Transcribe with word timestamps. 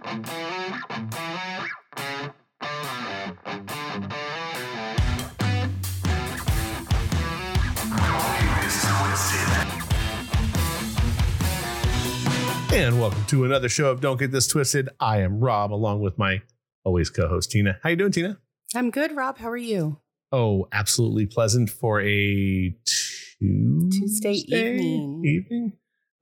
And 0.00 0.24
welcome 13.00 13.24
to 13.26 13.44
another 13.44 13.68
show 13.68 13.90
of 13.90 14.00
Don't 14.00 14.18
Get 14.18 14.30
This 14.30 14.46
Twisted. 14.46 14.88
I 15.00 15.22
am 15.22 15.40
Robb, 15.40 15.72
along 15.72 16.02
with 16.02 16.16
my 16.16 16.42
always 16.84 17.10
co-host 17.10 17.50
Tina. 17.50 17.80
How 17.82 17.90
you 17.90 17.96
doing, 17.96 18.12
Tina? 18.12 18.38
I'm 18.76 18.90
good, 18.90 19.16
Robb. 19.16 19.38
How 19.38 19.50
are 19.50 19.56
you? 19.56 19.98
Oh, 20.30 20.68
absolutely 20.70 21.26
pleasant 21.26 21.70
for 21.70 22.00
a 22.00 22.76
Tuesday, 23.40 23.98
Tuesday 23.98 24.32
evening. 24.32 25.24
Evening, 25.24 25.72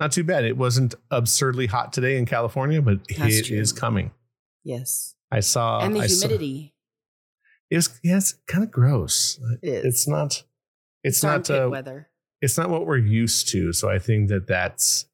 not 0.00 0.12
too 0.12 0.24
bad. 0.24 0.44
It 0.44 0.56
wasn't 0.56 0.94
absurdly 1.10 1.66
hot 1.66 1.92
today 1.92 2.16
in 2.18 2.26
California, 2.26 2.82
but 2.82 2.98
That's 3.16 3.34
it 3.36 3.50
is 3.50 3.72
true. 3.72 3.80
coming. 3.80 4.10
Yes. 4.64 5.14
I 5.30 5.40
saw 5.40 5.80
and 5.80 5.94
the 5.96 6.00
I 6.00 6.06
saw- 6.06 6.28
humidity 6.28 6.72
it 7.70 7.76
was 7.76 7.98
yeah, 8.04 8.16
it's 8.16 8.34
kind 8.46 8.62
of 8.62 8.70
gross. 8.70 9.40
It 9.62 9.68
is. 9.68 9.84
It's 9.84 10.08
not. 10.08 10.44
It's 11.02 11.16
It's 11.18 11.22
not. 11.24 11.50
Uh, 11.50 11.68
weather. 11.70 12.08
it's 12.40 12.56
not 12.56 12.70
what 12.70 12.86
we're 12.86 12.96
used 12.98 13.48
to. 13.48 13.72
So 13.72 13.90
I 13.90 13.98
think 13.98 14.28
that 14.28 14.46
that's 14.46 15.06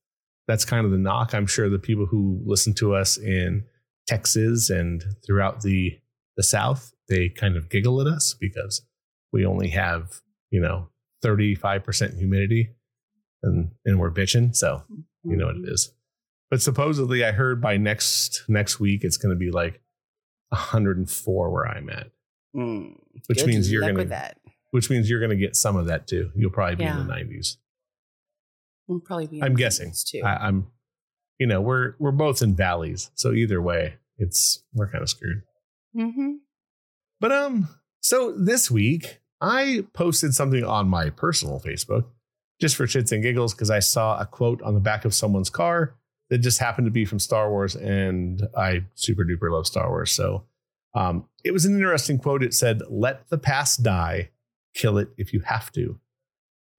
that's 0.48 0.64
kind 0.66 0.84
of 0.84 0.92
the 0.92 0.98
knock. 0.98 1.34
I'm 1.34 1.46
sure 1.46 1.70
the 1.70 1.78
people 1.78 2.04
who 2.04 2.42
listen 2.44 2.74
to 2.74 2.94
us 2.94 3.16
in 3.16 3.64
Texas 4.06 4.68
and 4.68 5.02
throughout 5.24 5.62
the 5.62 5.98
the 6.36 6.42
South, 6.42 6.92
they 7.08 7.30
kind 7.30 7.56
of 7.56 7.70
giggle 7.70 8.00
at 8.02 8.06
us 8.06 8.34
because 8.38 8.82
we 9.32 9.46
only 9.46 9.68
have 9.68 10.20
you 10.50 10.60
know 10.60 10.88
35 11.22 11.82
percent 11.84 12.14
humidity, 12.18 12.68
and 13.42 13.70
and 13.84 13.98
we're 13.98 14.10
bitching. 14.10 14.54
So 14.54 14.82
you 15.24 15.36
know 15.36 15.46
what 15.46 15.56
it 15.56 15.68
is. 15.68 15.92
But 16.50 16.60
supposedly, 16.62 17.24
I 17.24 17.32
heard 17.32 17.60
by 17.62 17.76
next 17.78 18.44
next 18.48 18.78
week 18.80 19.04
it's 19.04 19.16
going 19.16 19.34
to 19.34 19.38
be 19.38 19.50
like 19.50 19.80
104 20.50 21.50
where 21.50 21.66
I'm 21.66 21.88
at, 21.90 22.10
Mm. 22.54 22.98
which 23.26 23.44
means 23.46 23.70
you're 23.72 23.80
going 23.82 23.96
to 23.96 24.04
that. 24.06 24.38
which 24.70 24.90
means 24.90 25.08
you're 25.08 25.20
going 25.20 25.30
to 25.30 25.36
get 25.36 25.56
some 25.56 25.76
of 25.76 25.86
that 25.86 26.06
too. 26.06 26.30
You'll 26.36 26.50
probably 26.50 26.76
be 26.76 26.84
in 26.84 26.96
the 27.06 27.12
90s. 27.12 27.56
We'll 28.86 29.00
probably 29.00 29.26
be. 29.28 29.42
I'm 29.42 29.54
guessing. 29.54 29.92
too. 30.06 30.20
I, 30.24 30.48
I'm, 30.48 30.66
you 31.38 31.46
know, 31.46 31.60
we're 31.60 31.94
we're 31.98 32.10
both 32.12 32.42
in 32.42 32.54
valleys, 32.54 33.10
so 33.14 33.32
either 33.32 33.62
way, 33.62 33.94
it's 34.18 34.62
we're 34.74 34.88
kind 34.90 35.02
of 35.02 35.08
screwed. 35.08 35.42
mm-hmm. 35.96 36.32
But 37.20 37.32
um, 37.32 37.68
so 38.00 38.32
this 38.32 38.70
week 38.70 39.20
I 39.40 39.84
posted 39.94 40.34
something 40.34 40.64
on 40.64 40.88
my 40.88 41.08
personal 41.10 41.60
Facebook 41.60 42.06
just 42.60 42.76
for 42.76 42.86
shits 42.86 43.12
and 43.12 43.22
giggles 43.22 43.54
because 43.54 43.70
I 43.70 43.80
saw 43.80 44.20
a 44.20 44.26
quote 44.26 44.62
on 44.62 44.74
the 44.74 44.80
back 44.80 45.04
of 45.04 45.14
someone's 45.14 45.50
car 45.50 45.94
that 46.30 46.38
just 46.38 46.58
happened 46.58 46.86
to 46.86 46.90
be 46.90 47.04
from 47.04 47.18
Star 47.18 47.50
Wars, 47.50 47.76
and 47.76 48.42
I 48.56 48.84
super 48.94 49.22
duper 49.22 49.52
love 49.52 49.66
Star 49.66 49.90
Wars. 49.90 50.12
So 50.12 50.44
um, 50.94 51.28
it 51.44 51.52
was 51.52 51.64
an 51.64 51.74
interesting 51.74 52.18
quote. 52.18 52.42
It 52.42 52.54
said, 52.54 52.80
"Let 52.88 53.28
the 53.28 53.36
past 53.36 53.82
die, 53.82 54.30
kill 54.74 54.98
it 54.98 55.10
if 55.18 55.32
you 55.32 55.40
have 55.40 55.70
to." 55.72 55.98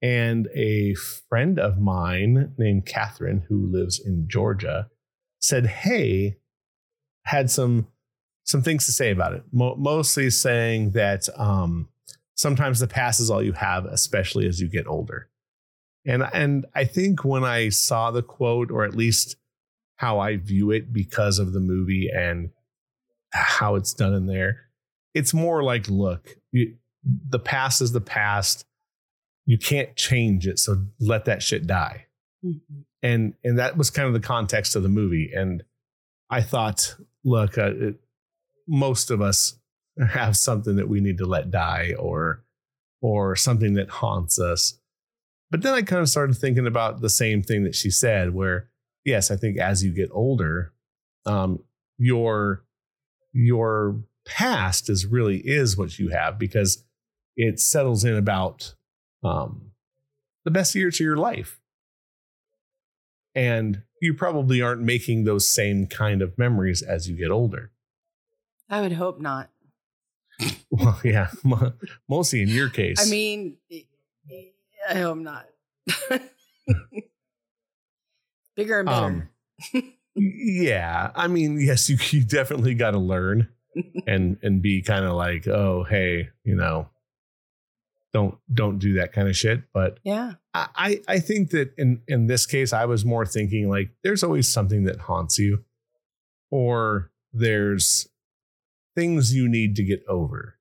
And 0.01 0.47
a 0.55 0.95
friend 0.95 1.59
of 1.59 1.79
mine 1.79 2.53
named 2.57 2.85
Catherine, 2.85 3.45
who 3.47 3.67
lives 3.67 3.99
in 3.99 4.27
Georgia, 4.27 4.89
said, 5.39 5.67
"Hey, 5.67 6.37
had 7.25 7.51
some 7.51 7.87
some 8.43 8.61
things 8.61 8.85
to 8.87 8.91
say 8.91 9.11
about 9.11 9.33
it. 9.33 9.43
Mo- 9.51 9.75
mostly 9.75 10.29
saying 10.29 10.91
that 10.91 11.29
um, 11.37 11.89
sometimes 12.35 12.79
the 12.79 12.87
past 12.87 13.19
is 13.19 13.29
all 13.29 13.43
you 13.43 13.53
have, 13.53 13.85
especially 13.85 14.47
as 14.47 14.59
you 14.59 14.67
get 14.67 14.87
older." 14.87 15.29
And 16.05 16.23
and 16.33 16.65
I 16.75 16.85
think 16.85 17.23
when 17.23 17.43
I 17.43 17.69
saw 17.69 18.11
the 18.11 18.23
quote, 18.23 18.71
or 18.71 18.83
at 18.83 18.95
least 18.95 19.37
how 19.97 20.19
I 20.19 20.37
view 20.37 20.71
it 20.71 20.91
because 20.91 21.39
of 21.39 21.53
the 21.53 21.59
movie 21.59 22.09
and 22.13 22.49
how 23.31 23.75
it's 23.75 23.93
done 23.93 24.13
in 24.13 24.25
there, 24.27 24.61
it's 25.13 25.33
more 25.33 25.63
like, 25.63 25.87
look, 25.89 26.37
you, 26.51 26.75
the 27.03 27.39
past 27.39 27.81
is 27.81 27.91
the 27.91 28.01
past. 28.01 28.65
You 29.45 29.57
can't 29.57 29.95
change 29.95 30.47
it, 30.47 30.59
so 30.59 30.85
let 30.99 31.25
that 31.25 31.43
shit 31.43 31.67
die 31.67 32.07
Mm-hmm. 32.45 32.81
and 33.01 33.33
and 33.45 33.57
that 33.57 33.77
was 33.77 33.89
kind 33.89 34.05
of 34.05 34.13
the 34.13 34.19
context 34.19 34.75
of 34.75 34.83
the 34.83 34.89
movie 34.89 35.31
and 35.33 35.63
i 36.29 36.41
thought 36.41 36.93
look 37.23 37.57
uh, 37.57 37.71
it, 37.73 37.95
most 38.67 39.09
of 39.11 39.21
us 39.21 39.57
have 40.09 40.35
something 40.35 40.75
that 40.75 40.89
we 40.89 40.99
need 40.99 41.19
to 41.19 41.25
let 41.25 41.51
die 41.51 41.93
or 41.97 42.43
or 43.01 43.37
something 43.37 43.75
that 43.75 43.89
haunts 43.89 44.41
us 44.41 44.77
but 45.53 45.61
then 45.61 45.73
i 45.73 45.81
kind 45.81 46.01
of 46.01 46.09
started 46.09 46.35
thinking 46.35 46.67
about 46.67 46.99
the 47.01 47.09
same 47.09 47.43
thing 47.43 47.63
that 47.63 47.75
she 47.75 47.89
said 47.89 48.33
where 48.33 48.69
yes 49.05 49.29
i 49.29 49.35
think 49.35 49.57
as 49.57 49.83
you 49.83 49.93
get 49.93 50.09
older 50.11 50.73
um 51.25 51.59
your 51.97 52.65
your 53.31 54.03
past 54.25 54.89
is 54.89 55.05
really 55.05 55.37
is 55.37 55.77
what 55.77 55.99
you 55.99 56.09
have 56.09 56.39
because 56.39 56.83
it 57.37 57.59
settles 57.59 58.03
in 58.03 58.15
about 58.15 58.73
um 59.23 59.71
the 60.43 60.51
best 60.51 60.75
years 60.75 60.95
of 60.95 61.05
your 61.05 61.17
life 61.17 61.61
and 63.35 63.83
you 64.01 64.13
probably 64.13 64.61
aren't 64.61 64.81
making 64.81 65.23
those 65.23 65.47
same 65.47 65.87
kind 65.87 66.21
of 66.21 66.37
memories 66.37 66.81
as 66.81 67.09
you 67.09 67.15
get 67.15 67.31
older. 67.31 67.71
I 68.69 68.81
would 68.81 68.93
hope 68.93 69.19
not. 69.19 69.49
Well, 70.71 70.99
yeah, 71.03 71.29
mostly 72.09 72.41
in 72.41 72.49
your 72.49 72.67
case. 72.67 72.97
I 72.99 73.07
mean, 73.07 73.57
I 74.89 74.95
hope 74.95 75.17
not. 75.17 75.47
Bigger 78.55 78.79
and 78.79 78.87
better. 78.87 79.05
Um, 79.05 79.29
yeah, 80.15 81.11
I 81.15 81.27
mean, 81.27 81.59
yes, 81.59 81.89
you, 81.89 81.97
you 82.11 82.23
definitely 82.23 82.75
got 82.75 82.91
to 82.91 82.99
learn 82.99 83.49
and 84.05 84.37
and 84.43 84.61
be 84.61 84.81
kind 84.81 85.05
of 85.05 85.13
like, 85.13 85.47
oh, 85.47 85.83
hey, 85.89 86.29
you 86.43 86.55
know, 86.55 86.89
don't 88.13 88.37
don't 88.53 88.79
do 88.79 88.93
that 88.93 89.11
kind 89.11 89.27
of 89.27 89.35
shit. 89.35 89.63
But 89.73 89.99
yeah. 90.03 90.33
I 90.53 90.67
I 90.75 91.01
I 91.07 91.19
think 91.19 91.49
that 91.51 91.73
in 91.77 92.01
in 92.07 92.27
this 92.27 92.45
case, 92.45 92.73
I 92.73 92.85
was 92.85 93.03
more 93.03 93.25
thinking 93.25 93.69
like, 93.69 93.89
there's 94.03 94.23
always 94.23 94.47
something 94.47 94.83
that 94.83 94.99
haunts 94.99 95.39
you, 95.39 95.63
or 96.51 97.11
there's 97.31 98.07
things 98.95 99.35
you 99.35 99.49
need 99.49 99.75
to 99.77 99.83
get 99.83 100.03
over. 100.07 100.59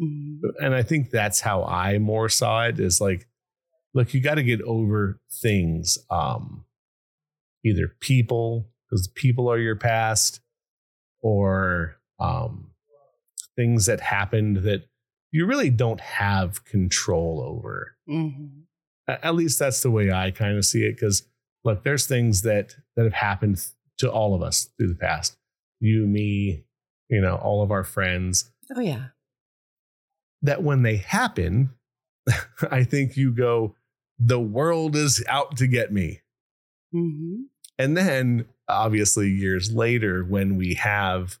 Mhm. 0.00 0.40
and 0.60 0.74
I 0.74 0.82
think 0.82 1.10
that's 1.10 1.40
how 1.40 1.64
I 1.64 1.98
more 1.98 2.28
saw 2.28 2.64
it 2.66 2.80
is 2.80 3.00
like, 3.00 3.28
look, 3.94 4.12
you 4.14 4.20
got 4.20 4.34
to 4.36 4.42
get 4.42 4.60
over 4.62 5.20
things. 5.30 5.98
Um, 6.10 6.64
either 7.64 7.88
people, 8.00 8.68
because 8.90 9.08
people 9.08 9.50
are 9.50 9.58
your 9.58 9.76
past, 9.76 10.40
or 11.22 11.96
um, 12.18 12.70
things 13.56 13.86
that 13.86 14.00
happened 14.00 14.58
that 14.58 14.84
you 15.30 15.46
really 15.46 15.70
don't 15.70 16.00
have 16.00 16.64
control 16.64 17.40
over. 17.42 17.96
Mhm. 18.08 18.64
At 19.08 19.34
least 19.34 19.58
that's 19.58 19.82
the 19.82 19.90
way 19.90 20.10
I 20.12 20.30
kind 20.30 20.56
of 20.56 20.64
see 20.64 20.84
it. 20.84 20.92
Because 20.96 21.26
look, 21.64 21.82
there's 21.84 22.06
things 22.06 22.42
that 22.42 22.76
that 22.96 23.04
have 23.04 23.12
happened 23.14 23.64
to 23.98 24.10
all 24.10 24.34
of 24.34 24.42
us 24.42 24.64
through 24.76 24.88
the 24.88 24.94
past. 24.94 25.36
You, 25.80 26.06
me, 26.06 26.64
you 27.08 27.20
know, 27.20 27.36
all 27.36 27.62
of 27.62 27.70
our 27.70 27.84
friends 27.84 28.50
Oh 28.74 28.80
yeah. 28.80 29.08
That 30.44 30.62
when 30.62 30.82
they 30.82 30.96
happen, 30.98 31.70
I 32.70 32.84
think 32.84 33.16
you 33.16 33.32
go, 33.32 33.74
the 34.18 34.40
world 34.40 34.94
is 34.94 35.24
out 35.28 35.56
to 35.56 35.66
get 35.66 35.92
me. 35.92 36.20
hmm 36.92 37.42
And 37.78 37.96
then, 37.96 38.46
obviously, 38.68 39.28
years 39.30 39.72
later, 39.72 40.22
when 40.24 40.56
we 40.56 40.74
have 40.74 41.38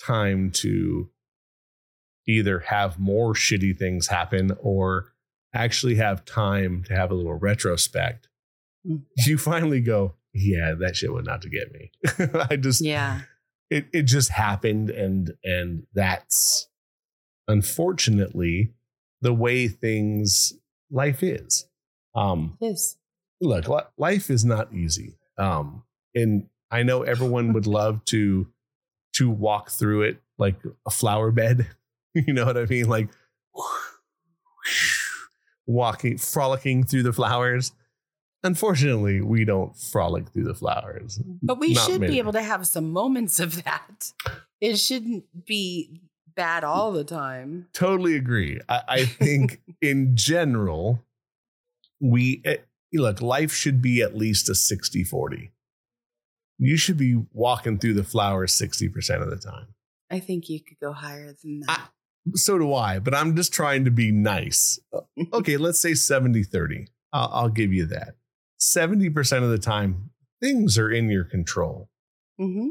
time 0.00 0.50
to 0.52 1.10
either 2.26 2.60
have 2.60 2.98
more 2.98 3.34
shitty 3.34 3.76
things 3.76 4.06
happen 4.06 4.52
or 4.60 5.12
actually 5.52 5.96
have 5.96 6.24
time 6.24 6.84
to 6.84 6.94
have 6.94 7.10
a 7.10 7.14
little 7.14 7.34
retrospect, 7.34 8.28
Mhm. 8.88 9.02
you 9.26 9.36
finally 9.36 9.80
go, 9.80 10.14
yeah, 10.32 10.74
that 10.78 10.94
shit 10.96 11.12
was 11.12 11.24
not 11.26 11.42
to 11.42 11.48
get 11.50 11.72
me. 11.72 11.90
I 12.50 12.56
just, 12.56 12.80
Yeah. 12.80 13.22
it 13.68 13.86
it 13.92 14.02
just 14.04 14.30
happened 14.30 14.90
and 14.90 15.32
and 15.42 15.86
that's 15.92 16.68
unfortunately 17.48 18.72
the 19.20 19.32
way 19.32 19.68
things 19.68 20.54
life 20.90 21.22
is 21.22 21.66
um 22.14 22.56
is. 22.60 22.96
look 23.40 23.68
li- 23.68 23.80
life 23.96 24.30
is 24.30 24.44
not 24.44 24.72
easy 24.72 25.14
um 25.38 25.82
and 26.14 26.48
i 26.70 26.82
know 26.82 27.02
everyone 27.02 27.52
would 27.52 27.66
love 27.80 28.04
to 28.04 28.46
to 29.12 29.28
walk 29.30 29.70
through 29.70 30.02
it 30.02 30.20
like 30.38 30.56
a 30.86 30.90
flower 30.90 31.30
bed 31.30 31.66
you 32.14 32.32
know 32.32 32.44
what 32.46 32.56
i 32.56 32.64
mean 32.66 32.88
like 32.88 33.08
walking 35.66 36.18
frolicking 36.18 36.84
through 36.84 37.02
the 37.02 37.12
flowers 37.12 37.72
unfortunately 38.42 39.20
we 39.20 39.44
don't 39.44 39.76
frolic 39.76 40.28
through 40.30 40.44
the 40.44 40.54
flowers 40.54 41.20
But 41.42 41.58
we 41.60 41.74
Not 41.74 41.86
should 41.86 42.00
many. 42.00 42.14
be 42.14 42.18
able 42.18 42.32
to 42.32 42.42
have 42.42 42.66
some 42.66 42.90
moments 42.90 43.38
of 43.38 43.62
that. 43.64 44.12
It 44.60 44.76
shouldn't 44.78 45.24
be 45.46 46.00
bad 46.34 46.64
all 46.64 46.92
the 46.92 47.04
time. 47.04 47.68
totally 47.72 48.16
agree. 48.16 48.60
I, 48.68 48.82
I 48.88 49.04
think 49.20 49.60
in 49.80 50.16
general, 50.16 51.04
we 52.00 52.42
eh, 52.44 52.56
look, 52.94 53.20
life 53.20 53.52
should 53.52 53.80
be 53.82 54.02
at 54.02 54.16
least 54.16 54.48
a 54.48 54.54
60 54.54 55.04
40. 55.04 55.52
you 56.58 56.76
should 56.76 56.96
be 56.98 57.22
walking 57.32 57.78
through 57.78 57.94
the 57.94 58.04
flowers 58.04 58.52
60% 58.52 59.22
of 59.22 59.30
the 59.30 59.36
time. 59.36 59.68
I 60.10 60.20
think 60.20 60.48
you 60.48 60.60
could 60.62 60.78
go 60.80 60.92
higher 60.92 61.34
than 61.42 61.60
that. 61.66 61.88
So 62.34 62.58
do 62.58 62.74
I, 62.74 62.98
but 62.98 63.14
I'm 63.14 63.34
just 63.36 63.52
trying 63.52 63.84
to 63.86 63.90
be 63.90 64.12
nice. 64.12 64.78
Okay, 65.32 65.56
let's 65.56 65.80
say 65.80 65.94
70 65.94 66.42
30. 66.42 66.86
I'll, 67.12 67.30
I'll 67.32 67.48
give 67.48 67.72
you 67.72 67.86
that. 67.86 68.16
70% 68.60 69.42
of 69.42 69.48
the 69.50 69.58
time, 69.58 70.10
things 70.42 70.76
are 70.78 70.90
in 70.90 71.08
your 71.08 71.24
control. 71.24 71.88
hmm 72.38 72.68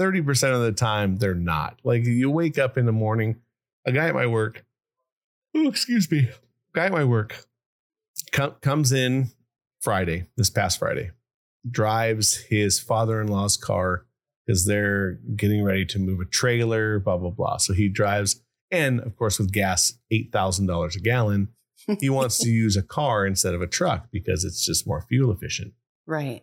30% 0.00 0.54
of 0.54 0.62
the 0.62 0.72
time, 0.72 1.18
they're 1.18 1.34
not. 1.34 1.78
Like 1.84 2.04
you 2.04 2.30
wake 2.30 2.58
up 2.58 2.78
in 2.78 2.86
the 2.86 2.92
morning, 2.92 3.36
a 3.84 3.92
guy 3.92 4.08
at 4.08 4.14
my 4.14 4.26
work, 4.26 4.64
oh, 5.54 5.68
excuse 5.68 6.10
me, 6.10 6.30
guy 6.72 6.86
at 6.86 6.92
my 6.92 7.04
work 7.04 7.44
com- 8.32 8.54
comes 8.62 8.92
in 8.92 9.30
Friday, 9.80 10.26
this 10.36 10.48
past 10.48 10.78
Friday, 10.78 11.10
drives 11.70 12.36
his 12.36 12.80
father 12.80 13.20
in 13.20 13.28
law's 13.28 13.58
car 13.58 14.06
because 14.46 14.64
they're 14.64 15.18
getting 15.36 15.62
ready 15.62 15.84
to 15.84 15.98
move 15.98 16.18
a 16.20 16.24
trailer, 16.24 16.98
blah, 16.98 17.18
blah, 17.18 17.30
blah. 17.30 17.58
So 17.58 17.74
he 17.74 17.88
drives, 17.88 18.42
and 18.70 19.00
of 19.00 19.16
course, 19.16 19.38
with 19.38 19.52
gas, 19.52 19.94
$8,000 20.10 20.96
a 20.96 21.00
gallon, 21.00 21.48
he 22.00 22.08
wants 22.10 22.38
to 22.38 22.48
use 22.48 22.76
a 22.76 22.82
car 22.82 23.26
instead 23.26 23.54
of 23.54 23.60
a 23.60 23.66
truck 23.66 24.08
because 24.10 24.44
it's 24.44 24.64
just 24.64 24.86
more 24.86 25.02
fuel 25.02 25.30
efficient. 25.30 25.74
Right. 26.06 26.42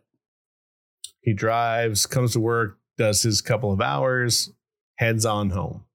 He 1.21 1.33
drives, 1.33 2.05
comes 2.05 2.33
to 2.33 2.39
work, 2.39 2.77
does 2.97 3.21
his 3.21 3.41
couple 3.41 3.71
of 3.71 3.81
hours, 3.81 4.51
heads 4.97 5.25
on 5.25 5.51
home 5.51 5.85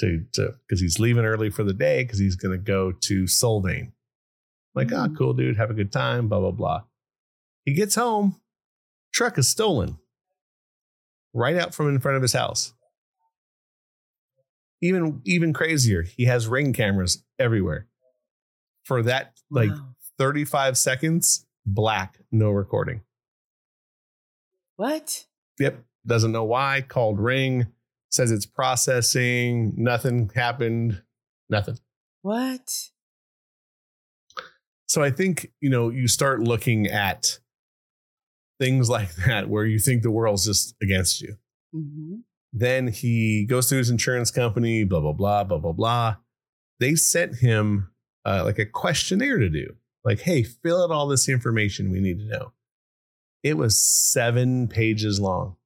to 0.00 0.24
to 0.32 0.54
because 0.66 0.80
he's 0.80 0.98
leaving 0.98 1.24
early 1.24 1.50
for 1.50 1.64
the 1.64 1.72
day 1.72 2.02
because 2.02 2.18
he's 2.18 2.36
going 2.36 2.52
to 2.56 2.62
go 2.62 2.92
to 2.92 3.24
Solvang. 3.24 3.92
Like, 4.74 4.92
ah, 4.92 5.08
cool, 5.16 5.32
dude, 5.32 5.56
have 5.56 5.70
a 5.70 5.74
good 5.74 5.90
time, 5.92 6.28
blah 6.28 6.40
blah 6.40 6.50
blah. 6.50 6.82
He 7.64 7.72
gets 7.72 7.94
home, 7.94 8.36
truck 9.12 9.38
is 9.38 9.48
stolen, 9.48 9.98
right 11.32 11.56
out 11.56 11.74
from 11.74 11.88
in 11.88 11.98
front 11.98 12.16
of 12.16 12.22
his 12.22 12.34
house. 12.34 12.74
Even 14.82 15.22
even 15.24 15.52
crazier, 15.52 16.02
he 16.02 16.26
has 16.26 16.46
ring 16.46 16.72
cameras 16.72 17.24
everywhere. 17.38 17.86
For 18.84 19.02
that, 19.02 19.32
like 19.50 19.70
Wow. 19.70 19.94
35 20.18 20.78
seconds, 20.78 21.46
black, 21.64 22.18
no 22.30 22.50
recording. 22.50 23.02
What? 24.76 25.24
Yep. 25.58 25.82
Doesn't 26.06 26.32
know 26.32 26.44
why. 26.44 26.84
Called 26.86 27.18
ring. 27.18 27.66
Says 28.10 28.30
it's 28.30 28.46
processing. 28.46 29.74
Nothing 29.76 30.30
happened. 30.34 31.02
Nothing. 31.50 31.78
What? 32.22 32.90
So 34.88 35.02
I 35.02 35.10
think, 35.10 35.52
you 35.60 35.68
know, 35.68 35.90
you 35.90 36.08
start 36.08 36.40
looking 36.40 36.86
at 36.86 37.38
things 38.60 38.88
like 38.90 39.14
that 39.26 39.48
where 39.48 39.64
you 39.64 39.78
think 39.78 40.02
the 40.02 40.10
world's 40.10 40.46
just 40.46 40.74
against 40.82 41.20
you. 41.20 41.36
hmm 41.72 42.16
Then 42.52 42.88
he 42.88 43.44
goes 43.44 43.68
to 43.68 43.76
his 43.76 43.90
insurance 43.90 44.30
company, 44.30 44.84
blah, 44.84 45.00
blah, 45.00 45.12
blah, 45.12 45.44
blah, 45.44 45.58
blah, 45.58 45.72
blah. 45.72 46.16
They 46.78 46.94
sent 46.94 47.36
him 47.36 47.90
uh, 48.24 48.42
like 48.44 48.58
a 48.58 48.66
questionnaire 48.66 49.38
to 49.38 49.48
do. 49.48 49.74
Like, 50.04 50.20
hey, 50.20 50.44
fill 50.44 50.82
out 50.82 50.90
all 50.90 51.08
this 51.08 51.28
information 51.28 51.90
we 51.90 52.00
need 52.00 52.18
to 52.20 52.26
know. 52.26 52.52
It 53.42 53.56
was 53.56 53.76
seven 53.76 54.68
pages 54.68 55.20
long 55.20 55.56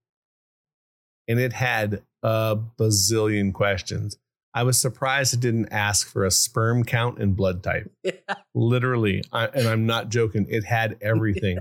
and 1.30 1.38
it 1.38 1.52
had 1.52 2.02
a 2.24 2.58
bazillion 2.76 3.54
questions. 3.54 4.18
I 4.52 4.64
was 4.64 4.76
surprised 4.76 5.32
it 5.32 5.38
didn't 5.38 5.68
ask 5.70 6.10
for 6.10 6.24
a 6.24 6.30
sperm 6.30 6.82
count 6.82 7.20
and 7.20 7.36
blood 7.36 7.62
type. 7.62 7.88
Literally, 8.54 9.22
I, 9.32 9.46
and 9.46 9.68
I'm 9.68 9.86
not 9.86 10.08
joking. 10.08 10.46
It 10.50 10.64
had 10.64 10.98
everything. 11.00 11.60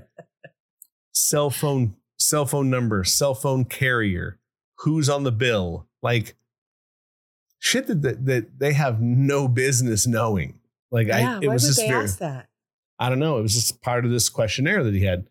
cell 1.13 1.51
phone, 1.51 1.95
cell 2.18 2.48
phone 2.48 2.71
number, 2.71 3.04
cell 3.04 3.36
phone 3.36 3.63
carrier, 3.63 4.39
who's 4.80 5.07
on 5.07 5.24
the 5.24 5.31
bill, 5.31 5.86
like 6.01 6.36
shit 7.60 7.86
that 7.86 8.01
that, 8.01 8.25
that 8.25 8.60
they 8.60 8.74
have 8.74 9.00
no 9.00 9.48
business 9.48 10.07
knowing. 10.07 10.60
Like 10.89 11.10
yeah. 11.10 11.36
I, 11.36 11.39
it 11.44 11.48
why 11.48 11.54
was 11.54 11.62
would 11.62 11.68
just 11.68 11.80
they 11.80 11.89
very. 11.89 12.06
ask 12.06 12.18
that? 12.18 12.50
I 12.98 13.10
don't 13.10 13.19
know. 13.19 13.38
It 13.38 13.44
was 13.44 13.54
just 13.54 13.83
part 13.83 14.04
of 14.04 14.10
this 14.10 14.30
questionnaire 14.30 14.83
that 14.83 14.95
he 14.95 15.06
had. 15.06 15.27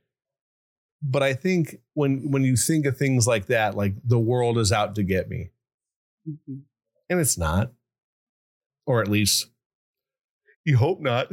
But 1.02 1.22
I 1.22 1.34
think 1.34 1.76
when 1.94 2.30
when 2.30 2.42
you 2.42 2.56
think 2.56 2.86
of 2.86 2.96
things 2.96 3.26
like 3.26 3.46
that, 3.46 3.76
like 3.76 3.94
the 4.04 4.18
world 4.18 4.58
is 4.58 4.72
out 4.72 4.94
to 4.96 5.02
get 5.02 5.28
me, 5.28 5.50
Mhm. 6.28 6.62
and 7.08 7.20
it's 7.20 7.38
not, 7.38 7.72
or 8.86 9.00
at 9.00 9.08
least 9.08 9.46
you 10.64 10.76
hope 10.76 11.00
not. 11.00 11.30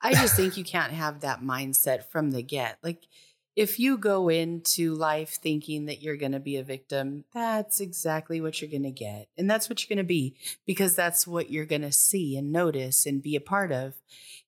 I 0.00 0.12
just 0.14 0.34
think 0.34 0.56
you 0.56 0.64
can't 0.64 0.92
have 0.92 1.20
that 1.20 1.40
mindset 1.40 2.04
from 2.10 2.30
the 2.30 2.42
get. 2.42 2.78
Like, 2.82 3.06
if 3.54 3.78
you 3.78 3.98
go 3.98 4.30
into 4.30 4.94
life 4.94 5.38
thinking 5.42 5.84
that 5.84 6.00
you're 6.00 6.16
going 6.16 6.32
to 6.32 6.40
be 6.40 6.56
a 6.56 6.64
victim, 6.64 7.24
that's 7.34 7.80
exactly 7.80 8.40
what 8.40 8.60
you're 8.60 8.70
going 8.70 8.82
to 8.84 8.90
get. 8.90 9.28
And 9.36 9.48
that's 9.48 9.68
what 9.68 9.82
you're 9.82 9.94
going 9.94 10.02
to 10.02 10.08
be 10.08 10.36
because 10.66 10.96
that's 10.96 11.26
what 11.26 11.50
you're 11.50 11.66
going 11.66 11.82
to 11.82 11.92
see 11.92 12.36
and 12.36 12.50
notice 12.50 13.04
and 13.04 13.22
be 13.22 13.36
a 13.36 13.40
part 13.40 13.70
of. 13.70 13.94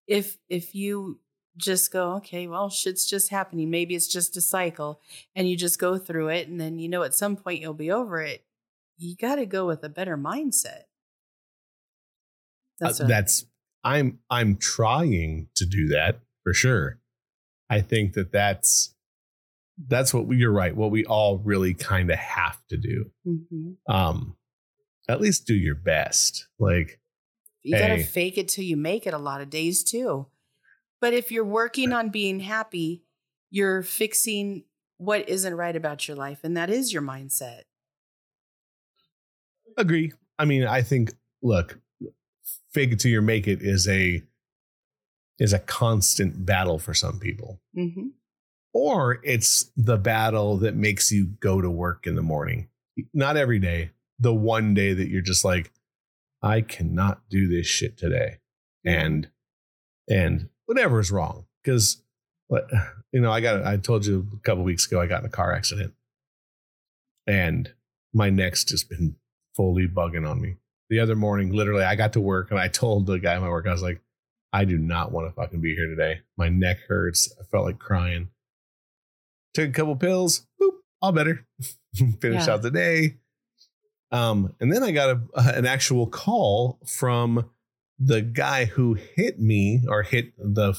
If 0.07 0.39
if 0.49 0.75
you 0.75 1.21
just 1.57 1.93
go, 1.93 2.15
okay, 2.15 2.47
well, 2.47 2.69
shit's 2.69 3.07
just 3.07 3.31
happening. 3.31 3.71
Maybe 3.71 3.95
it's 3.95 4.09
just 4.09 4.37
a 4.37 4.41
cycle 4.41 5.01
and 5.37 5.49
you 5.49 5.57
just 5.57 5.79
go 5.79 5.99
through 5.99 6.29
it 6.29 6.49
and 6.49 6.61
then 6.61 6.79
you 6.79 6.89
know 6.89 7.03
at 7.03 7.15
some 7.15 7.37
point 7.37 7.61
you'll 7.61 7.75
be 7.75 7.91
over 7.91 8.21
it. 8.21 8.45
You 8.97 9.17
got 9.17 9.37
to 9.37 9.47
go 9.47 9.67
with 9.67 9.83
a 9.85 9.89
better 9.89 10.17
mindset. 10.17 10.83
Uh, 12.83 12.93
that's 13.07 13.45
I'm 13.83 14.19
I'm 14.31 14.57
trying 14.57 15.49
to 15.55 15.67
do 15.67 15.89
that 15.89 16.21
for 16.43 16.53
sure. 16.55 16.99
I 17.71 17.81
think 17.81 18.15
that 18.15 18.33
that's 18.33 18.95
that's 19.89 20.15
what 20.15 20.27
we, 20.27 20.37
you're 20.37 20.53
right. 20.53 20.75
What 20.75 20.91
we 20.91 21.05
all 21.05 21.39
really 21.39 21.75
kind 21.75 22.11
of 22.11 22.19
have 22.19 22.59
to 22.69 22.77
do. 22.77 23.11
Mhm. 23.27 23.77
Um, 23.89 24.37
at 25.09 25.21
least 25.21 25.47
do 25.47 25.55
your 25.55 25.75
best. 25.75 26.49
Like 26.59 27.01
You 27.63 27.77
gotta 27.77 28.03
fake 28.05 28.39
it 28.39 28.49
till 28.49 28.65
you 28.65 28.77
make 28.77 29.07
it 29.07 29.15
a 29.15 29.19
lot 29.19 29.41
of 29.41 29.51
days 29.51 29.85
too. 29.85 30.27
But 31.05 31.13
if 31.13 31.31
you're 31.31 31.45
working 31.45 31.93
on 31.93 32.09
being 32.09 32.41
happy, 32.41 33.03
you're 33.51 33.83
fixing 33.83 34.65
what 34.97 35.29
isn't 35.29 35.55
right 35.55 35.77
about 35.77 36.09
your 36.09 36.17
life. 36.17 36.39
And 36.43 36.57
that 36.57 36.71
is 36.71 36.95
your 36.95 37.03
mindset. 37.03 37.65
agree. 39.77 40.15
I 40.39 40.47
mean, 40.47 40.65
I 40.65 40.81
think 40.81 41.13
look, 41.43 41.79
fake 42.73 42.93
it 42.93 43.01
till 43.01 43.11
you 43.11 43.21
make 43.21 43.47
it 43.47 43.61
is 43.61 43.87
a 43.87 44.23
is 45.39 45.53
a 45.53 45.59
constant 45.59 46.47
battle 46.47 46.79
for 46.79 46.95
some 46.95 47.19
people. 47.19 47.61
Mm-hmm. 47.79 48.07
or 48.73 49.21
it's 49.25 49.71
the 49.77 49.99
battle 49.99 50.57
that 50.57 50.75
makes 50.75 51.13
you 51.13 51.27
go 51.39 51.61
to 51.61 51.69
work 51.69 52.07
in 52.07 52.15
the 52.15 52.23
morning. 52.23 52.69
Not 53.13 53.37
every 53.37 53.59
day, 53.59 53.91
the 54.19 54.33
one 54.33 54.73
day 54.73 54.95
that 54.95 55.09
you're 55.11 55.21
just 55.21 55.45
like, 55.45 55.71
I 56.41 56.63
cannot 56.63 57.29
do 57.29 57.47
this 57.47 57.67
shit 57.67 57.99
today. 57.99 58.39
And 58.87 59.29
and 60.09 60.49
whatever 60.67 61.01
is 61.01 61.11
wrong. 61.11 61.47
Because 61.63 62.03
you 63.13 63.21
know, 63.21 63.33
I 63.33 63.41
got 63.41 63.65
I 63.65 63.77
told 63.77 64.05
you 64.07 64.27
a 64.35 64.41
couple 64.41 64.65
weeks 64.65 64.87
ago 64.87 65.01
I 65.01 65.07
got 65.07 65.21
in 65.21 65.27
a 65.27 65.31
car 65.31 65.53
accident. 65.53 65.95
And 67.27 67.73
my 68.13 68.31
neck's 68.31 68.65
just 68.65 68.89
been 68.91 69.17
fully 69.57 69.87
bugging 69.89 70.29
on 70.29 70.41
me. 70.41 70.57
The 70.91 71.01
other 71.01 71.17
morning, 71.17 71.53
literally, 71.53 71.83
I 71.85 71.97
got 71.97 72.13
to 72.13 72.21
work 72.21 72.51
and 72.51 72.61
I 72.61 72.69
told 72.69 73.07
the 73.07 73.19
guy 73.19 73.35
at 73.35 73.41
my 73.41 73.49
work, 73.49 73.67
I 73.67 73.73
was 73.73 73.83
like, 73.83 74.01
I 74.53 74.65
do 74.65 74.77
not 74.79 75.11
want 75.11 75.27
to 75.29 75.35
fucking 75.35 75.61
be 75.61 75.75
here 75.75 75.89
today. 75.89 76.21
My 76.37 76.49
neck 76.49 76.79
hurts. 76.87 77.35
I 77.41 77.45
felt 77.45 77.65
like 77.65 77.79
crying. 77.79 78.29
Took 79.55 79.71
a 79.71 79.73
couple 79.73 79.97
pills. 79.97 80.47
Boop, 80.61 80.73
all 81.01 81.13
better. 81.13 81.47
Finished 82.21 82.47
Yeah. 82.47 82.55
out 82.55 82.63
the 82.63 82.71
day. 82.71 83.17
Um, 84.13 84.55
and 84.61 84.73
then 84.73 84.85
I 84.85 84.93
got 84.93 85.17
a, 85.17 85.21
an 85.57 85.67
actual 85.67 86.07
call 86.07 86.79
from 86.87 87.51
the 87.99 88.23
guy 88.23 88.65
who 88.67 88.95
hit 88.95 89.39
me 89.41 89.83
or 89.89 90.03
hit 90.03 90.33
the 90.39 90.75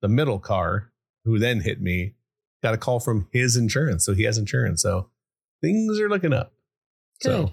the 0.00 0.08
middle 0.08 0.38
car, 0.38 0.92
who 1.24 1.38
then 1.38 1.60
hit 1.60 1.80
me. 1.80 2.14
Got 2.62 2.74
a 2.74 2.78
call 2.78 2.98
from 2.98 3.28
his 3.32 3.56
insurance, 3.56 4.04
so 4.04 4.14
he 4.14 4.24
has 4.24 4.36
insurance. 4.38 4.82
So 4.82 5.10
things 5.60 6.00
are 6.00 6.08
looking 6.08 6.32
up. 6.32 6.52
Good. 7.22 7.30
So 7.30 7.52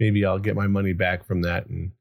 maybe 0.00 0.24
I'll 0.24 0.38
get 0.38 0.56
my 0.56 0.66
money 0.66 0.92
back 0.92 1.24
from 1.26 1.42
that 1.42 1.66
and 1.66 1.92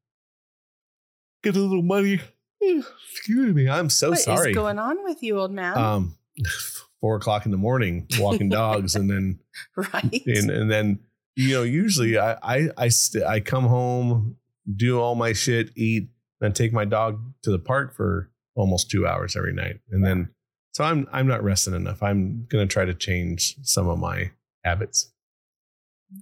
get 1.43 1.55
a 1.55 1.59
little 1.59 1.83
money. 1.83 2.19
Excuse 2.61 3.53
me. 3.53 3.69
I'm 3.69 3.89
so 3.89 4.09
What 4.09 4.17
is 4.19 4.23
sorry. 4.25 4.37
What's 4.37 4.55
going 4.55 4.79
on 4.79 5.03
with 5.03 5.21
you, 5.21 5.39
old 5.39 5.51
man? 5.51 5.77
um, 5.77 6.15
four 7.01 7.15
o'clock 7.15 7.45
in 7.45 7.51
the 7.51 7.57
morning, 7.57 8.07
walking 8.17 8.49
dogs, 8.49 8.95
and 8.95 9.09
then 9.09 9.39
right? 9.75 10.23
and, 10.25 10.49
and 10.49 10.71
then 10.71 10.99
you 11.35 11.53
know 11.53 11.63
usually 11.63 12.17
I 12.17 12.37
I 12.41 12.69
I, 12.77 12.87
st- 12.87 13.23
I 13.23 13.39
come 13.39 13.65
home, 13.65 14.37
do 14.73 14.99
all 14.99 15.15
my 15.15 15.33
shit, 15.33 15.69
eat, 15.75 16.09
and 16.41 16.55
take 16.55 16.73
my 16.73 16.85
dog 16.85 17.19
to 17.43 17.51
the 17.51 17.59
park 17.59 17.95
for 17.95 18.31
almost 18.55 18.89
two 18.89 19.05
hours 19.07 19.35
every 19.35 19.53
night, 19.53 19.79
and 19.91 20.03
then 20.05 20.29
so 20.73 20.83
I'm 20.83 21.07
I'm 21.11 21.27
not 21.27 21.43
resting 21.43 21.73
enough. 21.73 22.01
I'm 22.03 22.45
gonna 22.49 22.65
try 22.67 22.85
to 22.85 22.93
change 22.93 23.55
some 23.63 23.87
of 23.87 23.99
my 23.99 24.31
habits, 24.63 25.11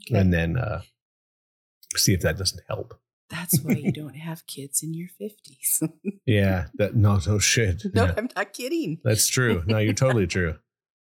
Okay. 0.08 0.20
and 0.20 0.34
then 0.34 0.58
uh, 0.58 0.82
see 1.96 2.14
if 2.14 2.22
that 2.22 2.38
doesn't 2.38 2.62
help. 2.68 3.00
That's 3.30 3.60
why 3.62 3.74
you 3.74 3.92
don't 4.02 4.16
have 4.16 4.46
kids 4.48 4.84
in 4.84 4.94
your 4.94 5.10
50s. 5.22 5.90
Yeah, 6.26 6.68
that 6.76 6.96
no 6.96 7.20
no 7.28 7.38
shit. 7.40 7.84
no, 7.94 8.06
Yeah, 8.06 8.14
I'm 8.18 8.30
not 8.36 8.54
kidding. 8.54 9.00
that's 9.04 9.28
true. 9.28 9.62
No, 9.66 9.78
you're 9.80 9.94
totally 9.94 10.28
true. 10.36 10.56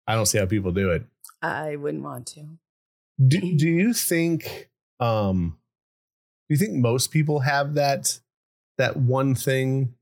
I 0.06 0.16
don't 0.16 0.26
see 0.26 0.38
how 0.38 0.46
people 0.46 0.72
do 0.74 0.92
it. 0.92 1.06
I 1.42 1.78
wouldn't 1.78 2.04
want 2.04 2.28
to. 2.36 2.58
Do, 3.26 3.40
do 3.56 3.70
you 3.70 3.94
think 3.94 4.70
um 5.00 5.58
you 6.54 6.58
think 6.58 6.74
most 6.74 7.12
people 7.12 7.40
have 7.42 7.74
that 7.76 8.20
that 8.78 8.98
one 8.98 9.36
thing 9.36 9.94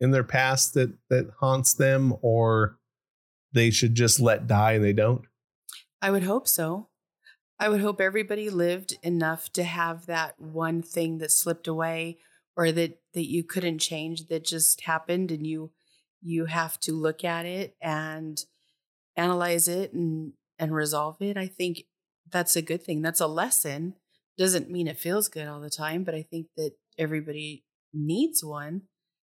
in 0.00 0.10
their 0.10 0.24
past 0.24 0.74
that 0.74 0.92
that 1.10 1.30
haunts 1.40 1.74
them 1.74 2.14
or 2.22 2.78
they 3.52 3.70
should 3.70 3.94
just 3.94 4.20
let 4.20 4.46
die 4.46 4.72
and 4.72 4.84
they 4.84 4.92
don't? 4.92 5.22
I 6.02 6.10
would 6.10 6.24
hope 6.24 6.46
so. 6.46 6.88
I 7.58 7.68
would 7.70 7.80
hope 7.80 8.00
everybody 8.00 8.50
lived 8.50 8.98
enough 9.02 9.50
to 9.54 9.64
have 9.64 10.06
that 10.06 10.38
one 10.38 10.82
thing 10.82 11.18
that 11.18 11.30
slipped 11.30 11.66
away 11.66 12.18
or 12.56 12.70
that 12.72 12.98
that 13.14 13.28
you 13.28 13.42
couldn't 13.42 13.78
change 13.78 14.26
that 14.26 14.44
just 14.44 14.82
happened 14.82 15.30
and 15.30 15.46
you 15.46 15.72
you 16.20 16.46
have 16.46 16.78
to 16.80 16.92
look 16.92 17.24
at 17.24 17.46
it 17.46 17.74
and 17.80 18.44
analyze 19.16 19.68
it 19.68 19.92
and 19.92 20.34
and 20.58 20.74
resolve 20.74 21.20
it. 21.20 21.36
I 21.36 21.46
think 21.46 21.84
that's 22.30 22.56
a 22.56 22.62
good 22.62 22.82
thing. 22.82 23.02
That's 23.02 23.20
a 23.20 23.26
lesson. 23.26 23.94
Doesn't 24.38 24.70
mean 24.70 24.86
it 24.86 24.98
feels 24.98 25.28
good 25.28 25.48
all 25.48 25.60
the 25.60 25.70
time, 25.70 26.04
but 26.04 26.14
I 26.14 26.22
think 26.22 26.48
that 26.56 26.72
everybody 26.98 27.64
needs 27.92 28.44
one. 28.44 28.82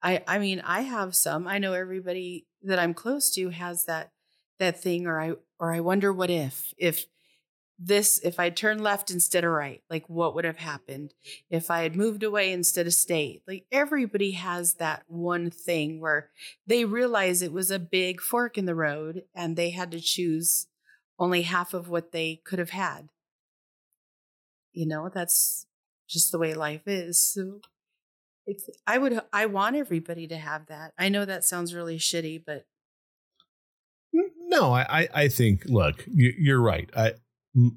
I 0.03 0.23
I 0.27 0.39
mean, 0.39 0.61
I 0.61 0.83
have 0.83 1.15
some. 1.15 1.47
I 1.47 1.59
know 1.59 1.73
everybody 1.73 2.47
that 2.63 2.79
I'm 2.79 2.95
close 2.95 3.31
to 3.35 3.51
has 3.51 3.85
that 3.85 4.13
that 4.59 4.81
thing 4.81 5.07
or 5.07 5.21
I 5.21 5.33
or 5.59 5.73
I 5.73 5.81
wonder 5.81 6.13
what 6.13 6.31
if 6.31 6.75
if 6.79 7.07
this 7.83 8.19
if 8.23 8.39
I 8.39 8.51
turned 8.51 8.83
left 8.83 9.11
instead 9.11 9.43
of 9.43 9.51
right, 9.51 9.83
like 9.89 10.09
what 10.09 10.35
would 10.35 10.45
have 10.45 10.59
happened 10.59 11.15
if 11.49 11.71
I 11.71 11.83
had 11.83 11.97
moved 11.97 12.23
away 12.23 12.53
instead 12.53 12.87
of 12.87 12.93
stayed? 12.93 13.41
Like 13.49 13.65
everybody 13.73 14.33
has 14.33 14.75
that 14.75 15.05
one 15.09 15.51
thing 15.51 15.99
where 15.99 16.29
they 16.67 16.85
realize 16.85 17.41
it 17.41 17.53
was 17.53 17.71
a 17.71 17.79
big 17.79 18.21
fork 18.21 18.59
in 18.59 18.67
the 18.67 18.75
road 18.75 19.25
and 19.35 19.57
they 19.57 19.71
had 19.71 19.91
to 19.93 20.01
choose 20.01 20.67
only 21.19 21.43
half 21.43 21.73
of 21.73 21.89
what 21.89 22.13
they 22.13 22.43
could 22.45 22.59
have 22.59 22.71
had. 22.71 23.09
You 24.73 24.87
know, 24.87 25.11
that's 25.13 25.67
just 26.09 26.33
the 26.33 26.39
way 26.39 26.55
life 26.55 26.87
is. 26.87 27.19
So 27.19 27.61
I 28.87 28.99
would 28.99 29.21
I 29.33 29.47
want 29.47 29.77
everybody 29.77 30.27
to 30.29 30.37
have 30.37 30.67
that. 30.67 30.93
I 30.99 31.09
know 31.09 31.25
that 31.25 31.45
sounds 31.45 31.75
really 31.75 31.99
shitty, 31.99 32.43
but 32.45 32.67
no, 34.13 34.73
I 34.73 35.09
I 35.15 35.29
think 35.29 35.65
look, 35.67 36.05
you're 36.09 36.61
right. 36.61 36.91
I 36.97 37.13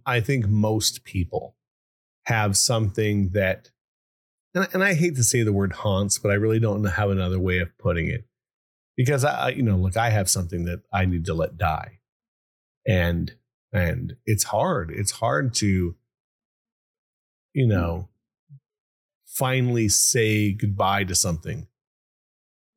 I 0.06 0.20
think 0.20 0.48
most 0.48 1.04
people 1.04 1.56
have 2.26 2.56
something 2.56 3.32
that, 3.34 3.70
and, 4.54 4.68
and 4.74 4.84
I 4.84 4.94
hate 4.94 5.16
to 5.16 5.24
say 5.24 5.44
the 5.44 5.54
word 5.54 5.74
haunts, 5.74 6.20
but 6.20 6.32
I 6.32 6.36
really 6.36 6.60
don't 6.60 6.84
have 6.84 7.10
another 7.10 7.40
way 7.40 7.60
of 7.60 7.78
putting 7.78 8.08
it. 8.08 8.26
Because 8.96 9.26
I, 9.26 9.50
you 9.50 9.64
know, 9.64 9.76
look, 9.76 9.98
I 9.98 10.12
have 10.12 10.30
something 10.30 10.66
that 10.66 10.84
I 10.94 11.06
need 11.06 11.26
to 11.26 11.34
let 11.34 11.58
die, 11.58 12.00
and 12.88 13.34
and 13.72 14.14
it's 14.26 14.44
hard. 14.44 14.92
It's 14.96 15.12
hard 15.12 15.56
to, 15.56 15.96
you 17.54 17.68
know, 17.68 18.10
finally 19.26 19.90
say 19.90 20.52
goodbye 20.52 21.04
to 21.04 21.16
something 21.16 21.68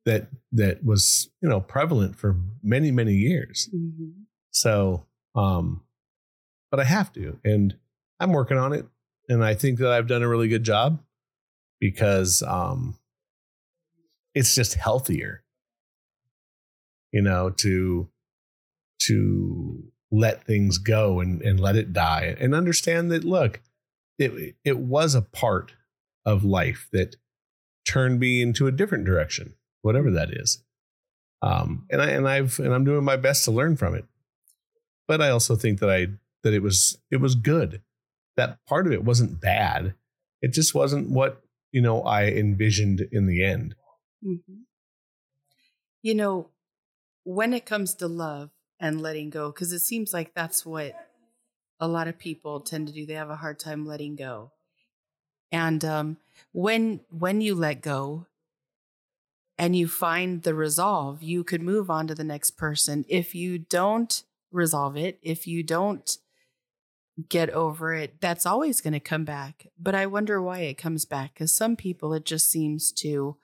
that 0.05 0.29
that 0.51 0.83
was 0.83 1.29
you 1.41 1.49
know 1.49 1.59
prevalent 1.59 2.15
for 2.15 2.37
many 2.63 2.91
many 2.91 3.13
years. 3.13 3.69
Mm-hmm. 3.75 4.21
So, 4.51 5.05
um, 5.35 5.81
but 6.71 6.79
I 6.79 6.83
have 6.83 7.13
to. 7.13 7.39
And 7.43 7.75
I'm 8.19 8.31
working 8.31 8.57
on 8.57 8.73
it. 8.73 8.85
And 9.29 9.43
I 9.43 9.53
think 9.53 9.79
that 9.79 9.91
I've 9.91 10.07
done 10.07 10.23
a 10.23 10.27
really 10.27 10.47
good 10.47 10.63
job 10.63 11.01
because 11.79 12.41
um, 12.41 12.97
it's 14.33 14.55
just 14.55 14.75
healthier, 14.75 15.43
you 17.11 17.21
know, 17.21 17.49
to 17.57 18.09
to 19.03 19.83
let 20.11 20.45
things 20.45 20.77
go 20.77 21.19
and, 21.19 21.41
and 21.41 21.59
let 21.59 21.75
it 21.75 21.93
die 21.93 22.35
and 22.39 22.55
understand 22.55 23.11
that 23.11 23.23
look, 23.23 23.61
it 24.17 24.55
it 24.63 24.77
was 24.77 25.15
a 25.15 25.21
part 25.21 25.73
of 26.25 26.43
life 26.43 26.87
that 26.91 27.15
turned 27.85 28.19
me 28.19 28.41
into 28.41 28.67
a 28.67 28.71
different 28.71 29.05
direction, 29.05 29.53
whatever 29.81 30.11
that 30.11 30.29
is. 30.31 30.63
Um, 31.41 31.85
and 31.89 32.01
I 32.01 32.09
and 32.09 32.27
I've 32.27 32.59
and 32.59 32.73
I'm 32.73 32.83
doing 32.83 33.03
my 33.03 33.15
best 33.15 33.45
to 33.45 33.51
learn 33.51 33.77
from 33.77 33.95
it. 33.95 34.05
But 35.07 35.21
I 35.21 35.29
also 35.29 35.55
think 35.55 35.79
that 35.79 35.89
I 35.89 36.07
that 36.43 36.53
it 36.53 36.61
was 36.61 36.97
it 37.11 37.17
was 37.17 37.35
good. 37.35 37.81
That 38.35 38.59
part 38.67 38.85
of 38.85 38.93
it 38.93 39.03
wasn't 39.03 39.41
bad. 39.41 39.95
It 40.41 40.53
just 40.53 40.75
wasn't 40.75 41.09
what 41.09 41.41
you 41.71 41.81
know 41.81 42.01
I 42.01 42.27
envisioned 42.27 43.07
in 43.11 43.27
the 43.27 43.43
end. 43.43 43.75
Mm-hmm. 44.25 44.61
You 46.01 46.15
know, 46.15 46.49
when 47.23 47.53
it 47.53 47.65
comes 47.65 47.93
to 47.95 48.07
love 48.07 48.49
and 48.79 49.01
letting 49.01 49.29
go, 49.29 49.51
because 49.51 49.71
it 49.71 49.79
seems 49.79 50.13
like 50.13 50.33
that's 50.33 50.65
what 50.65 50.95
a 51.79 51.87
lot 51.87 52.07
of 52.07 52.17
people 52.17 52.59
tend 52.59 52.87
to 52.87 52.93
do. 52.93 53.05
They 53.05 53.13
have 53.13 53.29
a 53.29 53.35
hard 53.35 53.59
time 53.59 53.85
letting 53.85 54.15
go. 54.15 54.51
And 55.51 55.83
um, 55.85 56.17
when 56.51 57.01
when 57.09 57.41
you 57.41 57.55
let 57.55 57.81
go 57.81 58.25
and 59.57 59.75
you 59.75 59.87
find 59.87 60.43
the 60.43 60.53
resolve, 60.53 61.23
you 61.23 61.43
could 61.43 61.61
move 61.61 61.89
on 61.89 62.07
to 62.07 62.15
the 62.15 62.23
next 62.23 62.51
person. 62.51 63.05
If 63.07 63.33
you 63.33 63.57
don't 63.57 64.23
resolve 64.51 64.97
it, 64.97 65.19
if 65.21 65.47
you 65.47 65.63
don't 65.63 66.17
get 67.29 67.49
over 67.49 67.93
it, 67.93 68.21
that's 68.21 68.45
always 68.45 68.81
going 68.81 68.93
to 68.93 68.99
come 68.99 69.23
back. 69.23 69.67
But 69.79 69.95
I 69.95 70.05
wonder 70.05 70.41
why 70.41 70.59
it 70.59 70.77
comes 70.77 71.05
back 71.05 71.33
because 71.33 71.53
some 71.53 71.75
people, 71.75 72.13
it 72.13 72.25
just 72.25 72.49
seems 72.49 72.91
to 72.93 73.37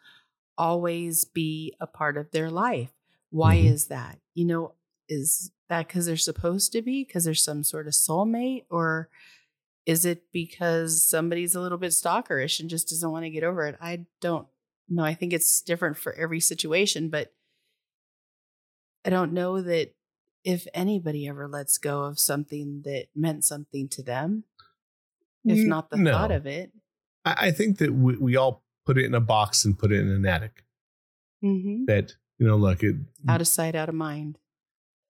always 0.57 1.25
be 1.25 1.73
a 1.79 1.87
part 1.87 2.17
of 2.17 2.31
their 2.31 2.51
life. 2.51 2.91
Why 3.31 3.57
mm-hmm. 3.57 3.73
is 3.73 3.87
that? 3.87 4.19
You 4.35 4.45
know, 4.45 4.73
is 5.09 5.51
that 5.69 5.87
because 5.87 6.05
they're 6.05 6.17
supposed 6.17 6.71
to 6.73 6.81
be, 6.81 7.03
because 7.03 7.25
there's 7.25 7.43
some 7.43 7.63
sort 7.63 7.87
of 7.87 7.93
soulmate, 7.93 8.65
or 8.69 9.09
is 9.85 10.05
it 10.05 10.23
because 10.31 11.03
somebody's 11.03 11.55
a 11.55 11.61
little 11.61 11.77
bit 11.77 11.91
stalkerish 11.91 12.59
and 12.59 12.69
just 12.69 12.89
doesn't 12.89 13.11
want 13.11 13.25
to 13.25 13.29
get 13.29 13.43
over 13.43 13.65
it? 13.65 13.77
I 13.81 14.05
don't 14.21 14.47
know. 14.89 15.03
I 15.03 15.13
think 15.13 15.33
it's 15.33 15.61
different 15.61 15.97
for 15.97 16.13
every 16.13 16.39
situation, 16.39 17.09
but 17.09 17.33
I 19.05 19.09
don't 19.09 19.33
know 19.33 19.61
that 19.61 19.93
if 20.43 20.67
anybody 20.73 21.27
ever 21.27 21.47
lets 21.47 21.77
go 21.77 22.03
of 22.03 22.19
something 22.19 22.81
that 22.85 23.07
meant 23.15 23.43
something 23.43 23.87
to 23.89 24.03
them, 24.03 24.43
if 25.45 25.65
not 25.65 25.89
the 25.89 25.97
no. 25.97 26.11
thought 26.11 26.31
of 26.31 26.45
it. 26.45 26.71
I 27.25 27.51
think 27.51 27.77
that 27.77 27.93
we, 27.93 28.17
we, 28.17 28.35
all 28.35 28.63
put 28.85 28.97
it 28.97 29.05
in 29.05 29.15
a 29.15 29.21
box 29.21 29.63
and 29.63 29.77
put 29.77 29.91
it 29.93 29.99
in 29.99 30.09
an 30.09 30.25
attic. 30.25 30.63
Mm-hmm. 31.43 31.85
That, 31.85 32.15
you 32.37 32.45
know, 32.45 32.57
look, 32.57 32.83
it, 32.83 32.95
out 33.27 33.39
of 33.39 33.47
sight, 33.47 33.75
out 33.75 33.87
of 33.87 33.95
mind. 33.95 34.37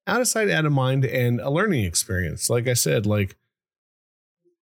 Out 0.06 0.22
of 0.22 0.28
sight, 0.28 0.50
out 0.50 0.66
of 0.66 0.72
mind, 0.72 1.06
and 1.06 1.40
a 1.40 1.50
learning 1.50 1.86
experience. 1.86 2.50
Like 2.50 2.68
I 2.68 2.74
said, 2.74 3.06
like 3.06 3.38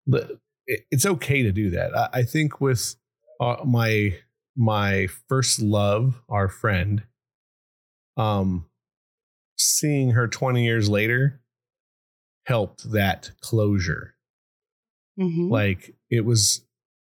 the, 0.08 0.40
it's 0.66 1.06
okay 1.06 1.44
to 1.44 1.52
do 1.52 1.70
that. 1.72 1.96
I, 1.96 2.10
I 2.20 2.24
think 2.24 2.60
with 2.60 2.96
uh, 3.40 3.58
my 3.66 4.18
my 4.56 5.08
first 5.30 5.62
love, 5.62 6.20
our 6.28 6.50
friend, 6.50 7.04
um, 8.18 8.66
seeing 9.58 10.12
her 10.12 10.28
20 10.28 10.66
years 10.66 10.90
later 10.90 11.42
helped 12.46 12.92
that 12.92 13.32
closure. 13.42 14.16
Mm-hmm. 15.20 15.50
Like 15.52 15.96
it 16.10 16.26
was 16.26 16.66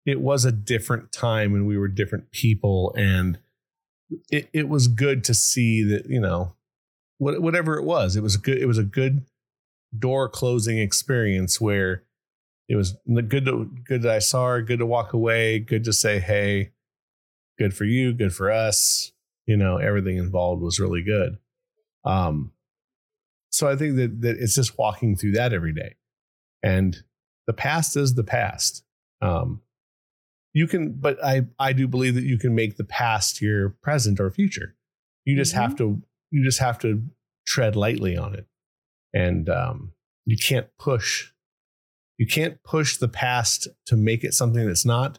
it 0.04 0.20
was 0.20 0.44
a 0.44 0.52
different 0.52 1.12
time 1.12 1.54
and 1.54 1.66
we 1.66 1.78
were 1.78 1.88
different 1.88 2.30
people 2.32 2.92
and 2.96 3.38
it, 4.30 4.48
it 4.52 4.68
was 4.68 4.88
good 4.88 5.24
to 5.24 5.34
see 5.34 5.84
that, 5.84 6.06
you 6.06 6.20
know, 6.20 6.54
whatever 7.22 7.78
it 7.78 7.84
was, 7.84 8.16
it 8.16 8.22
was 8.22 8.36
good 8.36 8.58
it 8.58 8.66
was 8.66 8.78
a 8.78 8.84
good 8.84 9.24
door 9.96 10.28
closing 10.28 10.78
experience 10.78 11.60
where 11.60 12.02
it 12.68 12.76
was 12.76 12.96
good 13.28 13.44
to 13.44 13.70
good 13.84 14.02
that 14.02 14.12
I 14.12 14.18
saw 14.18 14.48
her, 14.48 14.62
good 14.62 14.78
to 14.78 14.86
walk 14.86 15.12
away, 15.12 15.58
good 15.58 15.84
to 15.84 15.92
say, 15.92 16.18
hey, 16.18 16.72
good 17.58 17.74
for 17.74 17.84
you, 17.84 18.12
good 18.12 18.34
for 18.34 18.50
us. 18.50 19.12
You 19.46 19.56
know, 19.56 19.76
everything 19.76 20.16
involved 20.16 20.62
was 20.62 20.80
really 20.80 21.02
good. 21.02 21.38
Um, 22.04 22.52
so 23.50 23.68
I 23.68 23.76
think 23.76 23.96
that, 23.96 24.20
that 24.22 24.36
it's 24.38 24.54
just 24.54 24.78
walking 24.78 25.16
through 25.16 25.32
that 25.32 25.52
every 25.52 25.72
day. 25.72 25.96
And 26.62 26.96
the 27.46 27.52
past 27.52 27.96
is 27.96 28.14
the 28.14 28.24
past. 28.24 28.84
Um, 29.20 29.60
you 30.54 30.66
can, 30.66 30.92
but 30.92 31.22
I, 31.24 31.42
I 31.58 31.72
do 31.72 31.86
believe 31.86 32.14
that 32.14 32.24
you 32.24 32.38
can 32.38 32.54
make 32.54 32.76
the 32.76 32.84
past 32.84 33.42
your 33.42 33.70
present 33.82 34.20
or 34.20 34.30
future. 34.30 34.74
You 35.24 35.36
just 35.36 35.52
mm-hmm. 35.52 35.62
have 35.62 35.76
to, 35.76 36.02
you 36.32 36.42
just 36.42 36.58
have 36.58 36.78
to 36.80 37.04
tread 37.46 37.76
lightly 37.76 38.16
on 38.16 38.34
it. 38.34 38.46
And 39.14 39.48
um, 39.48 39.92
you 40.24 40.36
can't 40.36 40.66
push, 40.78 41.30
you 42.18 42.26
can't 42.26 42.62
push 42.64 42.96
the 42.96 43.08
past 43.08 43.68
to 43.86 43.96
make 43.96 44.24
it 44.24 44.34
something 44.34 44.66
that's 44.66 44.86
not, 44.86 45.18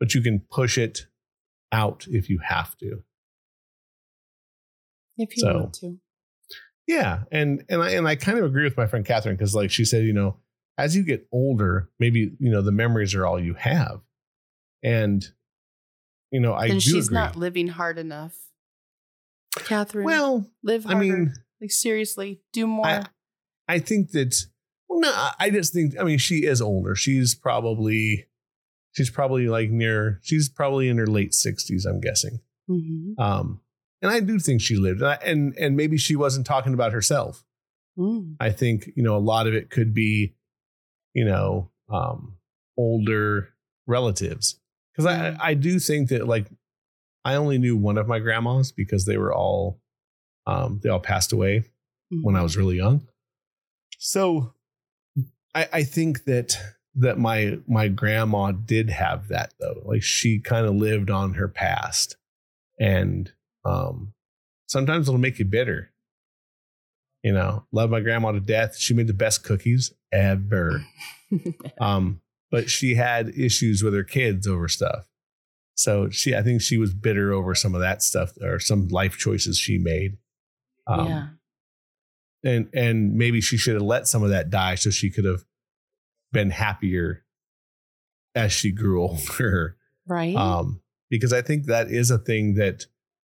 but 0.00 0.14
you 0.14 0.20
can 0.20 0.40
push 0.50 0.76
it 0.76 1.06
out 1.70 2.06
if 2.10 2.28
you 2.28 2.40
have 2.40 2.76
to. 2.78 3.04
If 5.16 5.36
you 5.36 5.42
so, 5.42 5.54
want 5.54 5.74
to. 5.74 5.98
Yeah, 6.88 7.20
and 7.30 7.64
and 7.68 7.80
I 7.80 7.90
and 7.90 8.08
I 8.08 8.16
kind 8.16 8.38
of 8.38 8.44
agree 8.44 8.64
with 8.64 8.76
my 8.76 8.86
friend 8.86 9.06
Catherine 9.06 9.36
because 9.36 9.54
like 9.54 9.70
she 9.70 9.84
said, 9.84 10.04
you 10.04 10.12
know, 10.12 10.36
as 10.76 10.96
you 10.96 11.04
get 11.04 11.28
older, 11.30 11.88
maybe 12.00 12.32
you 12.40 12.50
know 12.50 12.60
the 12.60 12.72
memories 12.72 13.14
are 13.14 13.24
all 13.24 13.38
you 13.38 13.54
have, 13.54 14.00
and 14.82 15.24
you 16.32 16.40
know 16.40 16.54
I. 16.54 16.66
And 16.66 16.82
she's 16.82 17.06
agree. 17.06 17.14
not 17.14 17.36
living 17.36 17.68
hard 17.68 17.98
enough, 17.98 18.36
Catherine. 19.56 20.04
Well, 20.04 20.46
live. 20.62 20.84
Harder. 20.84 20.98
I 20.98 21.00
mean, 21.00 21.34
like 21.60 21.70
seriously, 21.70 22.40
do 22.52 22.66
more. 22.66 22.86
I, 22.86 23.04
I 23.68 23.78
think 23.78 24.10
that 24.12 24.34
No, 24.90 25.10
I- 25.38 25.50
just 25.50 25.72
think. 25.72 25.94
I 25.98 26.04
mean, 26.04 26.18
she 26.18 26.44
is 26.44 26.60
older. 26.60 26.94
She's 26.94 27.34
probably, 27.34 28.26
she's 28.92 29.10
probably 29.10 29.48
like 29.48 29.70
near. 29.70 30.20
She's 30.22 30.48
probably 30.48 30.88
in 30.88 30.98
her 30.98 31.06
late 31.06 31.34
sixties. 31.34 31.84
I'm 31.84 32.00
guessing. 32.00 32.40
Mhm. 32.70 33.18
Um, 33.18 33.60
and 34.00 34.10
I 34.10 34.20
do 34.20 34.38
think 34.38 34.60
she 34.60 34.76
lived, 34.76 35.00
and 35.00 35.10
I, 35.10 35.18
and 35.24 35.54
and 35.58 35.76
maybe 35.76 35.96
she 35.98 36.16
wasn't 36.16 36.46
talking 36.46 36.74
about 36.74 36.92
herself. 36.92 37.44
Mm. 37.98 38.36
I 38.40 38.50
think 38.50 38.90
you 38.96 39.02
know 39.02 39.16
a 39.16 39.18
lot 39.18 39.46
of 39.46 39.54
it 39.54 39.70
could 39.70 39.92
be, 39.94 40.34
you 41.14 41.24
know, 41.24 41.70
um, 41.90 42.36
older 42.78 43.50
relatives 43.86 44.58
because 44.92 45.06
I 45.06 45.36
I 45.40 45.54
do 45.54 45.78
think 45.78 46.08
that 46.08 46.26
like 46.26 46.46
I 47.24 47.34
only 47.34 47.58
knew 47.58 47.76
one 47.76 47.98
of 47.98 48.08
my 48.08 48.18
grandmas 48.18 48.72
because 48.72 49.04
they 49.04 49.16
were 49.16 49.32
all, 49.32 49.80
um, 50.46 50.80
they 50.82 50.88
all 50.88 51.00
passed 51.00 51.32
away 51.32 51.64
when 52.22 52.36
I 52.36 52.42
was 52.42 52.56
really 52.56 52.76
young. 52.76 53.06
So 53.98 54.54
I, 55.54 55.68
I 55.72 55.82
think 55.84 56.24
that 56.24 56.56
that 56.94 57.18
my 57.18 57.58
my 57.66 57.88
grandma 57.88 58.52
did 58.52 58.90
have 58.90 59.28
that 59.28 59.54
though. 59.58 59.82
Like 59.84 60.02
she 60.02 60.40
kind 60.40 60.66
of 60.66 60.74
lived 60.74 61.10
on 61.10 61.34
her 61.34 61.48
past. 61.48 62.16
And 62.78 63.30
um 63.64 64.12
sometimes 64.66 65.08
it'll 65.08 65.20
make 65.20 65.38
you 65.38 65.44
bitter. 65.44 65.90
You 67.22 67.32
know, 67.32 67.64
love 67.70 67.90
my 67.90 68.00
grandma 68.00 68.32
to 68.32 68.40
death. 68.40 68.76
She 68.76 68.94
made 68.94 69.06
the 69.06 69.14
best 69.14 69.44
cookies 69.44 69.92
ever. 70.10 70.84
Um, 71.80 72.20
but 72.50 72.68
she 72.68 72.96
had 72.96 73.30
issues 73.30 73.82
with 73.82 73.94
her 73.94 74.04
kids 74.04 74.46
over 74.46 74.68
stuff. 74.68 75.06
So 75.74 76.10
she 76.10 76.34
I 76.34 76.42
think 76.42 76.60
she 76.62 76.78
was 76.78 76.92
bitter 76.94 77.32
over 77.32 77.54
some 77.54 77.74
of 77.74 77.80
that 77.80 78.02
stuff 78.02 78.32
or 78.42 78.58
some 78.58 78.88
life 78.88 79.16
choices 79.16 79.58
she 79.58 79.78
made. 79.78 80.18
Um, 80.86 81.06
yeah. 81.08 81.26
and 82.44 82.68
and 82.74 83.14
maybe 83.14 83.40
she 83.40 83.56
should 83.56 83.74
have 83.74 83.82
let 83.82 84.06
some 84.08 84.22
of 84.22 84.30
that 84.30 84.50
die 84.50 84.74
so 84.74 84.90
she 84.90 85.10
could 85.10 85.24
have 85.24 85.44
been 86.32 86.50
happier 86.50 87.24
as 88.34 88.52
she 88.52 88.72
grew 88.72 89.00
older 89.08 89.76
Right. 90.06 90.34
um 90.34 90.80
because 91.08 91.32
i 91.32 91.40
think 91.42 91.66
that 91.66 91.88
is 91.88 92.10
a 92.10 92.18
thing 92.18 92.54
that 92.54 92.86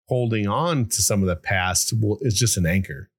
holding 0.09 0.47
on 0.47 0.87
to 0.87 1.01
some 1.01 1.21
of 1.21 1.27
the 1.27 1.35
past 1.37 1.93
will 2.01 2.17
is 2.21 2.33
just 2.37 2.57
an 2.57 2.65
anchor 2.65 3.09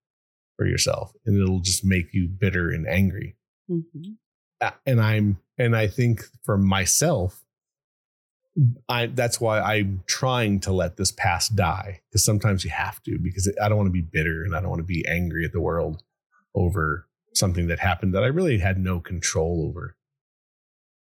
for 0.59 0.67
yourself 0.67 1.13
and 1.25 1.41
it'll 1.41 1.61
just 1.61 1.83
make 1.85 2.13
you 2.13 2.29
bitter 2.29 2.69
and 2.71 2.87
angry 2.87 3.37
Mhm. 3.71 4.17
Uh, 4.61 4.73
and 4.85 5.01
i'm 5.01 5.39
and 5.57 5.75
i 5.75 5.87
think 5.87 6.21
for 6.45 6.59
myself 6.59 7.43
i 8.89 9.07
that's 9.07 9.41
why 9.41 9.61
i'm 9.61 10.03
trying 10.07 10.59
to 10.61 10.73
let 10.73 10.97
this 10.97 11.13
past 11.13 11.55
die 11.57 12.01
because 12.09 12.25
sometimes 12.25 12.65
you 12.65 12.71
have 12.71 13.03
to 13.03 13.19
because 13.19 13.53
i 13.63 13.69
don't 13.69 13.77
want 13.77 13.87
to 13.87 13.93
be 13.93 14.01
bitter 14.03 14.45
and 14.45 14.57
i 14.57 14.61
don't 14.61 14.71
want 14.71 14.81
to 14.81 14.85
be 14.85 15.05
angry 15.07 15.45
at 15.45 15.53
the 15.53 15.61
world 15.61 16.03
over 16.55 17.07
something 17.35 17.67
that 17.69 17.79
happened 17.79 18.15
that 18.15 18.23
i 18.25 18.29
really 18.29 18.59
had 18.59 18.79
no 18.79 18.99
control 18.99 19.67
over 19.69 19.97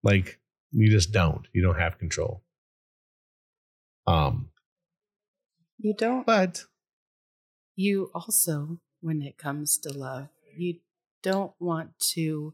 like 0.04 0.40
you 0.72 0.90
just 0.90 1.12
don't 1.12 1.48
you 1.54 1.62
don't 1.62 1.80
have 1.80 1.98
control 2.00 2.42
um 4.08 4.50
You 5.78 5.94
don't. 5.94 6.26
but 6.26 6.66
you 7.76 8.10
also, 8.16 8.80
when 9.02 9.22
it 9.22 9.38
comes 9.38 9.78
to 9.80 9.92
love, 9.92 10.30
you 10.56 10.80
don't 11.22 11.52
want 11.60 12.00
to 12.00 12.54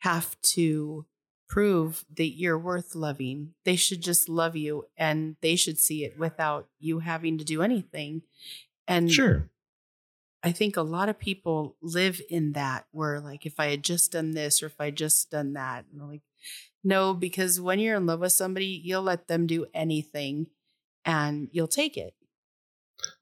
have 0.00 0.36
to 0.42 1.06
prove 1.48 2.04
that 2.16 2.36
you're 2.36 2.58
worth 2.58 2.94
loving. 2.94 3.54
They 3.64 3.76
should 3.76 4.02
just 4.02 4.28
love 4.28 4.56
you 4.56 4.84
and 4.96 5.36
they 5.40 5.56
should 5.56 5.78
see 5.78 6.04
it 6.04 6.18
without 6.18 6.68
you 6.78 7.00
having 7.00 7.38
to 7.38 7.44
do 7.44 7.62
anything. 7.62 8.22
And 8.86 9.10
sure 9.10 9.50
I 10.42 10.52
think 10.52 10.76
a 10.76 10.82
lot 10.82 11.08
of 11.08 11.18
people 11.18 11.76
live 11.80 12.20
in 12.28 12.52
that 12.52 12.86
where 12.90 13.18
like 13.18 13.46
if 13.46 13.58
I 13.58 13.68
had 13.70 13.82
just 13.82 14.12
done 14.12 14.32
this 14.32 14.62
or 14.62 14.66
if 14.66 14.78
I 14.78 14.90
just 14.90 15.30
done 15.30 15.54
that, 15.54 15.86
and 15.90 16.06
like, 16.06 16.20
no, 16.82 17.14
because 17.14 17.60
when 17.60 17.78
you're 17.78 17.96
in 17.96 18.04
love 18.04 18.20
with 18.20 18.32
somebody, 18.32 18.66
you'll 18.84 19.02
let 19.02 19.26
them 19.26 19.46
do 19.46 19.64
anything 19.72 20.48
and 21.06 21.48
you'll 21.50 21.66
take 21.66 21.96
it. 21.96 22.14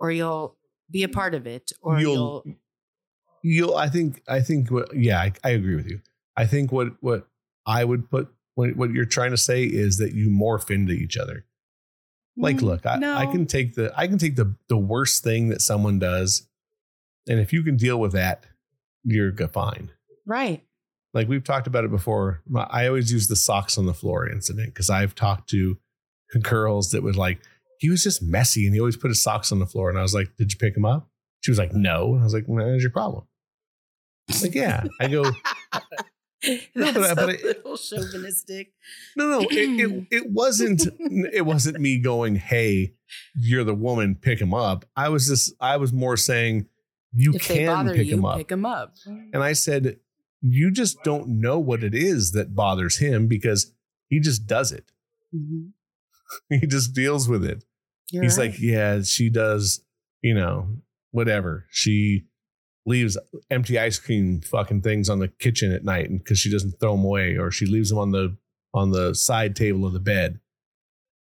Or 0.01 0.11
you'll 0.11 0.57
be 0.91 1.05
a 1.05 1.09
part 1.09 1.35
of 1.35 1.47
it. 1.47 1.71
Or 1.81 2.01
you'll, 2.01 2.43
you'll 2.45 2.57
you'll 3.43 3.77
i 3.77 3.89
think 3.89 4.23
i 4.29 4.41
think 4.41 4.71
what 4.71 4.95
yeah 4.95 5.21
I, 5.21 5.33
I 5.45 5.51
agree 5.51 5.75
with 5.75 5.89
you 5.89 6.01
i 6.37 6.47
think 6.47 6.71
what 6.71 6.89
what 7.01 7.27
i 7.67 7.85
would 7.85 8.11
put 8.11 8.29
what, 8.55 8.77
what 8.77 8.91
you're 8.91 9.05
trying 9.05 9.31
to 9.31 9.37
say 9.37 9.65
is 9.65 9.99
that 9.99 10.13
you 10.13 10.29
morph 10.29 10.71
into 10.71 10.93
each 10.93 11.17
other. 11.17 11.45
Like 12.37 12.57
Mm, 12.57 12.63
look 12.63 12.87
I, 12.87 12.97
no. 12.97 13.15
I 13.15 13.27
can 13.27 13.47
take 13.47 13.75
the 13.75 13.93
i 13.97 14.07
can 14.07 14.17
take 14.17 14.37
the 14.37 14.55
the 14.69 14.77
worst 14.77 15.23
thing 15.23 15.49
that 15.51 15.61
someone 15.61 15.99
does 15.99 16.49
and 17.29 17.39
if 17.39 17.53
you 17.53 17.63
can 17.63 17.77
deal 17.77 17.99
with 18.01 18.13
that 18.13 18.47
you're 19.05 19.35
fine. 19.49 19.91
Right. 20.25 20.63
like 21.13 21.29
we've 21.29 21.45
talked 21.45 21.67
about 21.67 21.85
it 21.85 21.91
before. 21.91 22.41
I 22.55 22.87
always 22.87 23.13
use 23.13 23.27
the 23.27 23.37
socks 23.37 23.77
on 23.77 23.87
the 23.87 23.93
floor 23.93 24.27
incident 24.27 24.69
because 24.69 24.89
i've 24.89 25.15
talked 25.15 25.51
to 25.51 25.77
girls 26.41 26.93
that 26.93 27.03
was 27.03 27.19
like 27.19 27.41
he 27.79 27.91
was 27.91 28.03
just 28.03 28.23
messy 28.23 28.65
and 28.65 28.75
he 28.75 28.81
always 28.81 28.97
put 28.97 29.09
his 29.11 29.23
socks 29.23 29.53
on 29.53 29.59
the 29.59 29.67
floor 29.67 29.91
and 29.91 29.99
i 29.99 30.03
was 30.03 30.15
like 30.15 30.35
did 30.39 30.53
you 30.53 30.59
pick 30.59 30.75
him 30.75 30.87
up? 30.87 31.09
She 31.41 31.51
was 31.51 31.59
like 31.59 31.75
no. 31.75 32.17
I 32.19 32.25
was 32.25 32.33
like 32.33 32.45
well, 32.47 32.67
that's 32.67 32.83
your 32.83 32.91
problem. 32.93 33.25
Like 34.41 34.55
yeah. 34.55 34.85
I 35.01 35.09
go 35.09 35.25
That's 36.75 36.93
but 36.99 37.15
but 37.17 37.29
it- 37.31 37.45
little 37.45 37.77
chauvinistic. 37.77 38.73
no 39.17 39.27
no 39.29 39.41
it, 39.51 39.81
it, 39.81 40.07
it 40.11 40.31
wasn't 40.31 40.87
it 41.33 41.43
wasn't 41.47 41.79
me 41.81 41.99
going 41.99 42.37
hey 42.37 42.95
you're 43.35 43.65
the 43.65 43.75
woman 43.75 44.15
pick 44.17 44.41
him 44.41 44.55
up 44.55 44.85
i 44.97 45.09
was 45.09 45.29
just 45.29 45.53
i 45.61 45.77
was 45.77 45.93
more 45.93 46.17
saying 46.17 46.67
you 47.15 47.33
if 47.35 47.43
can 47.43 47.89
pick 47.93 48.07
you, 48.07 48.15
him 48.15 48.25
up 48.25 48.39
pick 48.39 48.51
him 48.51 48.65
up. 48.65 48.95
and 49.07 49.43
i 49.43 49.53
said 49.53 49.99
you 50.41 50.71
just 50.71 51.03
don't 51.05 51.29
know 51.29 51.59
what 51.59 51.85
it 51.85 51.95
is 51.95 52.33
that 52.33 52.55
bothers 52.55 52.99
him 52.99 53.29
because 53.29 53.73
he 54.09 54.19
just 54.19 54.47
does 54.47 54.73
it 54.73 54.91
Mhm. 55.35 55.71
he 56.61 56.67
just 56.67 56.95
deals 56.95 57.29
with 57.29 57.45
it 57.45 57.65
You're 58.11 58.23
he's 58.25 58.39
right. 58.39 58.51
like 58.51 58.61
yeah 58.61 59.03
she 59.03 59.29
does 59.31 59.85
you 60.23 60.35
know 60.35 60.69
whatever 61.11 61.67
she 61.71 62.25
leaves 62.85 63.17
empty 63.51 63.79
ice 63.79 63.99
cream 63.99 64.41
fucking 64.41 64.83
things 64.83 65.09
on 65.09 65.19
the 65.19 65.29
kitchen 65.29 65.73
at 65.73 65.85
night 65.85 66.11
because 66.11 66.39
she 66.39 66.51
doesn't 66.51 66.81
throw 66.81 66.97
them 66.97 67.05
away 67.05 67.37
or 67.37 67.51
she 67.51 67.67
leaves 67.67 67.91
them 67.91 67.99
on 67.99 68.11
the 68.11 68.37
on 68.75 68.91
the 68.91 69.15
side 69.15 69.55
table 69.55 69.87
of 69.87 69.93
the 69.93 70.01
bed. 70.01 70.41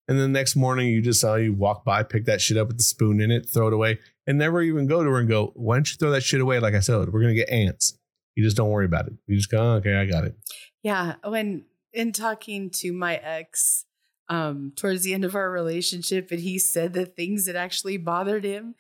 And 0.08 0.18
then 0.18 0.32
the 0.32 0.38
next 0.38 0.56
morning 0.56 0.88
you 0.88 1.02
just 1.02 1.20
saw 1.20 1.36
you 1.36 1.52
walk 1.52 1.84
by 1.84 2.02
pick 2.02 2.24
that 2.24 2.40
shit 2.40 2.56
up 2.56 2.68
with 2.68 2.78
the 2.78 2.82
spoon 2.82 3.20
in 3.20 3.30
it 3.30 3.48
throw 3.48 3.68
it 3.68 3.72
away 3.72 3.98
and 4.26 4.38
never 4.38 4.62
even 4.62 4.86
go 4.86 5.04
to 5.04 5.10
her 5.10 5.18
and 5.18 5.28
go 5.28 5.52
why 5.54 5.76
don't 5.76 5.90
you 5.90 5.96
throw 5.96 6.10
that 6.10 6.22
shit 6.22 6.40
away? 6.40 6.58
Like 6.58 6.74
i 6.74 6.80
said 6.80 7.08
we're 7.12 7.20
gonna 7.20 7.34
get 7.34 7.50
ants. 7.50 7.98
You 8.36 8.44
just 8.44 8.56
don't 8.56 8.70
worry 8.70 8.86
about 8.86 9.06
it. 9.06 9.14
You 9.26 9.36
just 9.36 9.50
go 9.50 9.58
oh, 9.58 9.74
okay 9.76 9.96
i 9.96 10.06
got 10.06 10.24
it. 10.24 10.36
Yeah, 10.82 11.16
when 11.24 11.64
in 11.92 12.12
talking 12.12 12.70
to 12.70 12.92
my 12.92 13.16
ex 13.16 13.84
um 14.28 14.72
towards 14.76 15.02
the 15.02 15.12
end 15.12 15.24
of 15.24 15.34
our 15.34 15.50
relationship 15.50 16.30
and 16.30 16.40
he 16.40 16.58
said 16.58 16.92
the 16.92 17.04
things 17.04 17.46
that 17.46 17.56
actually 17.56 17.98
bothered 17.98 18.44
him, 18.44 18.76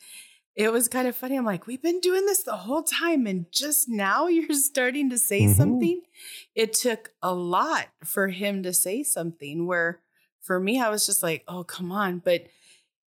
it 0.56 0.72
was 0.72 0.88
kind 0.88 1.06
of 1.08 1.16
funny. 1.16 1.36
I'm 1.36 1.44
like, 1.44 1.66
we've 1.66 1.82
been 1.82 2.00
doing 2.00 2.26
this 2.26 2.42
the 2.42 2.56
whole 2.56 2.82
time 2.82 3.26
and 3.26 3.46
just 3.52 3.88
now 3.88 4.26
you're 4.28 4.52
starting 4.52 5.10
to 5.10 5.18
say 5.18 5.42
Mhm. 5.42 5.54
something. 5.56 6.02
It 6.54 6.72
took 6.72 7.12
a 7.22 7.32
lot 7.34 7.88
for 8.04 8.28
him 8.28 8.62
to 8.64 8.72
say 8.72 9.02
something 9.02 9.66
where 9.66 10.00
for 10.40 10.58
me 10.60 10.80
I 10.80 10.88
was 10.90 11.06
just 11.06 11.22
like, 11.22 11.44
"Oh, 11.48 11.64
come 11.64 11.92
on." 11.92 12.18
But 12.18 12.46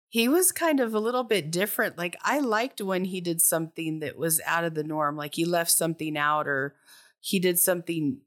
he 0.09 0.29
was 0.29 0.53
kind 0.53 0.79
of 0.79 0.95
a 0.95 1.01
little 1.01 1.25
bit 1.25 1.51
different. 1.51 1.97
Like 1.97 2.17
I 2.23 2.39
liked 2.41 2.81
when 2.83 3.07
he 3.07 3.21
did 3.23 3.41
something 3.41 4.01
that 4.01 4.19
was 4.19 4.41
out 4.47 4.65
of 4.65 4.75
the 4.75 4.85
norm, 4.85 5.17
like 5.17 5.35
he 5.35 5.45
left 5.47 5.71
something 5.71 6.19
out 6.19 6.47
or 6.47 6.77
he 7.21 7.39
did 7.41 7.59
something 7.59 8.19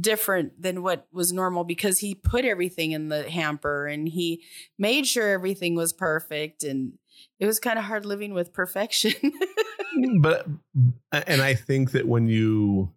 different 0.00 0.60
than 0.62 0.82
what 0.82 1.06
was 1.12 1.34
normal 1.34 1.64
because 1.64 1.98
he 1.98 2.14
put 2.14 2.46
everything 2.46 2.92
in 2.92 3.08
the 3.10 3.28
hamper 3.28 3.86
and 3.86 4.08
he 4.08 4.42
made 4.78 5.06
sure 5.06 5.28
everything 5.28 5.74
was 5.74 5.92
perfect 5.92 6.64
and 6.64 6.94
it 7.38 7.46
was 7.46 7.58
kind 7.60 7.78
of 7.78 7.84
hard 7.84 8.04
living 8.06 8.34
with 8.34 8.52
perfection. 8.52 9.12
but 10.20 10.46
and 11.12 11.42
I 11.42 11.54
think 11.54 11.92
that 11.92 12.06
when 12.06 12.28
you 12.28 12.92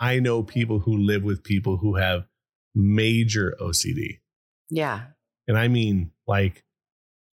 I 0.00 0.18
know 0.20 0.42
people 0.42 0.80
who 0.80 0.96
live 0.98 1.22
with 1.22 1.42
people 1.44 1.76
who 1.76 1.96
have 1.96 2.26
major 2.74 3.54
OCD. 3.60 4.18
yeah. 4.70 5.02
And 5.46 5.58
I 5.58 5.68
mean 5.68 6.10
like 6.26 6.64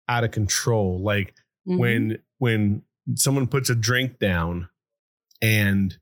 out 0.10 0.24
of 0.24 0.32
control. 0.32 1.02
Like 1.02 1.34
Mhm. 1.68 1.78
when 1.80 2.18
when 2.40 2.82
someone 3.16 3.48
puts 3.48 3.70
a 3.70 3.76
drink 3.76 4.20
down 4.20 4.68
and 5.42 5.98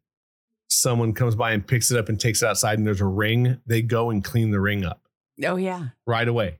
someone 0.69 1.13
comes 1.13 1.35
by 1.35 1.51
and 1.51 1.65
picks 1.65 1.91
it 1.91 1.97
up 1.97 2.09
and 2.09 2.19
takes 2.19 2.41
it 2.43 2.47
outside 2.47 2.77
and 2.77 2.85
there's 2.87 3.01
a 3.01 3.05
ring, 3.05 3.59
they 3.65 3.81
go 3.81 4.09
and 4.09 4.23
clean 4.23 4.51
the 4.51 4.59
ring 4.59 4.83
up 4.85 5.01
Oh 5.45 5.55
yeah. 5.55 5.89
right 6.05 6.27
away. 6.27 6.59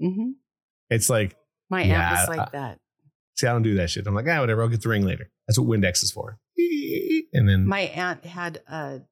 hmm 0.00 0.32
It's 0.88 1.10
like, 1.10 1.36
My 1.68 1.82
Yeah, 1.82 2.10
aunt 2.10 2.28
was 2.28 2.36
like 2.36 2.48
I- 2.48 2.50
that. 2.52 2.78
See, 3.40 3.46
I 3.46 3.52
don't 3.52 3.62
do 3.62 3.74
that 3.76 3.90
shit. 3.90 4.06
I'm 4.06 4.14
like, 4.14 4.26
ah, 4.28 4.40
whatever, 4.40 4.62
I'll 4.62 4.68
get 4.68 4.82
the 4.82 4.88
ring 4.88 5.04
later. 5.04 5.30
That's 5.48 5.58
what 5.58 5.68
Windex 5.68 6.02
is 6.02 6.12
for. 6.12 6.38
And 7.32 7.48
then 7.48 7.64
My 7.66 7.82
aunt 7.82 8.24
had 8.24 8.60
a 8.66 9.02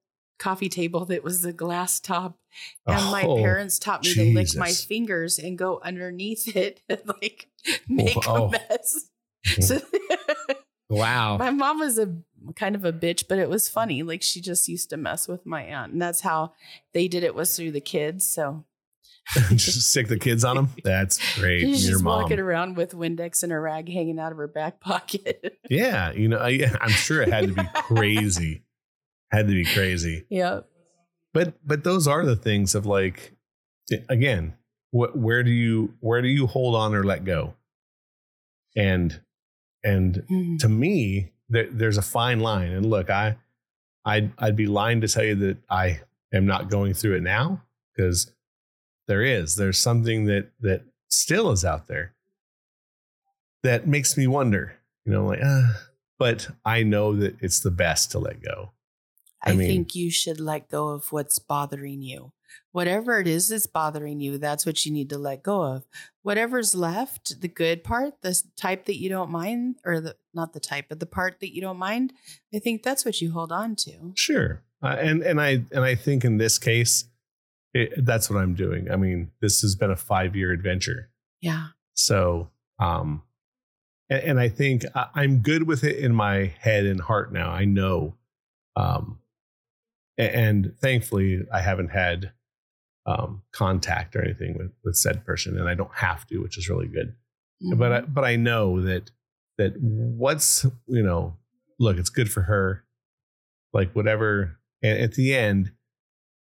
coffee 0.40 0.68
table 0.68 1.04
that 1.06 1.22
was 1.22 1.44
a 1.44 1.52
glass 1.52 2.00
top 2.00 2.36
and 2.86 2.96
my 3.12 3.22
Oh, 3.22 3.36
parents 3.36 3.78
taught 3.78 4.02
me 4.04 4.12
to 4.14 4.32
lick 4.34 4.56
my 4.56 4.70
fingers 4.72 5.38
and 5.38 5.56
go 5.56 5.80
underneath 5.84 6.56
it 6.56 6.82
and 6.88 7.00
like 7.06 7.48
make 7.88 8.16
Oh. 8.26 8.46
a 8.46 8.50
mess. 8.50 9.08
So 9.60 9.80
Wow. 10.90 11.36
my 11.38 11.50
mom 11.50 11.78
was 11.80 11.98
a 11.98 12.12
kind 12.56 12.74
of 12.74 12.84
a 12.84 12.92
bitch, 12.92 13.24
but 13.28 13.38
it 13.38 13.48
was 13.48 13.68
funny. 13.68 14.02
Like 14.02 14.22
she 14.22 14.40
just 14.40 14.68
used 14.68 14.90
to 14.90 14.96
mess 14.96 15.28
with 15.28 15.44
my 15.46 15.62
aunt, 15.62 15.92
and 15.92 16.02
that's 16.02 16.22
how 16.22 16.52
they 16.94 17.06
did 17.08 17.22
it 17.22 17.34
was 17.34 17.54
through 17.56 17.72
the 17.72 17.80
kids. 17.80 18.26
So 18.28 18.64
just 19.50 19.90
stick 19.90 20.08
the 20.08 20.18
kids 20.18 20.44
on 20.44 20.56
them. 20.56 20.68
That's 20.84 21.18
great. 21.38 21.60
she's 21.60 21.84
Your 21.84 21.92
just 21.94 22.04
mom. 22.04 22.22
walking 22.22 22.38
around 22.38 22.76
with 22.76 22.92
Windex 22.92 23.42
and 23.42 23.52
a 23.52 23.58
rag 23.58 23.88
hanging 23.92 24.18
out 24.18 24.32
of 24.32 24.38
her 24.38 24.48
back 24.48 24.80
pocket. 24.80 25.58
Yeah, 25.70 26.12
you 26.12 26.28
know, 26.28 26.38
I, 26.38 26.60
I'm 26.80 26.88
sure 26.90 27.20
it 27.20 27.28
had 27.28 27.48
to 27.48 27.52
be 27.52 27.62
crazy. 27.74 28.62
had 29.30 29.46
to 29.48 29.52
be 29.52 29.64
crazy. 29.66 30.24
yep. 30.30 30.66
But 31.34 31.54
but 31.66 31.84
those 31.84 32.08
are 32.08 32.24
the 32.24 32.36
things 32.36 32.74
of 32.74 32.86
like, 32.86 33.36
again, 34.08 34.54
what 34.92 35.16
where 35.18 35.42
do 35.42 35.50
you 35.50 35.92
where 36.00 36.22
do 36.22 36.28
you 36.28 36.46
hold 36.46 36.74
on 36.74 36.94
or 36.94 37.04
let 37.04 37.24
go? 37.24 37.54
And 38.76 39.20
and 39.84 40.24
Mhm. 40.30 40.58
to 40.60 40.68
me, 40.68 41.32
there, 41.50 41.68
there's 41.70 41.98
a 41.98 42.02
fine 42.02 42.40
line. 42.40 42.72
And 42.72 42.86
look, 42.86 43.10
I 43.10 43.36
I'd 44.04 44.32
I'd 44.38 44.56
be 44.56 44.66
lying 44.66 45.00
to 45.02 45.08
tell 45.08 45.24
you 45.24 45.34
that 45.36 45.58
I 45.68 46.00
am 46.32 46.46
not 46.46 46.70
going 46.70 46.94
through 46.94 47.16
it 47.16 47.22
now 47.22 47.62
because 47.94 48.32
there 49.08 49.22
is 49.22 49.56
there's 49.56 49.78
something 49.78 50.26
that 50.26 50.50
that 50.60 50.82
still 51.08 51.50
is 51.50 51.64
out 51.64 51.88
there 51.88 52.14
that 53.64 53.88
makes 53.88 54.16
me 54.16 54.26
wonder. 54.28 54.76
You 55.04 55.12
know, 55.12 55.26
like, 55.26 55.40
uh, 55.42 55.72
but 56.18 56.48
I 56.64 56.82
know 56.82 57.16
that 57.16 57.36
it's 57.40 57.60
the 57.60 57.70
best 57.70 58.12
to 58.12 58.18
let 58.18 58.42
go. 58.42 58.72
I 59.42 59.50
I, 59.50 59.54
mean- 59.54 59.68
think 59.68 59.94
you 59.94 60.10
should 60.10 60.40
let 60.40 60.68
go 60.68 60.88
of 60.88 61.10
what's 61.10 61.38
bothering 61.38 62.02
you. 62.02 62.32
Whatever 62.72 63.18
it 63.18 63.26
is 63.26 63.48
that's 63.48 63.66
bothering 63.66 64.20
you, 64.20 64.38
that's 64.38 64.64
what 64.64 64.84
you 64.84 64.92
need 64.92 65.10
to 65.10 65.18
let 65.18 65.42
go 65.42 65.62
of. 65.62 65.84
Whatever's 66.22 66.74
left, 66.74 67.40
the 67.40 67.48
good 67.48 67.84
part, 67.84 68.14
the 68.22 68.40
type 68.56 68.86
that 68.86 68.98
you 68.98 69.08
don't 69.08 69.30
mind, 69.30 69.76
or 69.84 70.00
the 70.00 70.16
not 70.34 70.52
the 70.52 70.60
type, 70.60 70.86
but 70.88 71.00
the 71.00 71.06
part 71.06 71.40
that 71.40 71.54
you 71.54 71.60
don't 71.60 71.78
mind, 71.78 72.12
I 72.54 72.58
think 72.58 72.82
that's 72.82 73.04
what 73.04 73.20
you 73.20 73.32
hold 73.32 73.52
on 73.52 73.76
to. 73.76 74.12
Sure, 74.14 74.62
uh, 74.82 74.96
and 74.98 75.22
and 75.22 75.40
I 75.40 75.64
and 75.72 75.84
I 75.84 75.94
think 75.94 76.24
in 76.24 76.38
this 76.38 76.58
case, 76.58 77.04
it, 77.74 78.04
that's 78.04 78.30
what 78.30 78.38
I'm 78.40 78.54
doing. 78.54 78.90
I 78.90 78.96
mean, 78.96 79.30
this 79.40 79.60
has 79.62 79.74
been 79.74 79.90
a 79.90 79.96
five 79.96 80.34
year 80.36 80.52
adventure, 80.52 81.10
Yeah. 81.40 81.68
so 81.94 82.50
um, 82.78 83.22
and, 84.08 84.22
and 84.22 84.40
I 84.40 84.48
think 84.48 84.84
I, 84.94 85.06
I'm 85.14 85.38
good 85.40 85.66
with 85.66 85.84
it 85.84 85.96
in 85.98 86.14
my 86.14 86.52
head 86.60 86.86
and 86.86 87.00
heart 87.00 87.32
now. 87.32 87.50
I 87.50 87.64
know, 87.64 88.14
um, 88.76 89.18
a- 90.18 90.34
and 90.36 90.72
thankfully, 90.80 91.40
I 91.52 91.60
haven't 91.60 91.90
had 91.90 92.32
um 93.06 93.42
contact 93.52 94.14
or 94.16 94.22
anything 94.22 94.56
with 94.58 94.72
with 94.84 94.96
said 94.96 95.24
person, 95.24 95.58
and 95.58 95.68
I 95.68 95.74
don't 95.74 95.94
have 95.94 96.26
to, 96.28 96.38
which 96.38 96.58
is 96.58 96.68
really 96.68 96.88
good. 96.88 97.14
but 97.76 97.92
I, 97.92 98.00
Mhm. 98.02 98.14
but 98.14 98.24
I 98.24 98.36
know 98.36 98.80
that 98.82 99.10
that 99.58 99.74
what's 99.80 100.64
you 100.86 101.02
know 101.02 101.36
look 101.80 101.96
it's 101.98 102.10
good 102.10 102.30
for 102.30 102.42
her 102.42 102.84
like 103.72 103.92
whatever 103.94 104.58
and 104.82 104.98
at 105.00 105.14
the 105.14 105.34
end 105.34 105.72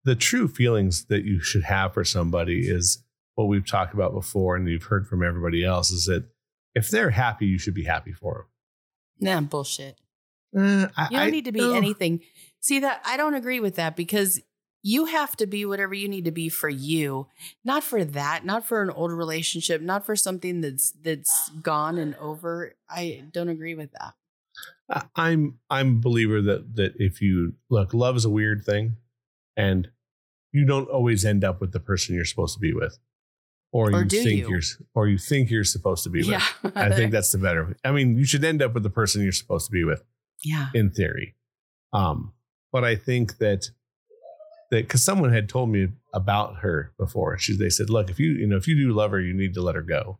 the 0.04 0.14
true 0.16 0.48
feelings 0.48 1.04
that 1.06 1.24
you 1.24 1.40
should 1.40 1.62
have 1.64 1.94
for 1.94 2.04
somebody 2.04 2.60
is 2.68 3.02
what 3.34 3.46
we've 3.46 3.66
talked 3.66 3.94
about 3.94 4.12
before 4.12 4.56
and 4.56 4.68
you've 4.68 4.84
heard 4.84 5.06
from 5.06 5.22
everybody 5.22 5.64
else 5.64 5.90
is 5.90 6.06
that 6.06 6.24
if 6.74 6.88
they're 6.88 7.10
happy 7.10 7.46
you 7.46 7.58
should 7.58 7.74
be 7.74 7.84
happy 7.84 8.12
for 8.12 8.46
them. 9.20 9.34
nah, 9.34 9.40
bullshit. 9.48 9.98
uh, 10.56 10.88
I, 10.96 11.04
You 11.10 11.16
don't 11.18 11.26
I- 11.28 11.30
need 11.30 11.44
to 11.46 11.52
be 11.52 11.60
no. 11.60 11.74
anything. 11.74 12.20
See 12.60 12.80
that 12.80 13.00
I 13.04 13.16
don't 13.16 13.34
agree 13.34 13.60
with 13.60 13.76
that 13.76 13.96
because 13.96 14.40
you 14.84 15.04
have 15.06 15.36
to 15.36 15.46
be 15.46 15.64
whatever 15.64 15.94
you 15.94 16.08
need 16.08 16.24
to 16.24 16.32
be 16.32 16.48
for 16.48 16.68
you, 16.68 17.28
not 17.64 17.84
for 17.84 18.04
that, 18.04 18.44
not 18.44 18.64
for 18.66 18.82
an 18.82 18.90
old 18.90 19.12
relationship, 19.12 19.80
not 19.80 20.04
for 20.04 20.16
something 20.16 20.60
that's 20.60 20.90
that's 21.02 21.50
gone 21.62 21.98
and 21.98 22.16
over. 22.16 22.74
I 22.90 23.22
don't 23.32 23.48
agree 23.48 23.74
with 23.76 23.90
that. 23.92 24.14
I'm 25.16 25.58
I'm 25.70 25.96
a 25.96 26.00
believer 26.00 26.42
that 26.42 26.74
that 26.76 26.94
if 26.98 27.22
you 27.22 27.54
look, 27.70 27.94
love 27.94 28.16
is 28.16 28.24
a 28.24 28.30
weird 28.30 28.64
thing, 28.64 28.96
and 29.56 29.88
you 30.52 30.66
don't 30.66 30.88
always 30.88 31.24
end 31.24 31.44
up 31.44 31.60
with 31.60 31.72
the 31.72 31.80
person 31.80 32.14
you're 32.14 32.24
supposed 32.24 32.54
to 32.54 32.60
be 32.60 32.72
with, 32.72 32.98
or, 33.72 33.90
Or 33.92 34.02
you 34.02 34.08
think 34.08 34.48
you? 34.48 34.56
are 34.56 34.60
or 34.94 35.08
you 35.08 35.18
think 35.18 35.50
you're 35.50 35.64
supposed 35.64 36.04
to 36.04 36.10
be 36.10 36.20
with. 36.20 36.28
Yeah. 36.28 36.70
I 36.74 36.90
think 36.90 37.10
that's 37.12 37.32
the 37.32 37.38
better. 37.38 37.76
I 37.84 37.92
mean, 37.92 38.18
you 38.18 38.24
should 38.24 38.44
end 38.44 38.62
up 38.62 38.74
with 38.74 38.82
the 38.82 38.90
person 38.90 39.22
you're 39.22 39.32
supposed 39.32 39.66
to 39.66 39.72
be 39.72 39.84
with, 39.84 40.02
yeah. 40.44 40.68
in 40.74 40.90
theory. 40.90 41.34
Um, 41.92 42.32
but 42.70 42.84
I 42.84 42.96
think 42.96 43.38
that 43.38 43.70
that 44.70 44.88
because 44.88 45.02
someone 45.02 45.32
had 45.32 45.48
told 45.48 45.68
me 45.68 45.88
about 46.12 46.58
her 46.58 46.92
before. 46.98 47.38
She 47.38 47.56
they 47.56 47.68
said, 47.68 47.90
look, 47.90 48.10
if 48.10 48.18
you 48.18 48.32
you 48.32 48.46
know 48.46 48.56
if 48.56 48.66
you 48.66 48.76
do 48.76 48.92
love 48.92 49.10
her, 49.12 49.20
you 49.20 49.34
need 49.34 49.54
to 49.54 49.62
let 49.62 49.74
her 49.74 49.82
go. 49.82 50.18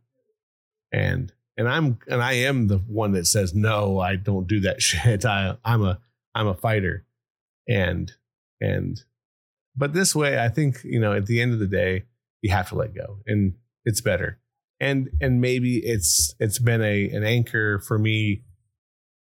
And 0.91 1.33
and 1.57 1.67
I'm 1.67 1.99
and 2.07 2.21
I 2.21 2.33
am 2.33 2.67
the 2.67 2.77
one 2.77 3.11
that 3.13 3.27
says 3.27 3.53
no, 3.53 3.99
I 3.99 4.15
don't 4.15 4.47
do 4.47 4.61
that 4.61 4.81
shit. 4.81 5.25
I 5.25 5.57
I'm 5.65 5.83
a 5.83 5.99
I'm 6.33 6.47
a 6.47 6.55
fighter, 6.55 7.05
and 7.67 8.11
and 8.61 9.03
but 9.75 9.93
this 9.93 10.15
way, 10.15 10.39
I 10.39 10.49
think 10.49 10.83
you 10.83 10.99
know 10.99 11.13
at 11.13 11.25
the 11.25 11.41
end 11.41 11.53
of 11.53 11.59
the 11.59 11.67
day, 11.67 12.03
you 12.41 12.51
have 12.51 12.69
to 12.69 12.75
let 12.75 12.93
go, 12.95 13.19
and 13.25 13.53
it's 13.85 14.01
better. 14.01 14.39
And 14.79 15.09
and 15.21 15.39
maybe 15.39 15.77
it's 15.77 16.33
it's 16.39 16.59
been 16.59 16.81
a 16.81 17.09
an 17.09 17.23
anchor 17.23 17.79
for 17.79 17.97
me, 17.97 18.43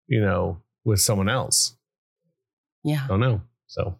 you 0.06 0.20
know, 0.20 0.62
with 0.84 1.00
someone 1.00 1.28
else. 1.28 1.76
Yeah. 2.84 3.02
I 3.04 3.08
don't 3.08 3.20
know. 3.20 3.42
So 3.66 3.98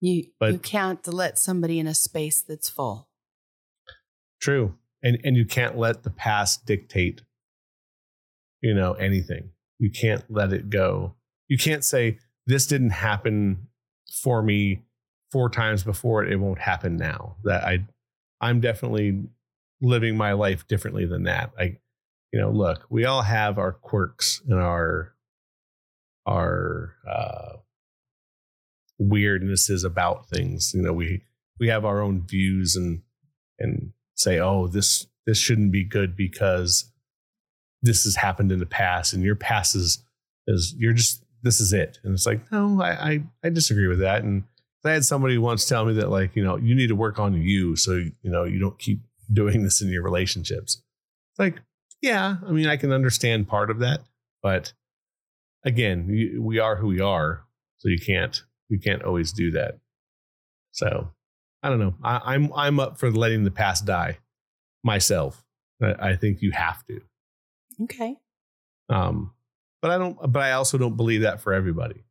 You 0.00 0.26
But- 0.38 0.52
you 0.52 0.58
can't 0.58 1.06
let 1.06 1.38
somebody 1.38 1.78
in 1.78 1.86
a 1.86 1.94
space 1.94 2.40
that's 2.42 2.68
full. 2.68 3.08
True. 4.40 4.78
And 5.02 5.18
and 5.24 5.36
you 5.36 5.44
can't 5.44 5.76
let 5.76 6.02
the 6.02 6.10
past 6.10 6.66
dictate 6.66 7.22
you 8.62 8.74
know 8.74 8.92
anything. 8.94 9.50
You 9.78 9.90
can't 9.90 10.24
let 10.30 10.52
it 10.52 10.70
go. 10.70 11.14
You 11.48 11.58
can't 11.58 11.84
say 11.84 12.18
this 12.46 12.66
didn't 12.66 12.90
happen 12.90 13.68
for 14.22 14.42
me 14.42 14.82
four 15.30 15.50
times 15.50 15.82
before 15.82 16.24
it 16.24 16.32
it 16.32 16.36
won't 16.36 16.58
happen 16.58 16.96
now. 16.96 17.36
That 17.44 17.64
I 17.64 17.86
I'm 18.40 18.60
definitely 18.60 19.24
living 19.80 20.16
my 20.16 20.32
life 20.32 20.66
differently 20.66 21.06
than 21.06 21.24
that. 21.24 21.52
I 21.58 21.78
you 22.32 22.40
know, 22.40 22.50
look, 22.50 22.86
we 22.90 23.04
all 23.04 23.22
have 23.22 23.58
our 23.58 23.72
quirks 23.72 24.42
and 24.48 24.58
our 24.58 25.14
our 26.26 26.94
uh 27.08 27.56
weirdnesses 29.00 29.84
about 29.84 30.28
things. 30.28 30.72
You 30.74 30.82
know, 30.82 30.92
we 30.92 31.22
we 31.58 31.68
have 31.68 31.84
our 31.84 32.00
own 32.00 32.26
views 32.26 32.76
and 32.76 33.02
and 33.58 33.92
say, 34.16 34.38
oh, 34.38 34.66
this 34.66 35.06
this 35.26 35.38
shouldn't 35.38 35.72
be 35.72 35.84
good 35.84 36.16
because 36.16 36.92
this 37.82 38.04
has 38.04 38.16
happened 38.16 38.52
in 38.52 38.58
the 38.58 38.66
past, 38.66 39.12
and 39.12 39.22
your 39.22 39.36
past 39.36 39.74
is 39.74 40.02
is 40.46 40.74
you're 40.76 40.92
just 40.92 41.24
this 41.42 41.60
is 41.60 41.72
it. 41.72 41.98
And 42.02 42.14
it's 42.14 42.26
like, 42.26 42.50
no, 42.50 42.80
I 42.80 42.90
I, 42.90 43.24
I 43.44 43.48
disagree 43.50 43.86
with 43.86 44.00
that. 44.00 44.22
And 44.22 44.44
I 44.88 44.92
had 44.92 45.04
somebody 45.04 45.38
once 45.38 45.64
tell 45.64 45.84
me 45.84 45.94
that 45.94 46.10
like, 46.10 46.36
you 46.36 46.44
know, 46.44 46.56
you 46.56 46.74
need 46.74 46.88
to 46.88 46.96
work 46.96 47.18
on 47.18 47.34
you 47.40 47.76
so 47.76 47.92
you 47.92 48.30
know 48.30 48.44
you 48.44 48.58
don't 48.58 48.78
keep 48.78 49.00
doing 49.32 49.62
this 49.62 49.82
in 49.82 49.88
your 49.88 50.02
relationships. 50.02 50.82
It's 51.32 51.38
like, 51.38 51.60
yeah, 52.00 52.36
I 52.46 52.52
mean, 52.52 52.66
I 52.66 52.76
can 52.76 52.92
understand 52.92 53.48
part 53.48 53.70
of 53.70 53.80
that, 53.80 54.00
but 54.42 54.72
again, 55.64 56.08
you, 56.08 56.42
we 56.42 56.58
are 56.58 56.76
who 56.76 56.88
we 56.88 57.00
are, 57.00 57.44
so 57.78 57.88
you 57.88 57.98
can't 57.98 58.42
you 58.68 58.78
can't 58.78 59.02
always 59.02 59.32
do 59.32 59.50
that. 59.52 59.78
So 60.72 61.10
I 61.62 61.68
don't 61.68 61.80
know. 61.80 61.94
I, 62.02 62.34
I'm 62.34 62.52
I'm 62.54 62.80
up 62.80 62.98
for 62.98 63.10
letting 63.10 63.44
the 63.44 63.50
past 63.50 63.84
die 63.84 64.18
myself. 64.84 65.44
I, 65.82 66.10
I 66.10 66.16
think 66.16 66.42
you 66.42 66.52
have 66.52 66.84
to. 66.86 67.00
Okay. 67.82 68.16
Um, 68.88 69.32
but 69.82 69.90
I 69.90 69.98
don't. 69.98 70.16
But 70.32 70.42
I 70.42 70.52
also 70.52 70.78
don't 70.78 70.96
believe 70.96 71.22
that 71.22 71.40
for 71.40 71.52
everybody. 71.52 72.05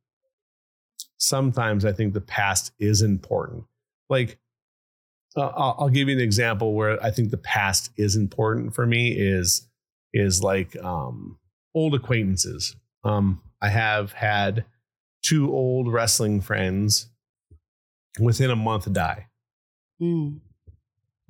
Sometimes 1.18 1.84
I 1.84 1.92
think 1.92 2.12
the 2.14 2.20
past 2.20 2.72
is 2.78 3.02
important. 3.02 3.64
Like, 4.08 4.38
uh, 5.36 5.46
I'll, 5.48 5.76
I'll 5.80 5.88
give 5.88 6.08
you 6.08 6.14
an 6.16 6.20
example 6.22 6.74
where 6.74 7.02
I 7.02 7.10
think 7.10 7.30
the 7.30 7.36
past 7.38 7.90
is 7.96 8.16
important 8.16 8.74
for 8.74 8.86
me. 8.86 9.12
Is 9.12 9.68
is 10.12 10.42
like 10.42 10.76
um, 10.82 11.38
old 11.74 11.94
acquaintances. 11.94 12.76
Um, 13.04 13.40
I 13.60 13.68
have 13.68 14.12
had 14.12 14.64
two 15.22 15.52
old 15.52 15.92
wrestling 15.92 16.40
friends 16.40 17.08
within 18.20 18.50
a 18.50 18.56
month 18.56 18.90
die. 18.92 19.26
Mm. 20.00 20.40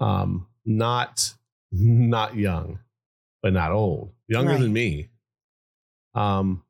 um 0.01 0.49
not 0.65 1.33
not 1.73 2.35
young 2.35 2.81
but 3.43 3.53
not 3.53 3.71
old 3.71 4.13
younger 4.27 4.53
Right. 4.53 4.61
than 4.61 4.73
me 4.73 5.09
um 6.17 6.65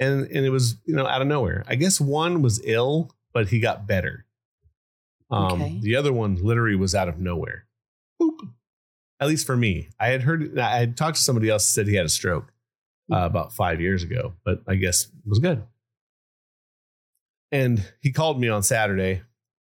and 0.00 0.24
and 0.26 0.44
it 0.46 0.50
was 0.50 0.76
you 0.84 0.94
know 0.94 1.06
out 1.06 1.22
of 1.22 1.28
nowhere. 1.28 1.64
I 1.66 1.74
guess 1.76 2.00
one 2.00 2.42
was 2.42 2.60
ill 2.64 3.10
but 3.32 3.48
he 3.48 3.60
got 3.60 3.86
better. 3.86 4.24
Um 5.30 5.60
Okay. 5.62 5.78
the 5.82 5.96
other 5.96 6.12
one 6.12 6.36
literally 6.36 6.76
was 6.76 6.94
out 6.94 7.08
of 7.08 7.18
nowhere. 7.18 7.66
Boop. 8.20 8.50
at 9.20 9.28
least 9.28 9.46
for 9.46 9.56
me. 9.56 9.88
I 10.00 10.08
had 10.08 10.22
heard 10.22 10.58
i 10.58 10.78
had 10.78 10.96
talked 10.96 11.16
to 11.16 11.22
somebody 11.22 11.48
else 11.50 11.66
said 11.66 11.86
he 11.86 11.96
had 11.96 12.06
a 12.06 12.10
stroke 12.10 12.52
uh, 13.12 13.18
about 13.18 13.52
five 13.52 13.80
years 13.80 14.02
ago 14.02 14.32
but 14.44 14.62
i 14.66 14.74
guess 14.74 15.04
it 15.04 15.28
was 15.28 15.38
good. 15.38 15.62
And 17.52 17.80
he 18.00 18.12
called 18.12 18.40
me 18.40 18.48
on 18.48 18.62
saturday 18.62 19.22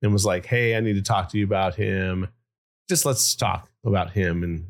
and 0.02 0.12
was 0.12 0.26
like 0.26 0.46
hey 0.46 0.76
i 0.76 0.80
need 0.80 0.94
to 0.94 1.02
talk 1.02 1.30
to 1.30 1.38
you 1.38 1.46
about 1.46 1.76
him. 1.76 2.28
Just 2.90 3.06
let's 3.06 3.36
talk 3.36 3.70
about 3.86 4.12
him 4.12 4.44
and 4.44 4.66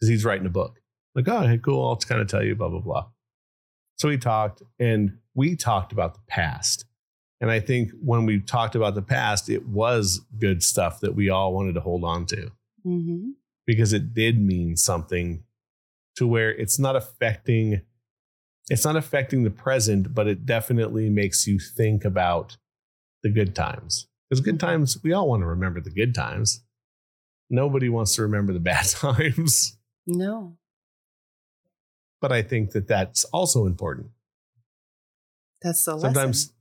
because 0.00 0.08
he's 0.08 0.24
writing 0.24 0.46
a 0.46 0.50
book. 0.50 0.80
Like 1.14 1.28
oh 1.28 1.42
hey, 1.46 1.58
cool. 1.58 1.86
I'll 1.86 1.96
kind 1.96 2.20
of 2.20 2.28
tell 2.28 2.42
you 2.42 2.54
blah 2.56 2.68
blah 2.68 2.80
blah 2.80 3.06
So 4.02 4.08
we 4.08 4.18
talked 4.18 4.64
and 4.80 5.18
we 5.34 5.54
talked 5.54 5.92
about 5.92 6.14
the 6.14 6.20
past. 6.26 6.86
And 7.40 7.52
I 7.52 7.60
think 7.60 7.92
when 8.02 8.26
we 8.26 8.40
talked 8.40 8.74
about 8.74 8.96
the 8.96 9.02
past, 9.02 9.48
it 9.48 9.64
was 9.68 10.22
good 10.40 10.64
stuff 10.64 10.98
that 11.02 11.14
we 11.14 11.30
all 11.30 11.54
wanted 11.54 11.74
to 11.76 11.80
hold 11.80 12.02
on 12.02 12.26
to 12.26 12.50
Mm-hmm. 12.84 13.30
because 13.64 13.92
it 13.92 14.12
did 14.12 14.40
mean 14.40 14.76
something 14.76 15.44
to 16.16 16.26
where 16.26 16.50
it's 16.50 16.80
not 16.80 16.96
affecting 16.96 17.82
it's 18.70 18.84
not 18.84 18.96
affecting 18.96 19.44
the 19.44 19.52
present 19.52 20.12
but 20.12 20.26
it 20.26 20.44
definitely 20.44 21.08
makes 21.08 21.46
you 21.46 21.60
think 21.60 22.04
about 22.04 22.56
the 23.22 23.30
good 23.30 23.54
times 23.54 24.08
because 24.28 24.40
good 24.40 24.58
times 24.58 24.98
we 25.04 25.12
all 25.12 25.28
want 25.28 25.42
to 25.42 25.46
remember 25.46 25.80
the 25.80 25.92
good 25.92 26.12
times 26.12 26.64
nobody 27.50 27.88
wants 27.88 28.16
to 28.16 28.22
remember 28.22 28.52
the 28.52 28.58
bad 28.58 28.84
times 28.88 29.78
No. 30.08 30.56
But 32.22 32.32
i 32.32 32.40
think 32.40 32.70
that 32.70 32.88
that's 32.88 33.24
also 33.24 33.66
important 33.66 34.06
That's 35.60 35.84
the 35.84 35.98
sometimes 35.98 36.46
lesson. 36.46 36.54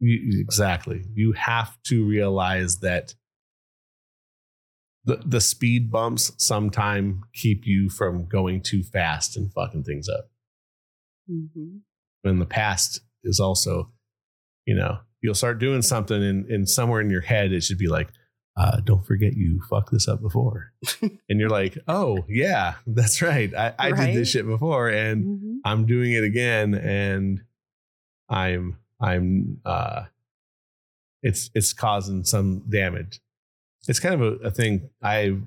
you, 0.00 0.40
exactly 0.40 1.04
you 1.14 1.32
have 1.32 1.78
to 1.84 2.04
realize 2.04 2.80
that 2.80 3.14
the, 5.06 5.16
the 5.26 5.40
speed 5.40 5.90
bumps 5.90 6.32
sometime 6.38 7.22
keep 7.34 7.66
you 7.66 7.88
from 7.90 8.26
going 8.26 8.60
too 8.62 8.82
fast 8.82 9.36
and 9.36 9.50
fucking 9.52 9.84
things 9.84 10.08
up 10.08 10.28
Mm-hmm. 11.30 12.28
in 12.28 12.38
the 12.38 12.44
past 12.44 13.00
is 13.22 13.40
also, 13.40 13.90
you 14.66 14.74
know, 14.74 14.98
you'll 15.22 15.34
start 15.34 15.58
doing 15.58 15.80
something 15.80 16.22
and, 16.22 16.44
and 16.50 16.68
somewhere 16.68 17.00
in 17.00 17.08
your 17.08 17.22
head 17.22 17.50
it 17.50 17.62
should 17.62 17.78
be 17.78 17.88
like, 17.88 18.10
uh, 18.56 18.80
don't 18.80 19.04
forget 19.04 19.34
you 19.34 19.60
fucked 19.68 19.90
this 19.90 20.06
up 20.06 20.20
before. 20.20 20.72
and 21.02 21.40
you're 21.40 21.50
like, 21.50 21.76
oh 21.88 22.24
yeah, 22.28 22.74
that's 22.86 23.20
right. 23.20 23.52
I, 23.54 23.74
I 23.78 23.92
did 23.92 24.16
this 24.16 24.30
shit 24.30 24.46
before 24.46 24.88
and 24.88 25.24
Mm-hmm. 25.24 25.54
I'm 25.64 25.86
doing 25.86 26.12
it 26.12 26.24
again 26.24 26.74
and 26.74 27.42
I'm 28.28 28.76
I'm 29.00 29.60
uh 29.64 30.04
it's 31.22 31.50
it's 31.54 31.72
causing 31.72 32.24
some 32.24 32.64
damage. 32.68 33.20
It's 33.88 33.98
kind 33.98 34.14
of 34.14 34.20
a, 34.20 34.46
a 34.46 34.50
thing 34.50 34.90
I 35.02 35.38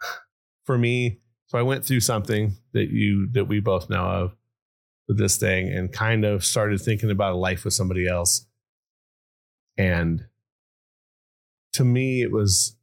for 0.64 0.78
me, 0.78 1.20
so 1.46 1.58
I 1.58 1.62
went 1.62 1.84
through 1.84 2.00
something 2.00 2.56
that 2.72 2.90
you 2.90 3.28
that 3.32 3.44
we 3.44 3.60
both 3.60 3.90
know 3.90 4.04
of 4.04 4.36
with 5.06 5.18
this 5.18 5.36
thing 5.36 5.68
and 5.68 5.92
kind 5.92 6.24
of 6.24 6.44
started 6.44 6.80
thinking 6.80 7.10
about 7.10 7.34
a 7.34 7.36
life 7.36 7.64
with 7.64 7.74
somebody 7.74 8.06
else. 8.06 8.46
And 9.76 10.24
to 11.74 11.84
me 11.84 12.22
it 12.22 12.32
was 12.32 12.76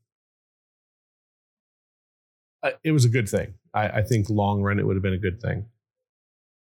uh, 2.63 2.71
it 2.83 2.91
was 2.91 3.05
a 3.05 3.09
good 3.09 3.29
thing. 3.29 3.53
I, 3.75 3.87
I 3.89 4.01
think 4.01 4.29
long 4.29 4.61
run 4.61 4.79
it 4.79 4.87
would 4.87 4.95
have 4.95 5.03
been 5.03 5.13
a 5.13 5.19
good 5.19 5.39
thing. 5.39 5.67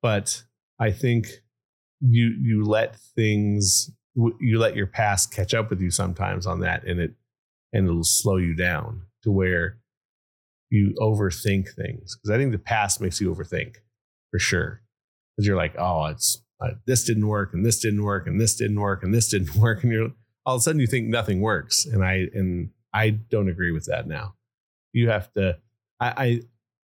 But 0.01 0.43
I 0.79 0.91
think 0.91 1.27
you 1.99 2.33
you 2.39 2.63
let 2.63 2.95
things 2.95 3.91
you 4.15 4.57
let 4.57 4.75
your 4.75 4.87
past 4.87 5.33
catch 5.33 5.53
up 5.53 5.69
with 5.69 5.81
you 5.81 5.91
sometimes 5.91 6.45
on 6.45 6.61
that 6.61 6.85
and 6.85 6.99
it 6.99 7.13
and 7.73 7.87
it'll 7.87 8.03
slow 8.03 8.37
you 8.37 8.55
down 8.55 9.01
to 9.23 9.31
where 9.31 9.77
you 10.69 10.93
overthink 10.99 11.67
things 11.73 12.15
because 12.15 12.33
i 12.33 12.37
think 12.37 12.51
the 12.51 12.57
past 12.57 13.01
makes 13.01 13.19
you 13.19 13.33
overthink 13.33 13.75
for 14.31 14.39
sure 14.39 14.81
because 15.35 15.45
you're 15.45 15.57
like 15.57 15.75
oh 15.77 16.05
it's 16.05 16.41
uh, 16.61 16.71
this 16.85 17.03
didn't 17.03 17.27
work 17.27 17.53
and 17.53 17.65
this 17.65 17.79
didn't 17.79 18.03
work 18.03 18.27
and 18.27 18.39
this 18.39 18.55
didn't 18.55 18.79
work 18.79 19.03
and 19.03 19.13
this 19.13 19.29
didn't 19.29 19.55
work 19.57 19.83
and 19.83 19.91
you're 19.91 20.11
all 20.49 20.55
of 20.55 20.59
a 20.59 20.63
sudden 20.63 20.81
you 20.81 20.87
think 20.87 21.07
nothing 21.07 21.41
works 21.41 21.85
and 21.85 22.03
i 22.03 22.25
and 22.33 22.71
i 22.91 23.11
don't 23.11 23.49
agree 23.49 23.71
with 23.71 23.85
that 23.85 24.07
now. 24.07 24.33
You 24.93 25.09
have 25.09 25.31
to 25.33 25.59
i 25.99 26.07
i, 26.17 26.41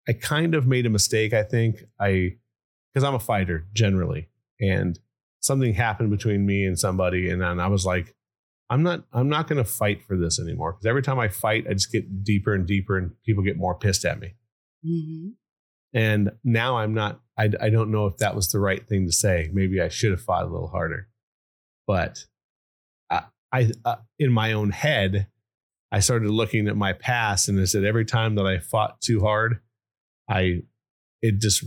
I 0.07 0.13
kind 0.13 0.53
of 0.53 0.67
made 0.67 0.85
a 0.85 0.89
mistake 0.91 1.33
i 1.33 1.41
think. 1.41 1.83
I 1.99 2.35
because 2.93 3.03
i'm 3.03 3.15
a 3.15 3.19
fighter 3.19 3.65
generally 3.73 4.29
and 4.61 4.99
something 5.41 5.73
happened 5.73 6.11
between 6.11 6.45
me 6.45 6.63
and 6.63 6.77
somebody 6.77 7.27
and 7.29 7.41
then 7.41 7.59
i 7.59 7.67
was 7.67 7.87
like 7.87 8.15
i'm 8.69 8.83
not 8.83 9.03
i'm 9.11 9.29
not 9.29 9.47
going 9.47 9.57
to 9.57 9.69
fight 9.69 10.03
for 10.03 10.15
this 10.15 10.39
anymore 10.39 10.73
because 10.73 10.85
every 10.85 11.01
time 11.01 11.17
i 11.17 11.27
fight 11.27 11.65
i 11.67 11.73
just 11.73 11.91
get 11.91 12.23
deeper 12.23 12.53
and 12.53 12.67
deeper 12.67 12.99
and 12.99 13.11
people 13.25 13.43
get 13.43 13.57
more 13.57 13.73
pissed 13.73 14.05
at 14.05 14.19
me. 14.19 14.35
Mm-hmm. 14.85 15.29
and 15.95 16.31
now 16.43 16.77
i'm 16.77 16.93
not 16.93 17.19
i, 17.35 17.49
I 17.59 17.69
don't 17.71 17.91
know 17.91 18.05
if 18.05 18.17
that 18.17 18.35
was 18.35 18.51
the 18.51 18.59
right 18.59 18.87
thing 18.87 19.07
to 19.07 19.11
say. 19.11 19.49
Maybe 19.51 19.81
i 19.81 19.89
should 19.89 20.11
have 20.11 20.21
fought 20.21 20.43
a 20.43 20.53
little 20.53 20.67
harder. 20.67 21.07
But 21.87 22.25
i, 23.55 23.71
uh, 23.85 23.95
in 24.19 24.31
my 24.31 24.53
own 24.53 24.69
head 24.71 25.27
i 25.91 25.99
started 25.99 26.29
looking 26.29 26.67
at 26.67 26.75
my 26.77 26.93
past 26.93 27.47
and 27.49 27.59
i 27.59 27.65
said 27.65 27.83
every 27.83 28.05
time 28.05 28.35
that 28.35 28.45
i 28.45 28.59
fought 28.59 28.99
too 29.01 29.19
hard 29.21 29.59
i 30.29 30.61
it 31.21 31.39
just 31.39 31.63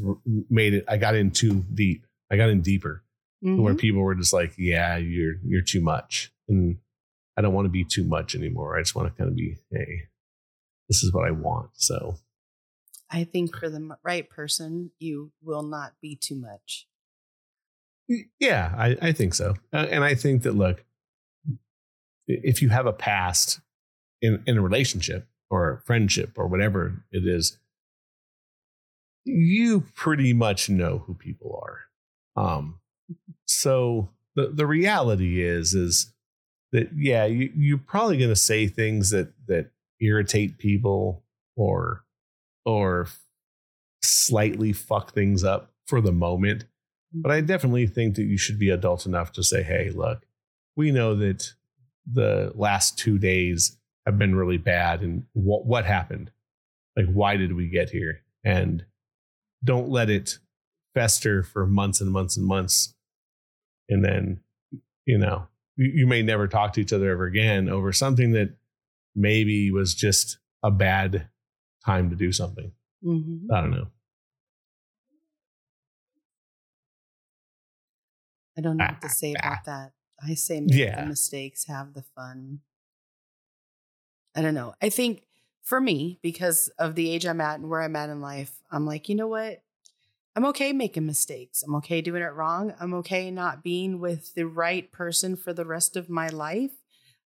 made 0.50 0.74
it 0.74 0.84
i 0.88 0.96
got 0.96 1.14
in 1.14 1.30
too 1.30 1.64
deep 1.74 2.06
i 2.30 2.36
got 2.36 2.48
in 2.50 2.60
deeper 2.62 3.02
Mm-hmm. 3.44 3.62
where 3.62 3.74
people 3.76 4.00
were 4.02 4.16
just 4.16 4.32
like, 4.32 4.54
"Yeah, 4.58 4.96
you're 4.96 5.34
you're 5.46 5.62
too 5.62 5.80
much," 5.80 6.32
and 6.48 6.78
I 7.36 7.40
don't 7.40 7.54
want 7.54 7.66
to 7.66 7.70
be 7.70 7.84
too 7.84 8.02
much 8.02 8.34
anymore. 8.34 8.76
I 8.76 8.80
just 8.80 8.96
want 8.96 9.06
to 9.06 9.16
kind 9.16 9.30
of 9.30 9.36
be, 9.36 9.54
"Hey, 9.70 10.08
this 10.88 11.04
is 11.04 11.12
what 11.14 11.24
I 11.24 11.30
want." 11.30 11.70
So 11.74 12.16
I 13.08 13.22
think 13.22 13.56
for 13.56 13.70
the 13.70 13.96
right 14.02 14.28
person, 14.28 14.90
you 14.98 15.30
will 15.40 15.62
not 15.62 15.92
be 16.02 16.16
too 16.16 16.34
much. 16.34 16.88
yeah, 18.40 18.74
I, 18.76 18.96
I 19.00 19.12
think 19.12 19.34
so, 19.34 19.54
Uh, 19.72 19.86
and 19.88 20.02
I 20.02 20.16
think 20.16 20.42
that 20.42 20.56
look, 20.56 20.84
if 22.28 22.62
you 22.62 22.68
have 22.68 22.86
a 22.86 22.92
past 22.92 23.60
in 24.22 24.42
in 24.46 24.58
a 24.58 24.62
relationship 24.62 25.26
or 25.50 25.72
a 25.72 25.80
friendship 25.80 26.32
or 26.36 26.46
whatever 26.46 27.02
it 27.10 27.26
is, 27.26 27.58
you 29.24 29.80
pretty 29.94 30.32
much 30.32 30.68
know 30.68 30.98
who 31.06 31.14
people 31.14 31.60
are. 31.62 32.42
Um, 32.42 32.80
so 33.46 34.10
the 34.36 34.48
the 34.48 34.66
reality 34.66 35.42
is 35.42 35.74
is 35.74 36.12
that 36.72 36.90
yeah, 36.94 37.24
you, 37.24 37.50
you're 37.56 37.78
probably 37.78 38.18
going 38.18 38.30
to 38.30 38.36
say 38.36 38.68
things 38.68 39.10
that 39.10 39.32
that 39.46 39.70
irritate 40.00 40.58
people 40.58 41.24
or 41.56 42.04
or 42.64 43.08
slightly 44.02 44.72
fuck 44.72 45.12
things 45.12 45.42
up 45.42 45.72
for 45.86 46.00
the 46.00 46.12
moment. 46.12 46.66
But 47.12 47.32
I 47.32 47.40
definitely 47.40 47.86
think 47.86 48.16
that 48.16 48.24
you 48.24 48.36
should 48.36 48.58
be 48.58 48.68
adult 48.68 49.06
enough 49.06 49.32
to 49.32 49.42
say, 49.42 49.62
hey, 49.62 49.90
look, 49.90 50.26
we 50.76 50.92
know 50.92 51.14
that 51.16 51.54
the 52.10 52.52
last 52.54 52.98
two 52.98 53.18
days 53.18 53.76
have 54.06 54.18
been 54.18 54.34
really 54.34 54.56
bad. 54.56 55.02
And 55.02 55.24
what, 55.32 55.66
what 55.66 55.84
happened? 55.84 56.30
Like, 56.96 57.06
why 57.12 57.36
did 57.36 57.54
we 57.54 57.68
get 57.68 57.90
here? 57.90 58.22
And 58.44 58.84
don't 59.62 59.88
let 59.88 60.10
it 60.10 60.38
fester 60.94 61.42
for 61.42 61.66
months 61.66 62.00
and 62.00 62.10
months 62.10 62.36
and 62.36 62.46
months. 62.46 62.94
And 63.88 64.04
then, 64.04 64.40
you 65.06 65.18
know, 65.18 65.46
you, 65.76 65.90
you 65.94 66.06
may 66.06 66.22
never 66.22 66.48
talk 66.48 66.72
to 66.74 66.80
each 66.80 66.92
other 66.92 67.10
ever 67.10 67.24
again 67.24 67.68
over 67.68 67.92
something 67.92 68.32
that 68.32 68.54
maybe 69.14 69.70
was 69.70 69.94
just 69.94 70.38
a 70.62 70.70
bad 70.70 71.28
time 71.84 72.10
to 72.10 72.16
do 72.16 72.32
something. 72.32 72.72
Mm-hmm. 73.04 73.52
I 73.52 73.60
don't 73.60 73.70
know. 73.70 73.88
I 78.56 78.60
don't 78.60 78.76
know 78.76 78.86
ah, 78.88 78.92
what 78.92 79.02
to 79.02 79.08
say 79.08 79.34
ah, 79.36 79.46
about 79.46 79.58
ah. 79.58 79.62
that. 79.66 79.92
I 80.22 80.34
say 80.34 80.60
make 80.60 80.74
Yeah. 80.74 81.02
the 81.02 81.08
mistakes, 81.08 81.64
have 81.66 81.94
the 81.94 82.02
fun. 82.02 82.60
I 84.34 84.42
don't 84.42 84.54
know. 84.54 84.74
I 84.80 84.88
think 84.88 85.24
for 85.62 85.80
me, 85.80 86.18
because 86.22 86.68
of 86.78 86.94
the 86.94 87.10
age 87.10 87.26
I'm 87.26 87.40
at 87.40 87.60
and 87.60 87.68
where 87.68 87.82
I'm 87.82 87.96
at 87.96 88.10
in 88.10 88.20
life, 88.20 88.52
I'm 88.70 88.86
like, 88.86 89.08
you 89.08 89.14
know 89.14 89.28
what? 89.28 89.62
I'm 90.36 90.44
okay 90.46 90.72
making 90.72 91.06
mistakes. 91.06 91.62
I'm 91.62 91.74
okay 91.76 92.00
doing 92.00 92.22
it 92.22 92.32
wrong. 92.32 92.72
I'm 92.80 92.94
okay 92.94 93.30
not 93.30 93.64
being 93.64 93.98
with 94.00 94.34
the 94.34 94.46
right 94.46 94.90
person 94.92 95.36
for 95.36 95.52
the 95.52 95.64
rest 95.64 95.96
of 95.96 96.08
my 96.08 96.28
life. 96.28 96.70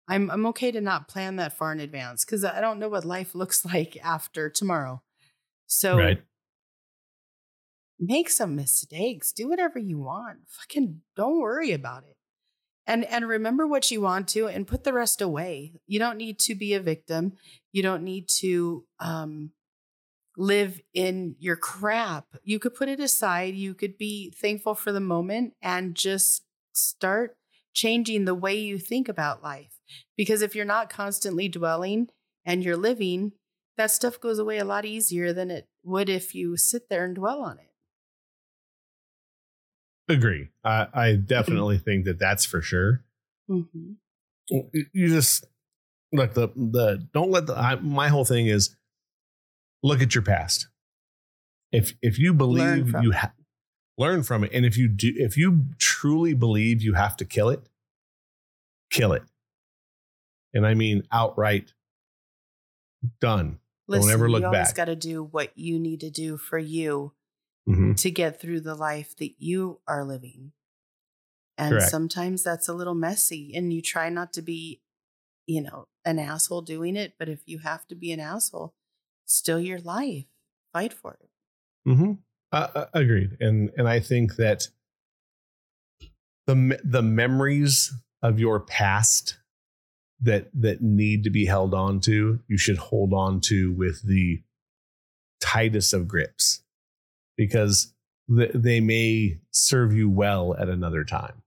I'm 0.09 0.31
I'm 0.31 0.47
okay 0.47 0.73
to 0.73 0.81
not 0.81 1.09
plan 1.09 1.37
that 1.37 1.57
far 1.57 1.73
in 1.73 1.81
advance 1.81 2.25
because 2.25 2.45
I 2.45 2.61
don't 2.61 2.79
know 2.79 2.89
what 2.89 3.05
life 3.05 3.35
looks 3.35 3.65
like 3.65 3.99
after 4.03 4.49
tomorrow. 4.49 5.03
So 5.67 5.99
right. 5.99 6.23
make 7.99 8.31
some 8.31 8.57
mistakes 8.57 9.33
do 9.33 9.49
whatever 9.49 9.79
you 9.79 9.99
want 9.99 10.39
fucking 10.49 11.01
don't 11.17 11.41
worry 11.41 11.73
about 11.73 12.05
it 12.05 12.17
and 12.87 13.05
and 13.05 13.29
remember 13.29 13.67
what 13.67 13.91
you 13.91 14.01
want 14.01 14.29
to 14.29 14.49
and 14.49 14.67
put 14.67 14.85
the 14.85 14.93
rest 14.93 15.21
away. 15.21 15.75
You 15.87 15.99
don't 15.99 16.19
need 16.19 16.39
to 16.41 16.55
be 16.55 16.75
a 16.75 16.81
victim. 16.81 17.35
You 17.73 17.83
don't 17.83 18.03
need 18.03 18.29
to 18.41 18.85
um 18.99 19.51
live 20.37 20.81
in 20.95 21.37
your 21.39 21.57
crap. 21.57 22.27
You 22.43 22.59
could 22.59 22.75
put 22.75 22.89
it 22.89 23.01
aside. 23.01 23.55
You 23.55 23.75
could 23.75 23.99
be 23.99 24.31
thankful 24.31 24.75
for 24.75 24.91
the 24.91 25.01
moment 25.01 25.55
and 25.61 25.95
just 25.95 26.45
start 26.73 27.37
changing 27.75 28.25
the 28.25 28.35
way 28.35 28.55
you 28.55 28.79
think 28.79 29.09
about 29.09 29.43
life. 29.43 29.79
Because 30.17 30.43
if 30.43 30.55
you're 30.55 30.65
not 30.65 30.91
constantly 30.91 31.49
dwelling 31.49 32.09
and 32.45 32.65
you're 32.65 32.77
living 32.77 33.33
that 33.77 33.91
stuff 33.91 34.21
goes 34.21 34.39
away 34.39 34.59
a 34.59 34.65
lot 34.65 34.85
easier 34.85 35.33
than 35.33 35.51
it 35.51 35.67
would 35.83 36.09
if 36.09 36.35
you 36.35 36.57
sit 36.57 36.89
there 36.89 37.05
and 37.05 37.15
dwell 37.15 37.43
on 37.43 37.59
it 37.59 37.72
Agree. 40.13 40.49
I, 40.65 40.87
I 40.93 41.13
definitely 41.15 41.79
think 41.79 42.05
that 42.05 42.19
that's 42.19 42.45
for 42.45 42.61
sure. 42.61 43.05
Mm-hmm. 43.51 43.93
You 44.49 44.87
you 44.93 45.09
just 45.09 45.45
look 46.13 46.35
the 46.35 46.49
the 46.55 47.07
don't 47.13 47.31
let 47.31 47.47
the 47.47 47.57
I, 47.57 47.77
my 47.77 48.09
whole 48.09 48.25
thing 48.25 48.47
is 48.47 48.77
look 49.83 50.03
at 50.03 50.15
your 50.15 50.23
past. 50.23 50.69
If 51.71 51.95
if 52.03 52.19
you 52.19 52.35
believe 52.35 52.91
from 52.91 53.05
you 53.05 53.13
it. 53.13 53.17
have 53.17 53.33
learn 53.99 54.23
from 54.23 54.45
it. 54.45 54.51
And 54.53 54.65
if 54.65 54.77
you 54.77 54.89
do, 54.89 55.13
if 55.17 55.37
you 55.37 55.67
truly 55.79 56.35
believe 56.35 56.83
you 56.83 56.95
have 56.95 57.17
to 57.19 57.25
kill 57.25 57.49
it, 57.49 57.63
kill 58.91 59.13
it. 59.13 59.23
And 60.55 60.67
I 60.67 60.75
mean 60.75 61.05
outright 61.13 61.73
done. 63.21 63.59
Listen, 63.89 64.09
Don't 64.09 64.15
ever 64.15 64.31
look 64.31 64.41
you 64.43 64.47
always 64.47 64.69
back. 64.69 64.75
got 64.75 64.85
to 64.87 64.97
do 64.97 65.25
what 65.25 65.57
you 65.57 65.79
need 65.79 66.01
to 66.01 66.11
do 66.11 66.37
for 66.37 66.59
you 66.59 67.13
Mhm. 67.69 67.97
to 68.01 68.11
get 68.11 68.41
through 68.41 68.61
the 68.61 68.75
life 68.75 69.17
that 69.17 69.41
you 69.41 69.81
are 69.87 70.05
living. 70.05 70.53
And 71.57 71.75
Correct. 71.75 71.91
sometimes 71.91 72.43
that's 72.43 72.69
a 72.69 72.75
little 72.75 72.95
messy, 72.95 73.55
and 73.55 73.73
you 73.73 73.83
try 73.83 74.09
not 74.09 74.33
to 74.33 74.43
be, 74.43 74.83
you 75.47 75.61
know, 75.61 75.87
an 76.05 76.19
asshole 76.19 76.63
doing 76.63 76.97
it. 76.97 77.15
But 77.19 77.29
if 77.29 77.43
you 77.47 77.59
have 77.59 77.87
to 77.89 77.95
be 77.95 78.11
an 78.11 78.21
asshole, 78.21 78.75
still 79.27 79.61
your 79.61 79.79
life. 79.79 80.27
Fight 80.73 80.93
for 80.93 81.19
it. 81.21 81.31
Mm-hmm. 81.87 82.13
Uh, 82.51 82.69
uh, 82.75 82.87
agreed, 82.95 83.37
and 83.41 83.71
and 83.77 83.89
I 83.89 84.01
think 84.01 84.37
that 84.37 84.69
the 86.47 86.81
the 86.83 87.03
memories 87.03 87.93
of 88.23 88.41
your 88.41 88.61
past 88.61 89.39
that 90.21 90.51
that 90.55 90.81
need 90.83 91.25
to 91.25 91.31
be 91.31 91.47
held 91.47 91.75
on 91.75 92.01
to, 92.01 92.41
you 92.49 92.57
should 92.59 92.79
hold 92.79 93.13
on 93.13 93.41
to 93.43 93.73
with 93.73 94.03
the 94.07 94.43
tightest 95.41 95.93
of 95.93 96.09
grips, 96.09 96.62
because 97.37 97.93
th- 98.35 98.53
they 98.55 98.81
may 98.81 99.39
serve 99.53 99.93
you 99.95 100.09
well 100.11 100.55
at 100.59 100.69
another 100.69 101.05
time. 101.05 101.43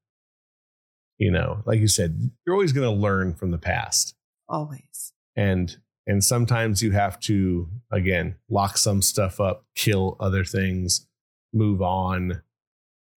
You 1.17 1.31
know, 1.31 1.61
like 1.65 1.79
you 1.79 1.87
said, 1.87 2.31
you're 2.45 2.55
always 2.55 2.73
going 2.73 2.87
to 2.93 3.01
learn 3.01 3.33
from 3.35 3.51
the 3.51 3.57
past 3.57 4.15
Always. 4.49 5.13
and 5.35 5.77
and 6.07 6.23
sometimes 6.23 6.83
you 6.83 6.91
have 6.91 7.19
to 7.21 7.69
again 7.91 8.35
lock 8.49 8.77
some 8.77 9.01
stuff 9.01 9.39
up 9.39 9.65
kill 9.75 10.17
other 10.19 10.43
things 10.43 11.07
move 11.53 11.81
on 11.81 12.41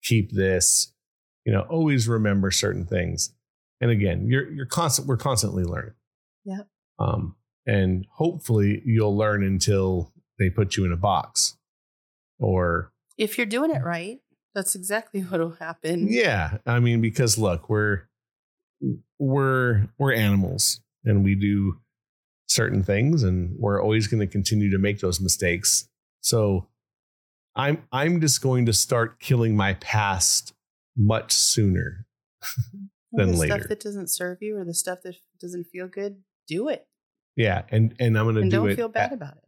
keep 0.01 0.31
this 0.31 0.91
you 1.45 1.51
know 1.53 1.61
always 1.69 2.07
remember 2.07 2.49
certain 2.51 2.85
things 2.85 3.31
and 3.81 3.91
again 3.91 4.25
you're 4.27 4.49
you're 4.49 4.65
constant 4.65 5.07
we're 5.07 5.17
constantly 5.17 5.63
learning 5.63 5.93
Yep. 6.45 6.67
um 6.99 7.35
and 7.67 8.07
hopefully 8.13 8.81
you'll 8.85 9.15
learn 9.15 9.43
until 9.43 10.11
they 10.39 10.49
put 10.49 10.75
you 10.77 10.85
in 10.85 10.91
a 10.91 10.97
box 10.97 11.57
or 12.39 12.91
If 13.17 13.37
you're 13.37 13.45
doing 13.47 13.71
it 13.71 13.83
right, 13.83 14.19
that's 14.55 14.75
exactly 14.75 15.21
what 15.29 15.39
will 15.39 15.51
happen. 15.59 16.07
yeah 16.11 16.57
i 16.65 16.79
mean 16.79 17.01
because 17.01 17.37
look 17.37 17.69
we're 17.69 18.07
we're 19.19 19.87
we're 19.97 20.13
animals 20.13 20.81
and 21.05 21.23
we 21.23 21.35
do 21.35 21.79
certain 22.47 22.83
things 22.83 23.23
and 23.23 23.55
we're 23.59 23.81
always 23.81 24.07
going 24.07 24.19
to 24.19 24.27
continue 24.27 24.71
to 24.71 24.77
make 24.79 24.99
those 24.99 25.19
mistakes 25.21 25.87
so 26.21 26.67
i'm 27.55 27.83
i'm 27.91 28.19
just 28.21 28.41
going 28.41 28.65
to 28.65 28.73
start 28.73 29.19
killing 29.19 29.55
my 29.55 29.73
past 29.75 30.53
much 30.97 31.31
sooner 31.31 32.05
than 33.11 33.31
the 33.33 33.37
later. 33.37 33.55
stuff 33.57 33.67
that 33.69 33.79
doesn't 33.81 34.07
serve 34.09 34.37
you 34.41 34.57
or 34.57 34.65
the 34.65 34.73
stuff 34.73 34.99
that 35.03 35.15
doesn't 35.39 35.65
feel 35.65 35.87
good, 35.87 36.21
do 36.47 36.67
it. 36.69 36.87
yeah 37.35 37.63
and 37.69 37.93
and 37.99 38.17
i'm 38.17 38.25
going 38.25 38.35
to 38.35 38.41
And 38.41 38.51
do 38.51 38.57
don't 38.57 38.69
it 38.71 38.75
feel 38.75 38.89
bad 38.89 39.11
a- 39.11 39.15
about 39.15 39.37
it. 39.37 39.43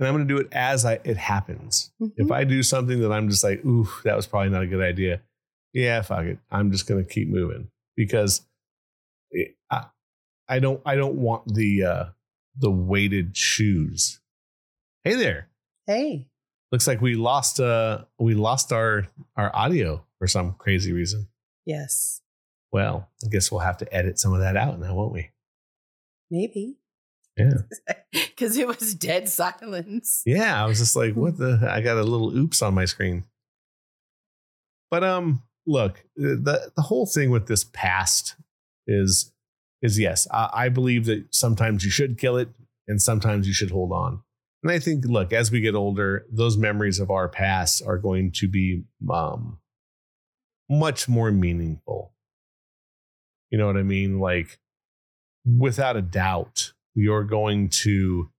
And 0.00 0.08
i'm 0.08 0.14
going 0.14 0.26
to 0.26 0.34
do 0.34 0.40
it 0.40 0.48
as 0.50 0.84
i 0.84 0.94
it 1.04 1.16
happens. 1.16 1.92
If 2.16 2.26
Mhm. 2.26 2.34
i 2.34 2.42
do 2.44 2.62
something 2.64 2.98
that 3.00 3.12
i'm 3.12 3.28
just 3.28 3.44
like 3.44 3.64
ooh 3.64 3.86
that 4.04 4.16
was 4.16 4.26
probably 4.26 4.48
not 4.50 4.62
a 4.62 4.66
good 4.66 4.82
idea 4.82 5.20
yeah 5.72 6.02
fuck 6.02 6.24
it. 6.24 6.38
I'm 6.50 6.72
just 6.72 6.88
going 6.88 7.04
to 7.04 7.08
keep 7.08 7.28
moving 7.28 7.70
because 7.96 8.44
it, 9.30 9.54
I, 9.70 9.86
I 10.48 10.58
don't 10.58 10.80
i 10.84 10.96
don't 10.96 11.14
want 11.16 11.54
the 11.54 11.84
uh 11.84 12.04
the 12.58 12.70
weighted 12.70 13.36
shoes. 13.36 14.18
Hey 15.04 15.14
there. 15.14 15.48
Hey, 15.86 16.26
looks 16.72 16.86
like 16.88 17.00
we 17.00 17.14
lost 17.14 17.60
uh 17.60 18.04
we 18.18 18.34
lost 18.34 18.72
our 18.72 19.06
our 19.36 19.54
audio 19.54 20.04
for 20.18 20.26
some 20.26 20.54
crazy 20.54 20.92
reason. 20.92 21.28
Yes, 21.66 22.20
well 22.72 23.08
i 23.24 23.28
guess 23.28 23.50
we'll 23.52 23.60
have 23.60 23.78
to 23.78 23.94
edit 23.94 24.18
some 24.18 24.32
of 24.32 24.40
that 24.40 24.56
out 24.56 24.80
now 24.80 24.94
won't 24.94 25.12
we? 25.12 25.30
Maybe. 26.30 26.76
Yeah. 27.36 27.52
Because 28.12 28.56
it 28.56 28.66
was 28.66 28.94
dead 28.94 29.28
silence. 29.28 30.22
yeah 30.24 30.62
i 30.62 30.66
was 30.66 30.78
just 30.78 30.96
like 30.96 31.14
what 31.14 31.36
the 31.38 31.68
i 31.70 31.80
got 31.80 31.96
a 31.98 32.02
little 32.02 32.36
oops 32.36 32.62
on 32.62 32.74
my 32.74 32.84
screen. 32.86 33.24
But 34.90 35.04
um 35.04 35.42
look 35.66 36.04
the 36.16 36.72
the 36.74 36.82
whole 36.82 37.06
thing 37.06 37.30
with 37.30 37.46
this 37.46 37.64
past 37.64 38.34
is 38.86 39.32
is 39.82 39.98
yes 39.98 40.26
I, 40.32 40.50
I 40.52 40.68
believe 40.68 41.04
that 41.06 41.32
sometimes 41.34 41.84
you 41.84 41.90
should 41.90 42.18
kill 42.18 42.36
it 42.36 42.48
and 42.88 43.00
sometimes 43.00 43.46
you 43.46 43.52
should 43.52 43.70
hold 43.70 43.92
on. 43.92 44.22
And 44.62 44.72
i 44.72 44.78
think 44.78 45.04
look 45.04 45.32
as 45.32 45.50
we 45.52 45.60
get 45.60 45.74
older 45.74 46.26
those 46.32 46.56
memories 46.56 46.98
of 46.98 47.10
our 47.10 47.28
past 47.28 47.82
are 47.86 47.98
going 47.98 48.32
to 48.32 48.48
be 48.48 48.82
um 49.12 49.58
much 50.68 51.08
more 51.08 51.30
meaningful. 51.30 52.12
You 53.50 53.58
know 53.58 53.66
what 53.66 53.76
i 53.76 53.82
mean? 53.82 54.18
Like 54.18 54.58
without 55.44 55.96
a 55.96 56.02
doubt 56.02 56.72
you're 56.94 57.24
going 57.24 57.68
to 57.68 58.30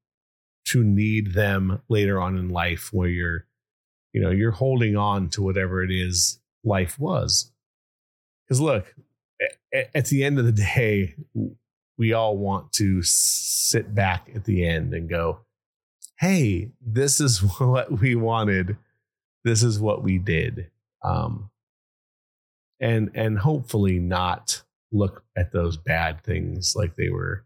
to 0.65 0.83
need 0.83 1.33
them 1.33 1.81
later 1.89 2.21
on 2.21 2.37
in 2.37 2.49
life 2.49 2.89
where 2.91 3.09
you're 3.09 3.45
you 4.13 4.21
know 4.21 4.29
you're 4.29 4.51
holding 4.51 4.95
on 4.95 5.29
to 5.29 5.41
whatever 5.41 5.83
it 5.83 5.91
is 5.91 6.39
life 6.63 6.99
was. 6.99 7.51
Because 8.45 8.61
look 8.61 8.93
at 9.93 10.05
the 10.05 10.23
end 10.23 10.37
of 10.37 10.45
the 10.45 10.51
day 10.51 11.15
we 11.97 12.13
all 12.13 12.37
want 12.37 12.73
to 12.73 13.01
sit 13.03 13.95
back 13.95 14.29
at 14.35 14.45
the 14.45 14.65
end 14.65 14.93
and 14.93 15.09
go 15.09 15.39
hey 16.19 16.71
this 16.81 17.19
is 17.19 17.39
what 17.59 17.99
we 17.99 18.15
wanted. 18.15 18.77
This 19.43 19.63
is 19.63 19.79
what 19.79 20.03
we 20.03 20.17
did. 20.17 20.69
Um 21.03 21.49
and 22.79 23.11
and 23.13 23.39
hopefully 23.39 23.99
not 23.99 24.61
look 24.91 25.23
at 25.37 25.53
those 25.53 25.77
bad 25.77 26.23
things 26.23 26.73
like 26.75 26.95
they 26.95 27.09
were 27.09 27.45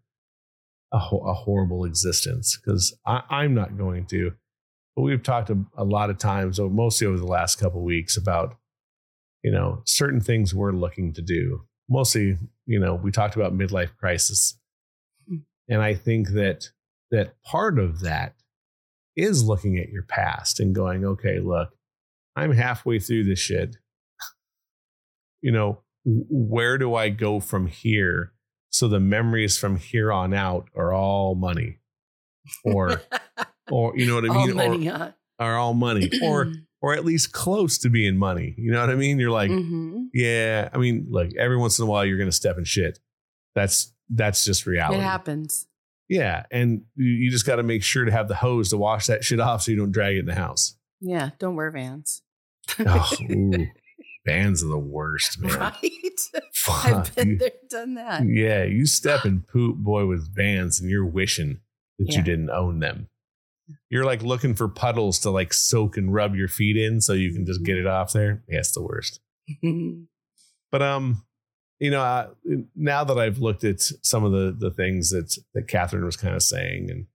a, 0.96 1.16
a 1.16 1.34
horrible 1.34 1.84
existence 1.84 2.58
because 2.58 2.98
i'm 3.06 3.54
not 3.54 3.78
going 3.78 4.06
to. 4.06 4.32
But 4.96 5.02
we've 5.02 5.24
talked 5.24 5.50
a, 5.50 5.58
a 5.78 5.84
lot 5.84 6.10
of 6.10 6.18
times 6.18 6.58
or 6.58 6.70
mostly 6.70 7.06
over 7.06 7.18
the 7.18 7.26
last 7.26 7.60
couple 7.60 7.84
weeks 7.84 8.16
about 8.16 8.56
you 9.44 9.52
know 9.52 9.82
certain 9.86 10.22
things 10.22 10.56
we're 10.56 10.72
looking 10.72 11.14
to 11.14 11.22
do. 11.22 11.64
Mostly 11.90 12.38
you 12.66 12.80
know 12.80 12.96
we 12.96 13.12
talked 13.12 13.36
about 13.36 13.58
midlife 13.58 13.96
crisis. 13.98 14.58
And 15.68 15.82
i 15.82 15.94
think 15.94 16.30
that 16.30 16.70
that 17.12 17.34
part 17.44 17.78
of 17.78 18.02
that 18.02 18.36
is 19.16 19.44
looking 19.44 19.78
at 19.78 19.90
your 19.90 20.04
past 20.04 20.60
and 20.60 20.76
going 20.76 21.06
okay 21.06 21.40
look 21.40 21.70
i'm 22.36 22.52
halfway 22.52 23.00
through 23.00 23.26
this 23.26 23.40
shit. 23.40 23.76
You 25.42 25.52
know 25.52 25.82
where 26.06 26.78
do 26.78 26.96
i 26.96 27.10
go 27.10 27.40
from 27.40 27.68
here 27.68 28.32
so 28.76 28.88
the 28.90 29.00
memories 29.00 29.58
from 29.58 29.78
here 29.78 30.12
on 30.12 30.34
out 30.34 30.68
are 30.76 30.94
all 30.94 31.34
money. 31.36 31.80
Or 32.64 33.02
or 33.72 33.98
you 33.98 34.06
know 34.06 34.16
what 34.16 34.30
i 34.30 34.46
mean? 34.46 34.56
Money, 34.56 34.90
or 34.90 34.94
huh? 34.94 35.12
are 35.40 35.58
all 35.58 35.74
money. 35.74 36.10
Or 36.22 36.52
or 36.82 36.94
at 36.94 37.06
least 37.06 37.32
close 37.32 37.78
to 37.80 37.90
being 37.90 38.18
money. 38.18 38.54
You 38.58 38.72
know 38.72 38.82
what 38.82 38.90
i 38.90 38.96
mean? 38.96 39.18
You're 39.20 39.32
like 39.32 39.50
Mhm. 39.50 40.08
yeah 40.14 40.70
i 40.74 40.78
mean 40.78 41.08
like 41.10 41.32
every 41.40 41.58
once 41.58 41.80
in 41.80 41.84
a 41.84 41.88
while 41.88 42.06
you're 42.06 42.18
gonna 42.18 42.32
step 42.32 42.58
in 42.58 42.64
shit. 42.66 43.00
That's 43.56 43.94
that's 44.10 44.44
just 44.44 44.66
reality. 44.66 45.00
It 45.00 45.04
happens. 45.04 45.66
yeah 46.10 46.44
and 46.52 46.82
you, 46.96 47.12
you 47.12 47.32
just 47.32 47.46
got 47.48 47.56
to 47.56 47.64
make 47.64 47.82
sure 47.82 48.06
to 48.06 48.12
have 48.12 48.28
the 48.28 48.36
hose 48.36 48.70
to 48.72 48.78
wash 48.78 49.08
that 49.08 49.24
shit 49.24 49.40
off 49.40 49.64
so 49.64 49.72
you 49.72 49.78
don't 49.78 49.92
drag 49.92 50.18
it 50.18 50.20
in 50.20 50.26
the 50.26 50.36
house. 50.36 50.76
Yeah, 51.02 51.30
don't 51.40 51.56
wear 51.56 51.72
vans. 51.72 52.22
oh, 52.80 53.12
ooh, 53.32 53.68
Vans 54.26 54.64
are 54.64 54.68
the 54.68 54.78
worst 54.78 55.40
man. 55.42 55.60
Right? 55.60 56.20
Fuck, 56.54 56.86
I've 56.86 57.16
been 57.16 57.38
there, 57.38 57.52
done 57.70 57.94
that. 57.96 58.24
yeah 58.26 58.64
you 58.64 58.86
step 59.00 59.26
in 59.26 59.42
poop 59.42 59.78
boy 59.78 60.06
with 60.06 60.34
Vans 60.36 60.80
and 60.80 60.90
you're 60.90 61.06
wishing 61.06 61.60
that 62.00 62.14
you 62.14 62.22
didn't 62.22 62.50
own 62.50 62.80
them. 62.80 63.08
You're 63.90 64.06
like 64.06 64.22
looking 64.22 64.54
for 64.54 64.68
puddles 64.68 65.20
to 65.20 65.30
like 65.30 65.54
soak 65.54 65.98
and 65.98 66.14
rub 66.14 66.36
your 66.36 66.48
feet 66.48 66.78
in 66.78 67.02
so 67.02 67.14
you 67.14 67.34
can 67.34 67.46
just 67.46 67.64
get 67.64 67.78
it 67.78 67.88
off 67.88 68.14
there? 68.14 68.44
Yeah 68.48 68.60
it's 68.60 68.72
the 68.72 68.82
worst. 68.84 69.20
But 70.72 70.82
um 70.82 71.24
you 71.80 71.92
know 71.92 72.02
I, 72.02 72.28
now 72.76 73.04
that 73.04 73.18
i've 73.18 73.38
looked 73.40 73.64
at 73.64 73.82
some 73.82 74.24
of 74.24 74.32
the 74.32 74.56
the 74.58 74.72
things 74.72 75.10
that 75.12 75.38
that 75.54 75.68
catherine 75.68 76.06
was 76.06 76.18
kind 76.18 76.36
of 76.36 76.42
saying 76.44 76.90
and 76.90 77.06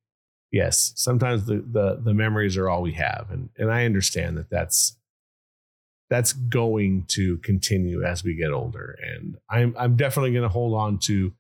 yes 0.51 0.93
sometimes 0.97 1.47
the 1.47 1.57
the 1.57 2.01
the 2.03 2.15
memories 2.15 2.57
are 2.57 2.69
all 2.69 2.83
we 2.83 2.93
have 2.93 3.29
and 3.31 3.49
and 3.57 3.71
i 3.71 3.85
understand 3.85 4.37
that 4.37 4.51
that's 4.51 4.97
that's 6.11 6.33
going 6.33 7.05
to 7.07 7.39
continue 7.39 8.05
as 8.05 8.25
we 8.25 8.35
get 8.35 8.53
older. 8.53 8.99
And 9.03 9.39
i'm 9.49 9.75
i'm 9.79 9.97
definitely 9.97 10.33
going 10.33 10.43
to 10.43 10.49
hold 10.49 10.75
on 10.75 10.99
to 10.99 11.33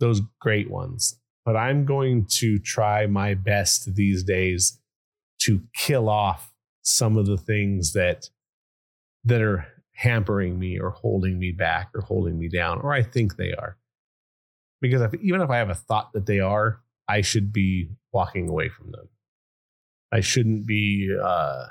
those 0.00 0.20
great 0.40 0.70
ones 0.70 1.18
but 1.44 1.56
i'm 1.56 1.84
going 1.84 2.26
to 2.26 2.58
try 2.58 3.06
my 3.06 3.34
best 3.34 3.94
these 3.94 4.22
days 4.22 4.78
to 5.40 5.60
kill 5.74 6.08
off 6.08 6.52
some 6.82 7.16
of 7.16 7.26
the 7.26 7.36
things 7.36 7.92
that 7.92 8.28
that 9.24 9.40
are 9.40 9.66
hampering 9.92 10.58
me 10.58 10.78
or 10.78 10.90
holding 10.90 11.38
me 11.38 11.52
back 11.52 11.90
or 11.94 12.00
holding 12.00 12.38
me 12.38 12.48
down 12.48 12.80
or 12.80 12.92
i 12.92 13.02
think 13.02 13.36
they 13.36 13.52
are. 13.52 13.76
Because 14.80 15.00
if, 15.00 15.14
even 15.14 15.40
if 15.40 15.50
i 15.50 15.56
have 15.56 15.70
a 15.70 15.74
thought 15.74 16.12
that 16.12 16.26
they 16.26 16.40
are 16.40 16.80
i 17.08 17.20
should 17.20 17.52
be 17.52 17.88
walking 18.12 18.48
away 18.48 18.68
from 18.68 18.90
them. 18.92 19.08
I 20.12 20.20
shouldn't 20.20 20.66
be 20.66 21.10
uh 21.20 21.66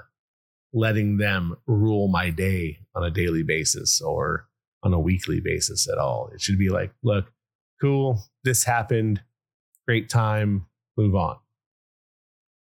letting 0.73 1.17
them 1.17 1.55
rule 1.67 2.07
my 2.07 2.29
day 2.29 2.79
on 2.95 3.03
a 3.03 3.11
daily 3.11 3.43
basis 3.43 4.01
or 4.01 4.47
on 4.81 4.93
a 4.93 4.99
weekly 4.99 5.39
basis 5.39 5.87
at 5.87 5.97
all. 5.97 6.29
It 6.33 6.41
should 6.41 6.57
be 6.57 6.69
like, 6.69 6.93
look, 7.03 7.31
cool, 7.79 8.23
this 8.43 8.63
happened, 8.63 9.21
great 9.87 10.09
time, 10.09 10.65
move 10.97 11.15
on. 11.15 11.37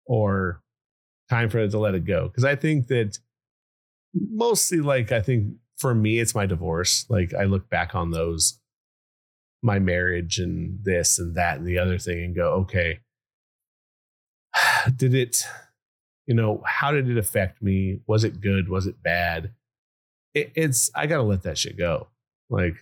Or 0.06 0.62
time 1.30 1.50
for 1.50 1.60
it 1.60 1.72
to 1.72 1.80
let 1.80 1.96
it 1.96 2.06
go. 2.06 2.28
Because 2.28 2.46
I 2.46 2.56
think 2.56 2.88
that 2.88 3.18
mostly, 4.14 4.80
like, 4.80 5.12
I 5.12 5.22
think 5.22 5.56
for 5.78 5.94
me, 5.96 6.20
it's 6.20 6.36
my 6.36 6.46
divorce. 6.46 7.06
Like, 7.10 7.34
I 7.34 7.46
look 7.46 7.70
back 7.70 7.96
on 7.96 8.12
those, 8.12 8.60
my 9.64 9.80
marriage 9.80 10.38
and 10.38 10.80
this 10.84 11.18
and 11.18 11.36
that 11.36 11.58
and 11.58 11.68
the 11.68 11.80
other 11.80 11.98
thing 11.98 12.24
and 12.24 12.36
go, 12.36 12.52
okay, 12.52 13.00
did 14.96 15.14
it, 15.14 15.46
you 16.28 16.36
know, 16.36 16.62
how 16.66 16.92
did 16.92 17.10
it 17.10 17.18
affect 17.18 17.62
me? 17.62 18.00
Was 18.08 18.24
it 18.24 18.42
good? 18.42 18.70
Was 18.70 18.88
it 18.88 19.02
bad? 19.04 19.52
It, 20.34 20.52
it's, 20.56 20.90
I 20.96 21.08
got 21.08 21.18
to 21.18 21.24
let 21.24 21.44
that 21.44 21.58
shit 21.58 21.78
go. 21.78 22.08
Like, 22.50 22.76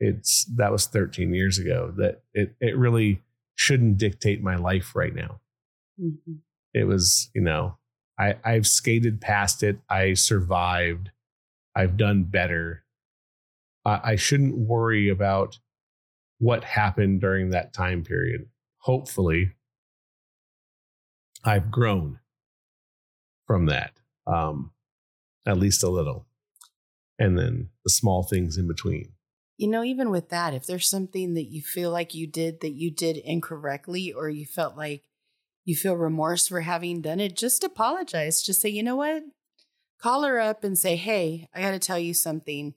it's, 0.00 0.44
that 0.56 0.72
was 0.72 0.86
13 0.86 1.34
years 1.34 1.58
ago 1.58 1.92
that 1.96 2.22
it, 2.32 2.54
it 2.60 2.76
really 2.76 3.22
shouldn't 3.56 3.98
dictate 3.98 4.42
my 4.42 4.56
life 4.56 4.94
right 4.94 5.14
now. 5.14 5.40
Mm-hmm. 6.00 6.34
It 6.74 6.84
was, 6.84 7.30
you 7.34 7.42
know, 7.42 7.76
I, 8.18 8.36
I've 8.44 8.66
skated 8.66 9.20
past 9.20 9.62
it. 9.62 9.78
I 9.88 10.14
survived. 10.14 11.10
I've 11.74 11.96
done 11.96 12.24
better. 12.24 12.84
I, 13.84 14.00
I 14.04 14.16
shouldn't 14.16 14.56
worry 14.56 15.08
about 15.08 15.58
what 16.38 16.64
happened 16.64 17.20
during 17.20 17.50
that 17.50 17.72
time 17.72 18.02
period. 18.02 18.46
Hopefully, 18.82 19.52
I've 21.44 21.70
grown 21.70 22.20
from 23.48 23.66
that, 23.66 23.94
um, 24.28 24.70
at 25.44 25.58
least 25.58 25.82
a 25.82 25.88
little. 25.88 26.26
And 27.18 27.36
then 27.36 27.70
the 27.82 27.90
small 27.90 28.22
things 28.22 28.56
in 28.56 28.68
between. 28.68 29.14
You 29.56 29.66
know, 29.66 29.82
even 29.82 30.10
with 30.10 30.28
that, 30.28 30.54
if 30.54 30.66
there's 30.66 30.88
something 30.88 31.34
that 31.34 31.50
you 31.50 31.62
feel 31.62 31.90
like 31.90 32.14
you 32.14 32.28
did 32.28 32.60
that 32.60 32.74
you 32.74 32.92
did 32.92 33.16
incorrectly, 33.16 34.12
or 34.12 34.28
you 34.28 34.46
felt 34.46 34.76
like 34.76 35.02
you 35.64 35.74
feel 35.74 35.96
remorse 35.96 36.46
for 36.46 36.60
having 36.60 37.00
done 37.00 37.18
it, 37.18 37.36
just 37.36 37.64
apologize. 37.64 38.40
Just 38.40 38.60
say, 38.60 38.68
you 38.68 38.84
know 38.84 38.94
what? 38.94 39.24
Call 40.00 40.22
her 40.22 40.38
up 40.38 40.62
and 40.62 40.78
say, 40.78 40.94
hey, 40.94 41.48
I 41.52 41.60
got 41.60 41.72
to 41.72 41.80
tell 41.80 41.98
you 41.98 42.14
something 42.14 42.74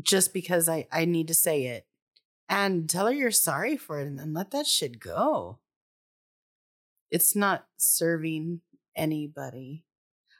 just 0.00 0.32
because 0.32 0.68
I, 0.68 0.86
I 0.92 1.04
need 1.04 1.26
to 1.26 1.34
say 1.34 1.64
it. 1.64 1.86
And 2.48 2.88
tell 2.88 3.06
her 3.06 3.12
you're 3.12 3.32
sorry 3.32 3.76
for 3.76 3.98
it 4.00 4.06
and 4.06 4.18
then 4.18 4.32
let 4.32 4.52
that 4.52 4.66
shit 4.66 5.00
go. 5.00 5.58
It's 7.10 7.34
not 7.34 7.66
serving 7.76 8.60
anybody. 8.98 9.84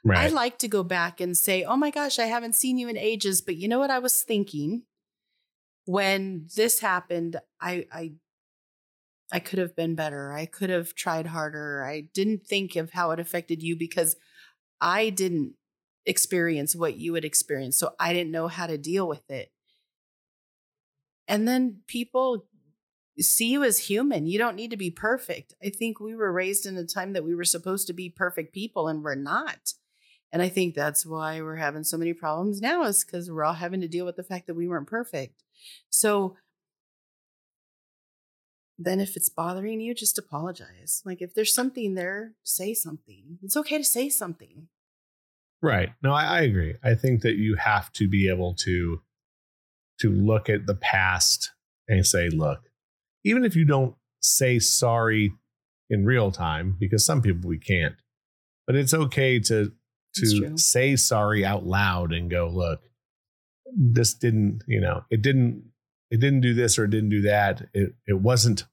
Right. 0.03 0.19
I 0.19 0.27
like 0.27 0.59
to 0.59 0.67
go 0.67 0.83
back 0.83 1.19
and 1.19 1.37
say, 1.37 1.63
oh 1.63 1.75
my 1.75 1.89
gosh, 1.91 2.19
I 2.19 2.25
haven't 2.25 2.55
seen 2.55 2.77
you 2.77 2.87
in 2.87 2.97
ages, 2.97 3.41
but 3.41 3.55
you 3.57 3.67
know 3.67 3.79
what 3.79 3.91
I 3.91 3.99
was 3.99 4.23
thinking? 4.23 4.83
when 5.89 6.45
this 6.55 6.81
happened, 6.81 7.37
I 7.59 7.87
I 7.91 8.11
I 9.31 9.39
could 9.39 9.57
have 9.57 9.75
been 9.75 9.95
better. 9.95 10.31
I 10.31 10.45
could 10.45 10.69
have 10.69 10.93
tried 10.93 11.25
harder. 11.25 11.83
I 11.83 12.09
didn't 12.13 12.45
think 12.45 12.75
of 12.75 12.91
how 12.91 13.09
it 13.09 13.19
affected 13.19 13.63
you 13.63 13.75
because 13.75 14.15
I 14.79 15.09
didn't 15.09 15.55
experience 16.05 16.75
what 16.75 16.97
you 16.97 17.13
would 17.13 17.25
experience. 17.25 17.79
So 17.79 17.93
I 17.99 18.13
didn't 18.13 18.31
know 18.31 18.47
how 18.47 18.67
to 18.67 18.77
deal 18.77 19.07
with 19.07 19.27
it. 19.31 19.51
And 21.27 21.47
then 21.47 21.81
people 21.87 22.45
see 23.19 23.51
you 23.51 23.63
as 23.63 23.77
human. 23.79 24.25
You 24.25 24.37
don't 24.37 24.55
need 24.55 24.71
to 24.71 24.77
be 24.77 24.91
perfect. 24.91 25.53
I 25.63 25.69
think 25.69 25.99
we 25.99 26.15
were 26.15 26.31
raised 26.31 26.65
in 26.65 26.77
a 26.77 26.85
time 26.85 27.13
that 27.13 27.23
we 27.23 27.35
were 27.35 27.43
supposed 27.43 27.87
to 27.87 27.93
be 27.93 28.09
perfect 28.09 28.53
people 28.53 28.87
and 28.87 29.03
we're 29.03 29.15
not. 29.15 29.73
And 30.31 30.41
I 30.41 30.49
think 30.49 30.75
that's 30.75 31.05
why 31.05 31.41
we're 31.41 31.55
having 31.55 31.83
so 31.83 31.97
many 31.97 32.13
problems 32.13 32.61
now 32.61 32.83
is 32.83 33.03
because 33.03 33.31
we're 33.31 33.43
all 33.43 33.53
having 33.53 33.81
to 33.81 33.87
deal 33.87 34.05
with 34.05 34.15
the 34.15 34.23
fact 34.23 34.47
that 34.47 34.53
we 34.53 34.67
weren't 34.67 34.87
perfect. 34.87 35.43
So 35.89 36.37
then 38.77 38.99
if 38.99 39.17
it's 39.17 39.29
bothering 39.29 39.81
you, 39.81 39.93
just 39.93 40.17
apologize. 40.17 41.01
Like 41.03 41.21
if 41.21 41.33
there's 41.33 41.53
something 41.53 41.95
there, 41.95 42.33
say 42.43 42.73
something. 42.73 43.39
It's 43.43 43.57
okay 43.57 43.77
to 43.77 43.83
say 43.83 44.07
something. 44.09 44.67
Right. 45.61 45.89
No, 46.01 46.13
I, 46.13 46.25
I 46.25 46.41
agree. 46.41 46.75
I 46.83 46.95
think 46.95 47.21
that 47.23 47.35
you 47.35 47.55
have 47.55 47.91
to 47.93 48.07
be 48.07 48.29
able 48.29 48.53
to 48.55 49.01
to 49.99 50.09
look 50.09 50.47
at 50.47 50.65
the 50.65 50.75
past 50.75 51.51
and 51.89 52.07
say, 52.07 52.29
look, 52.29 52.68
even 53.23 53.45
if 53.45 53.55
you 53.55 53.65
don't 53.65 53.95
say 54.21 54.59
sorry 54.59 55.33
in 55.89 56.05
real 56.05 56.31
time, 56.31 56.75
because 56.79 57.05
some 57.05 57.21
people 57.21 57.47
we 57.47 57.57
can't, 57.57 57.95
but 58.67 58.75
it's 58.75 58.93
okay 58.93 59.39
to 59.39 59.71
to 60.15 60.57
say 60.57 60.95
sorry 60.95 61.45
out 61.45 61.65
loud 61.65 62.11
and 62.11 62.29
go, 62.29 62.49
look, 62.49 62.81
this 63.75 64.13
didn't, 64.13 64.63
you 64.67 64.81
know, 64.81 65.03
it 65.09 65.21
didn't, 65.21 65.63
it 66.09 66.19
didn't 66.19 66.41
do 66.41 66.53
this 66.53 66.79
or 66.79 66.85
it 66.85 66.89
didn't 66.89 67.09
do 67.09 67.21
that. 67.21 67.67
It, 67.73 67.93
it 68.07 68.19
wasn't, 68.19 68.65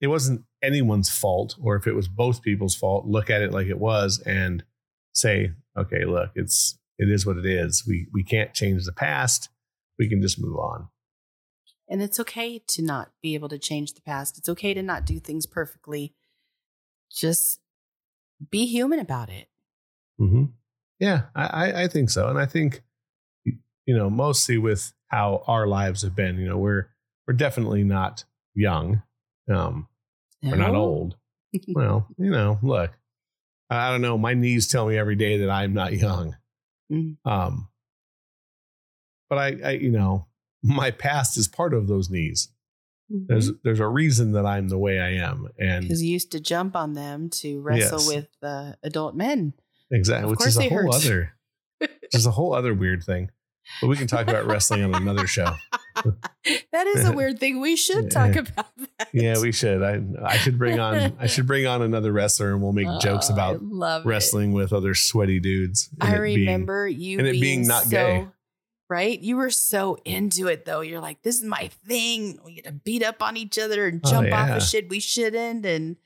it 0.00 0.06
wasn't 0.06 0.44
anyone's 0.62 1.10
fault. 1.10 1.56
Or 1.62 1.76
if 1.76 1.86
it 1.86 1.94
was 1.94 2.08
both 2.08 2.42
people's 2.42 2.74
fault, 2.74 3.06
look 3.06 3.30
at 3.30 3.42
it 3.42 3.52
like 3.52 3.66
it 3.66 3.78
was 3.78 4.22
and 4.24 4.64
say, 5.12 5.52
okay, 5.76 6.04
look, 6.04 6.30
it's, 6.34 6.78
it 6.98 7.10
is 7.10 7.26
what 7.26 7.36
it 7.36 7.46
is. 7.46 7.84
We, 7.86 8.08
we 8.12 8.24
can't 8.24 8.54
change 8.54 8.84
the 8.84 8.92
past. 8.92 9.50
We 9.98 10.08
can 10.08 10.22
just 10.22 10.40
move 10.40 10.56
on. 10.56 10.88
And 11.92 12.02
it's 12.02 12.18
okay 12.18 12.58
to 12.58 12.82
not 12.82 13.10
be 13.22 13.34
able 13.34 13.50
to 13.50 13.58
change 13.58 13.92
the 13.92 14.00
past. 14.00 14.38
It's 14.38 14.48
okay 14.48 14.72
to 14.72 14.82
not 14.82 15.04
do 15.04 15.20
things 15.20 15.46
perfectly. 15.46 16.14
Just 17.10 17.60
be 18.50 18.66
human 18.66 18.98
about 18.98 19.28
it. 19.28 19.48
Mm-hmm. 20.18 20.44
Yeah, 20.98 21.24
I, 21.34 21.84
I 21.84 21.88
think 21.88 22.08
so. 22.10 22.28
And 22.28 22.38
I 22.38 22.46
think 22.46 22.82
you 23.86 23.96
know, 23.96 24.08
mostly 24.10 24.58
with 24.58 24.92
how 25.08 25.42
our 25.46 25.66
lives 25.66 26.02
have 26.02 26.14
been. 26.14 26.38
You 26.38 26.48
know, 26.48 26.58
we're 26.58 26.88
we're 27.26 27.34
definitely 27.34 27.84
not 27.84 28.24
young. 28.54 29.02
Um, 29.52 29.88
no. 30.42 30.50
we're 30.50 30.56
not 30.56 30.74
old. 30.74 31.16
well, 31.68 32.08
you 32.16 32.30
know, 32.30 32.58
look, 32.62 32.92
I 33.70 33.90
don't 33.90 34.02
know. 34.02 34.16
My 34.16 34.34
knees 34.34 34.68
tell 34.68 34.86
me 34.86 34.96
every 34.96 35.16
day 35.16 35.38
that 35.38 35.50
I'm 35.50 35.74
not 35.74 35.92
young. 35.92 36.36
Mm-hmm. 36.90 37.28
Um, 37.30 37.68
but 39.28 39.38
I, 39.38 39.56
I, 39.64 39.70
you 39.72 39.90
know, 39.90 40.26
my 40.62 40.90
past 40.90 41.36
is 41.36 41.48
part 41.48 41.74
of 41.74 41.88
those 41.88 42.10
knees. 42.10 42.48
Mm-hmm. 43.12 43.24
There's 43.28 43.50
there's 43.62 43.80
a 43.80 43.88
reason 43.88 44.32
that 44.32 44.46
I'm 44.46 44.68
the 44.68 44.78
way 44.78 45.00
I 45.00 45.14
am, 45.14 45.48
and 45.58 45.82
because 45.82 46.02
you 46.02 46.12
used 46.12 46.32
to 46.32 46.40
jump 46.40 46.76
on 46.76 46.94
them 46.94 47.28
to 47.30 47.60
wrestle 47.60 47.98
yes. 47.98 48.08
with 48.08 48.28
uh, 48.42 48.72
adult 48.82 49.14
men. 49.14 49.54
Exactly, 49.90 50.30
which 50.30 50.46
is 50.46 50.56
a 50.56 50.68
whole 50.68 50.78
hurt. 50.78 50.94
other, 50.94 51.32
which 51.78 52.14
is 52.14 52.26
a 52.26 52.30
whole 52.30 52.54
other 52.54 52.72
weird 52.72 53.02
thing. 53.02 53.30
But 53.80 53.88
we 53.88 53.96
can 53.96 54.06
talk 54.06 54.28
about 54.28 54.46
wrestling 54.46 54.82
on 54.82 54.94
another 54.94 55.26
show. 55.26 55.54
that 56.72 56.86
is 56.88 57.04
a 57.04 57.12
weird 57.16 57.38
thing. 57.38 57.60
We 57.60 57.76
should 57.76 58.10
talk 58.10 58.34
about 58.36 58.66
that. 58.98 59.08
Yeah, 59.12 59.40
we 59.40 59.52
should. 59.52 59.82
I 59.82 60.02
I 60.24 60.36
should 60.38 60.58
bring 60.58 60.80
on 60.80 61.16
I 61.18 61.26
should 61.26 61.46
bring 61.46 61.66
on 61.66 61.82
another 61.82 62.12
wrestler 62.12 62.52
and 62.52 62.62
we'll 62.62 62.72
make 62.72 62.88
oh, 62.88 62.98
jokes 62.98 63.28
about 63.28 63.60
wrestling 64.04 64.52
it. 64.52 64.54
with 64.54 64.72
other 64.72 64.94
sweaty 64.94 65.38
dudes. 65.38 65.90
I 66.00 66.16
remember 66.16 66.86
being, 66.86 67.00
you 67.00 67.18
and 67.18 67.28
it 67.28 67.40
being 67.40 67.66
not 67.66 67.84
so, 67.84 67.90
gay. 67.90 68.26
Right? 68.92 69.18
You 69.18 69.36
were 69.36 69.48
so 69.48 69.96
into 70.04 70.48
it 70.48 70.66
though. 70.66 70.82
You're 70.82 71.00
like, 71.00 71.22
this 71.22 71.36
is 71.36 71.44
my 71.44 71.70
thing. 71.86 72.38
We 72.44 72.56
get 72.56 72.64
to 72.64 72.72
beat 72.72 73.02
up 73.02 73.22
on 73.22 73.38
each 73.38 73.58
other 73.58 73.86
and 73.86 74.02
oh, 74.04 74.10
jump 74.10 74.26
oh, 74.26 74.28
yeah. 74.28 74.42
off 74.42 74.56
of 74.58 74.62
shit 74.62 74.90
we 74.90 75.00
shouldn't 75.00 75.64
and 75.64 75.96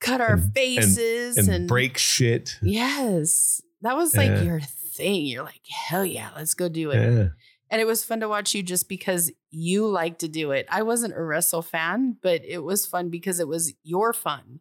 cut 0.00 0.20
our 0.20 0.34
and, 0.34 0.52
faces 0.52 1.38
and, 1.38 1.48
and, 1.48 1.56
and, 1.56 1.68
break 1.68 1.96
shit. 1.96 2.58
Yes. 2.60 3.62
That 3.80 3.96
was 3.96 4.14
like 4.14 4.44
your 4.44 4.60
thing. 4.60 5.24
You're 5.24 5.44
like, 5.44 5.62
hell 5.66 6.04
yeah, 6.04 6.28
let's 6.36 6.52
go 6.52 6.68
do 6.68 6.90
it. 6.90 7.10
Yeah. 7.10 7.28
And 7.70 7.80
it 7.80 7.86
was 7.86 8.04
fun 8.04 8.20
to 8.20 8.28
watch 8.28 8.54
you 8.54 8.62
just 8.62 8.86
because 8.86 9.32
you 9.50 9.86
like 9.86 10.18
to 10.18 10.28
do 10.28 10.50
it. 10.50 10.66
I 10.70 10.82
wasn't 10.82 11.14
a 11.16 11.22
wrestle 11.22 11.62
fan, 11.62 12.18
but 12.20 12.42
it 12.44 12.62
was 12.62 12.84
fun 12.84 13.08
because 13.08 13.40
it 13.40 13.48
was 13.48 13.72
your 13.82 14.12
fun. 14.12 14.60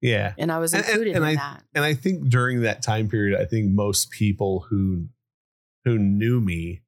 Yeah. 0.00 0.34
And 0.38 0.52
I 0.52 0.58
was 0.58 0.72
included 0.72 1.16
in 1.16 1.24
I, 1.24 1.34
that. 1.34 1.64
And 1.74 1.84
I 1.84 1.94
think 1.94 2.28
during 2.28 2.62
that 2.62 2.80
time 2.80 3.08
period, 3.08 3.40
I 3.40 3.44
think 3.44 3.72
most 3.72 4.12
people 4.12 4.66
who 4.70 5.08
who 5.84 5.98
knew 5.98 6.40
me, 6.40 6.82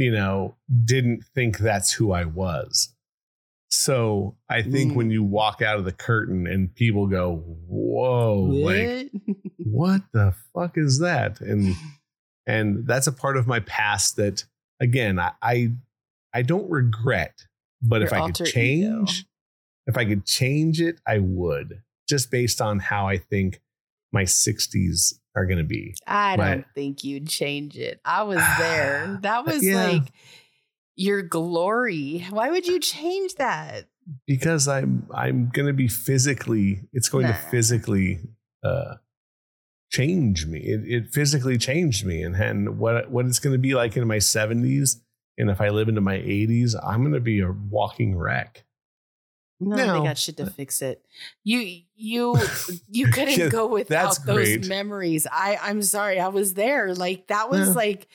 you 0.00 0.10
know, 0.10 0.56
didn't 0.84 1.24
think 1.34 1.58
that's 1.58 1.92
who 1.92 2.12
I 2.12 2.24
was. 2.24 2.94
So 3.68 4.36
I 4.48 4.62
think 4.62 4.92
mm. 4.92 4.96
when 4.96 5.10
you 5.10 5.22
walk 5.22 5.62
out 5.62 5.78
of 5.78 5.84
the 5.84 5.92
curtain 5.92 6.46
and 6.46 6.74
people 6.74 7.06
go, 7.06 7.36
"Whoa, 7.68 8.40
what? 8.40 8.74
like 8.74 9.10
what 9.58 10.00
the 10.12 10.34
fuck 10.52 10.76
is 10.76 10.98
that?" 11.00 11.40
and 11.40 11.76
and 12.46 12.86
that's 12.86 13.06
a 13.06 13.12
part 13.12 13.36
of 13.36 13.46
my 13.46 13.60
past 13.60 14.16
that 14.16 14.44
again 14.80 15.20
I 15.20 15.32
I, 15.40 15.72
I 16.34 16.42
don't 16.42 16.68
regret, 16.68 17.46
but 17.80 18.00
Your 18.00 18.06
if 18.06 18.12
I 18.12 18.26
could 18.30 18.46
change, 18.46 19.20
ego. 19.20 19.28
if 19.86 19.96
I 19.96 20.04
could 20.04 20.24
change 20.24 20.80
it, 20.80 21.00
I 21.06 21.18
would 21.18 21.82
just 22.08 22.30
based 22.30 22.60
on 22.60 22.80
how 22.80 23.06
I 23.06 23.18
think 23.18 23.60
my 24.12 24.24
60s 24.24 25.19
are 25.36 25.46
going 25.46 25.58
to 25.58 25.64
be. 25.64 25.94
I 26.06 26.36
don't 26.36 26.64
think 26.74 27.04
you'd 27.04 27.28
change 27.28 27.76
it. 27.78 28.00
I 28.04 28.22
was 28.22 28.42
there. 28.58 29.18
That 29.22 29.46
was 29.46 29.64
yeah. 29.64 29.86
like 29.86 30.12
your 30.96 31.22
glory. 31.22 32.26
Why 32.30 32.50
would 32.50 32.66
you 32.66 32.80
change 32.80 33.34
that? 33.36 33.86
Because 34.26 34.66
I'm 34.66 35.06
I'm 35.14 35.50
going 35.52 35.66
to 35.66 35.72
be 35.72 35.88
physically 35.88 36.82
it's 36.92 37.08
going 37.08 37.26
nah. 37.26 37.32
to 37.32 37.38
physically 37.50 38.20
uh 38.64 38.96
changed 39.90 40.48
me. 40.48 40.60
It, 40.60 40.80
it 40.86 41.12
physically 41.12 41.58
changed 41.58 42.06
me, 42.06 42.22
and 42.22 42.34
and 42.36 42.78
what 42.78 43.10
what 43.10 43.26
it's 43.26 43.38
going 43.38 43.54
to 43.54 43.58
be 43.58 43.74
like 43.74 43.96
in 43.96 44.06
my 44.06 44.18
seventies, 44.18 45.00
and 45.36 45.50
if 45.50 45.60
I 45.60 45.68
live 45.68 45.88
into 45.88 46.00
my 46.00 46.14
eighties, 46.14 46.74
I'm 46.74 47.00
going 47.02 47.12
to 47.12 47.20
be 47.20 47.40
a 47.40 47.52
walking 47.52 48.16
wreck. 48.16 48.64
No, 49.60 49.76
No. 49.76 49.98
they 50.00 50.06
got 50.08 50.18
shit 50.18 50.36
to 50.38 50.44
uh, 50.44 50.50
fix 50.50 50.80
it. 50.82 51.04
You 51.44 51.80
you 51.94 52.38
you 52.90 53.08
couldn't 53.12 53.36
Yeah, 53.38 53.48
go 53.48 53.68
that's 53.68 54.18
without 54.18 54.26
those 54.26 54.36
great. 54.56 54.66
memories. 54.68 55.26
I 55.30 55.58
I'm 55.62 55.82
sorry, 55.82 56.18
I 56.18 56.28
was 56.28 56.54
there. 56.54 56.94
Like 56.94 57.26
that 57.28 57.50
was 57.50 57.68
Yeah. 57.68 57.74
like 57.74 58.08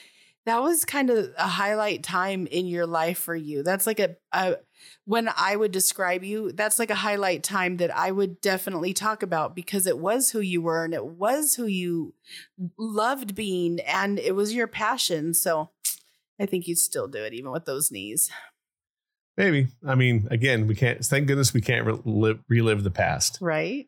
that 0.45 0.61
was 0.61 0.85
kind 0.85 1.09
of 1.09 1.33
a 1.39 1.47
highlight 1.47 2.03
time 2.03 2.45
in 2.47 2.67
your 2.67 2.85
life 2.85 3.17
for 3.17 3.35
you. 3.35 3.63
That's 3.63 3.87
like 3.87 3.99
a, 3.99 4.15
a 4.31 4.57
when 5.05 5.27
I 5.35 5.55
would 5.55 5.71
describe 5.71 6.23
you, 6.23 6.51
that's 6.51 6.77
like 6.77 6.91
a 6.91 6.95
highlight 6.95 7.41
time 7.43 7.77
that 7.77 7.95
I 7.95 8.11
would 8.11 8.41
definitely 8.41 8.93
talk 8.93 9.23
about 9.23 9.55
because 9.55 9.87
it 9.87 9.97
was 9.97 10.29
who 10.31 10.39
you 10.41 10.61
were 10.61 10.83
and 10.85 10.93
it 10.93 11.05
was 11.05 11.55
who 11.55 11.65
you 11.65 12.13
loved 12.77 13.33
being 13.35 13.79
and 13.81 14.19
it 14.19 14.35
was 14.35 14.53
your 14.53 14.67
passion. 14.67 15.33
So 15.33 15.71
I 16.39 16.45
think 16.45 16.67
you'd 16.67 16.77
still 16.77 17.07
do 17.07 17.23
it 17.23 17.33
even 17.33 17.51
with 17.51 17.65
those 17.65 17.91
knees. 17.91 18.29
Maybe. 19.37 19.67
I 19.85 19.95
mean, 19.95 20.27
again, 20.31 20.65
we 20.67 20.75
can't. 20.75 21.03
Thank 21.03 21.27
goodness 21.27 21.53
we 21.53 21.61
can't 21.61 21.85
relive, 21.85 22.39
relive 22.47 22.83
the 22.83 22.91
past 22.91 23.37
Right? 23.41 23.87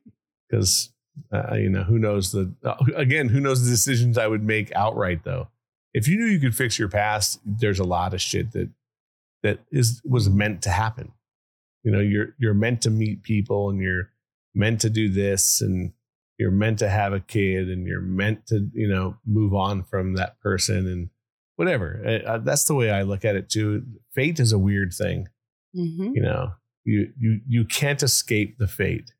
because 0.49 0.91
uh, 1.33 1.55
you 1.55 1.69
know 1.69 1.83
who 1.83 1.97
knows 1.99 2.31
the 2.31 2.53
uh, 2.63 2.75
again 2.95 3.29
who 3.29 3.39
knows 3.39 3.63
the 3.63 3.69
decisions 3.71 4.17
I 4.17 4.27
would 4.27 4.43
make 4.43 4.71
outright 4.75 5.23
though. 5.23 5.47
If 5.93 6.07
you 6.07 6.17
knew 6.17 6.25
you 6.25 6.39
could 6.39 6.55
fix 6.55 6.77
your 6.77 6.89
past, 6.89 7.39
there's 7.45 7.79
a 7.79 7.83
lot 7.85 8.13
of 8.13 8.21
shit 8.21 8.51
that 8.51 8.69
that 9.43 9.59
is 9.71 10.01
was 10.05 10.29
meant 10.29 10.61
to 10.63 10.69
happen. 10.69 11.11
You 11.83 11.91
know, 11.91 11.99
you're 11.99 12.35
you're 12.37 12.53
meant 12.53 12.81
to 12.83 12.89
meet 12.89 13.23
people 13.23 13.69
and 13.69 13.81
you're 13.81 14.09
meant 14.53 14.81
to 14.81 14.89
do 14.89 15.09
this 15.09 15.61
and 15.61 15.93
you're 16.37 16.51
meant 16.51 16.79
to 16.79 16.89
have 16.89 17.13
a 17.13 17.19
kid 17.19 17.69
and 17.69 17.87
you're 17.87 18.01
meant 18.01 18.47
to 18.47 18.69
you 18.73 18.87
know 18.87 19.17
move 19.25 19.53
on 19.53 19.83
from 19.83 20.15
that 20.15 20.39
person 20.39 20.87
and 20.87 21.09
whatever. 21.55 22.21
Uh, 22.27 22.37
that's 22.39 22.65
the 22.65 22.75
way 22.75 22.91
I 22.91 23.01
look 23.01 23.25
at 23.25 23.35
it 23.35 23.49
too. 23.49 23.83
Fate 24.13 24.39
is 24.39 24.51
a 24.51 24.59
weird 24.59 24.93
thing 24.93 25.29
Mm-hmm. 25.77 26.11
you 26.15 26.21
know 26.21 26.53
you 26.87 27.11
you 27.19 27.41
you 27.47 27.65
can't 27.65 28.01
escape 28.01 28.57
the 28.57 28.67
fate. 28.67 29.11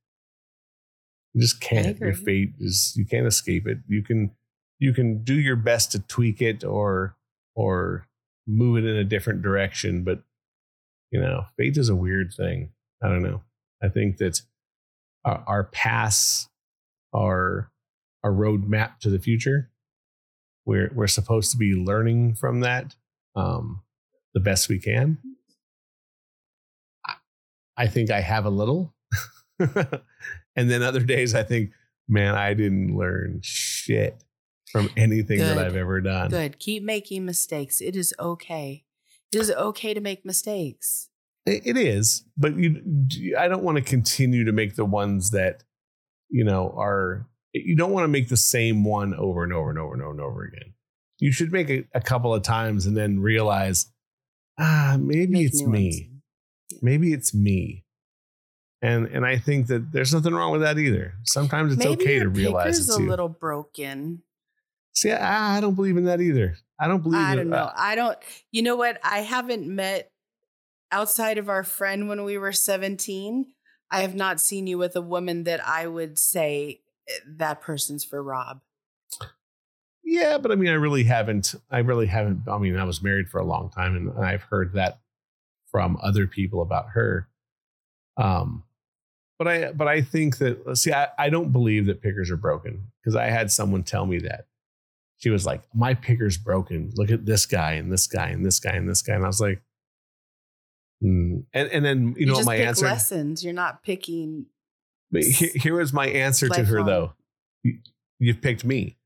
You 1.34 1.41
just 1.41 1.60
can't. 1.60 1.99
Your 1.99 2.14
fate 2.14 2.53
is 2.60 2.93
you 2.95 3.05
can't 3.05 3.28
escape 3.28 3.68
it. 3.68 3.80
You 3.88 4.01
can 4.01 4.32
you 4.80 4.93
can 4.93 5.24
do 5.24 5.36
your 5.36 5.58
best 5.58 5.91
to 5.91 5.99
tweak 5.99 6.41
it 6.41 6.64
or 6.64 7.16
or 7.55 8.08
move 8.47 8.78
it 8.78 8.88
in 8.88 8.95
a 8.95 9.03
different 9.03 9.41
direction 9.41 10.05
but 10.05 10.24
you 11.12 11.20
know 11.20 11.43
fate 11.58 11.78
is 11.78 11.89
a 11.89 11.95
weird 11.95 12.34
thing. 12.34 12.70
I 13.03 13.10
don't 13.10 13.22
know. 13.22 13.41
I 13.84 13.89
think 13.89 14.18
that 14.18 14.41
our, 15.26 15.43
our 15.45 15.64
pasts 15.66 16.47
are 17.14 17.70
a 18.24 18.30
roadmap 18.30 18.99
to 18.99 19.10
the 19.10 19.20
future. 19.20 19.70
We're 20.66 20.91
we're 20.95 21.08
supposed 21.08 21.51
to 21.51 21.58
be 21.58 21.74
learning 21.74 22.36
from 22.36 22.62
that 22.62 22.95
um 23.36 23.82
the 24.34 24.39
best 24.39 24.70
we 24.70 24.80
can 24.80 25.18
I 27.78 27.88
think 27.88 28.11
I 28.11 28.21
have 28.21 28.45
a 28.45 28.49
little. 28.49 28.93
and 29.59 30.69
then 30.69 30.82
other 30.82 31.01
days 31.01 31.36
I 31.36 31.43
think, 31.43 31.71
man, 32.07 32.36
I 32.36 32.53
didn't 32.53 32.95
learn 32.97 33.39
shit 33.43 34.23
from 34.71 34.89
anything 34.97 35.39
that 35.39 35.57
I've 35.57 35.75
ever 35.75 36.01
done. 36.01 36.30
Good. 36.30 36.59
Keep 36.59 36.84
making 36.84 37.25
mistakes. 37.25 37.82
It 37.82 37.95
is 37.95 38.13
okay. 38.19 38.84
It 39.32 39.39
is 39.39 39.51
okay 39.51 39.93
to 39.93 40.01
make 40.01 40.25
mistakes. 40.25 41.09
It 41.45 41.65
it 41.65 41.78
is, 41.78 42.25
but 42.38 42.57
you, 42.57 43.36
I 43.38 43.47
don't 43.47 43.63
want 43.63 43.78
to 43.78 43.82
continue 43.84 44.45
to 44.45 44.51
make 44.51 44.75
the 44.75 44.86
ones 44.86 45.32
that, 45.32 45.63
you 46.30 46.43
know, 46.43 46.73
are, 46.78 47.28
you 47.53 47.75
don't 47.75 47.91
want 47.91 48.03
to 48.03 48.09
make 48.09 48.30
the 48.30 48.38
same 48.38 48.84
one 48.84 49.13
over 49.13 49.43
and 49.43 49.53
over 49.53 49.69
and 49.69 49.80
over 49.80 49.93
and 49.93 50.01
over 50.01 50.11
and 50.11 50.21
over 50.21 50.43
again. 50.43 50.73
You 51.19 51.32
should 51.32 51.51
make 51.51 51.69
it 51.69 51.88
a 51.93 52.01
couple 52.01 52.34
of 52.34 52.43
times 52.43 52.86
and 52.86 52.95
then 52.97 53.19
realize, 53.19 53.91
ah, 54.59 54.97
maybe 54.99 55.34
Make 55.34 55.47
it's 55.47 55.63
me. 55.63 56.09
ones. 56.09 56.16
Maybe 56.82 57.13
it's 57.13 57.34
me 57.34 57.84
and 58.82 59.07
and 59.07 59.26
i 59.26 59.38
think 59.38 59.68
that 59.68 59.91
there's 59.91 60.13
nothing 60.13 60.34
wrong 60.36 60.51
with 60.51 60.61
that 60.61 60.78
either 60.78 61.13
sometimes 61.24 61.74
it's 61.74 61.84
Maybe 61.84 62.03
okay 62.03 62.20
to 62.20 62.30
realize 62.30 62.78
it's 62.80 62.95
a 62.95 63.01
you 63.01 63.09
little 63.09 63.28
broken. 63.30 64.22
see 64.93 65.11
I, 65.11 65.57
I 65.57 65.61
don't 65.61 65.74
believe 65.74 65.97
in 65.97 66.05
that 66.05 66.22
either 66.22 66.57
i 66.80 66.88
don't 66.88 67.01
believe 67.01 67.20
I 67.20 67.36
don't 67.36 67.49
know. 67.49 67.57
uh, 67.57 67.74
I 67.76 67.95
don't. 67.95 68.18
You 68.51 68.61
know 68.61 68.76
what? 68.76 68.99
I 69.03 69.20
haven't 69.22 69.65
met 69.68 70.11
outside 70.91 71.39
of 71.39 71.49
our 71.49 71.63
friend 71.63 72.07
when 72.07 72.24
we 72.24 72.38
were 72.38 72.51
seventeen. 72.53 73.47
I 73.89 74.01
have 74.01 74.13
not 74.13 74.39
seen 74.39 74.68
you 74.68 74.78
with 74.78 74.95
a 74.95 75.01
woman 75.01 75.45
that 75.45 75.65
I 75.68 75.88
would 75.88 76.20
say 76.20 76.82
eh, 77.09 77.13
that 77.38 77.61
person's 77.61 78.03
for 78.05 78.22
Robb. 78.22 78.61
yeah 80.03 80.38
but 80.38 80.51
i 80.51 80.55
mean 80.55 80.70
i 80.70 80.74
really 80.74 81.03
haven't 81.03 81.55
i 81.72 81.80
really 81.80 82.05
haven't 82.07 82.41
i 82.47 82.57
mean 82.57 82.78
i 82.78 82.84
was 82.84 83.01
married 83.01 83.28
for 83.30 83.39
a 83.39 83.45
long 83.45 83.70
time 83.72 83.95
and 83.95 84.24
i've 84.24 84.43
heard 84.43 84.74
that 84.74 84.99
from 85.72 85.97
other 86.01 86.28
people 86.28 86.61
about 86.61 86.89
her 86.93 87.28
um 88.18 88.63
but 89.38 89.47
i 89.47 89.72
but 89.72 89.88
i 89.88 90.01
think 90.01 90.38
that 90.38 90.78
see 90.78 90.93
i, 90.93 91.07
I 91.18 91.30
don't 91.30 91.51
believe 91.51 91.86
that 91.88 92.01
pickers 92.01 92.32
are 92.32 92.38
broken 92.38 92.91
because 93.01 93.15
i 93.15 93.26
had 93.26 93.51
someone 93.51 93.84
tell 93.84 94.05
me 94.05 94.20
that 94.20 94.47
she 95.18 95.30
was 95.30 95.45
like 95.45 95.63
my 95.74 95.93
picker's 95.93 96.38
broken 96.38 96.91
look 96.95 97.11
at 97.11 97.26
this 97.26 97.45
guy 97.45 97.74
and 97.74 97.91
this 97.91 98.07
guy 98.07 98.28
and 98.30 98.45
this 98.45 98.59
guy 98.59 98.72
and 98.72 98.89
this 98.89 99.01
guy 99.01 99.13
and 99.13 99.24
i 99.24 99.28
was 99.28 99.41
like 99.41 99.61
hmm. 101.01 101.39
and 101.53 101.70
and 101.70 101.86
then 101.86 102.15
you 102.18 102.26
know 102.26 102.36
just 102.36 102.45
my 102.45 102.55
answer 102.55 102.86
lessons. 102.86 103.43
You're 103.43 103.53
not 103.53 103.84
picking. 103.84 104.47
But 105.11 105.24
here, 105.24 105.49
here 105.55 105.76
was 105.76 105.93
my 105.93 106.07
answer 106.07 106.49
to 106.49 106.63
her 106.63 106.84
though. 106.84 107.13
You, 107.63 107.80
you've 108.20 108.41
picked 108.41 108.65
me. 108.65 108.97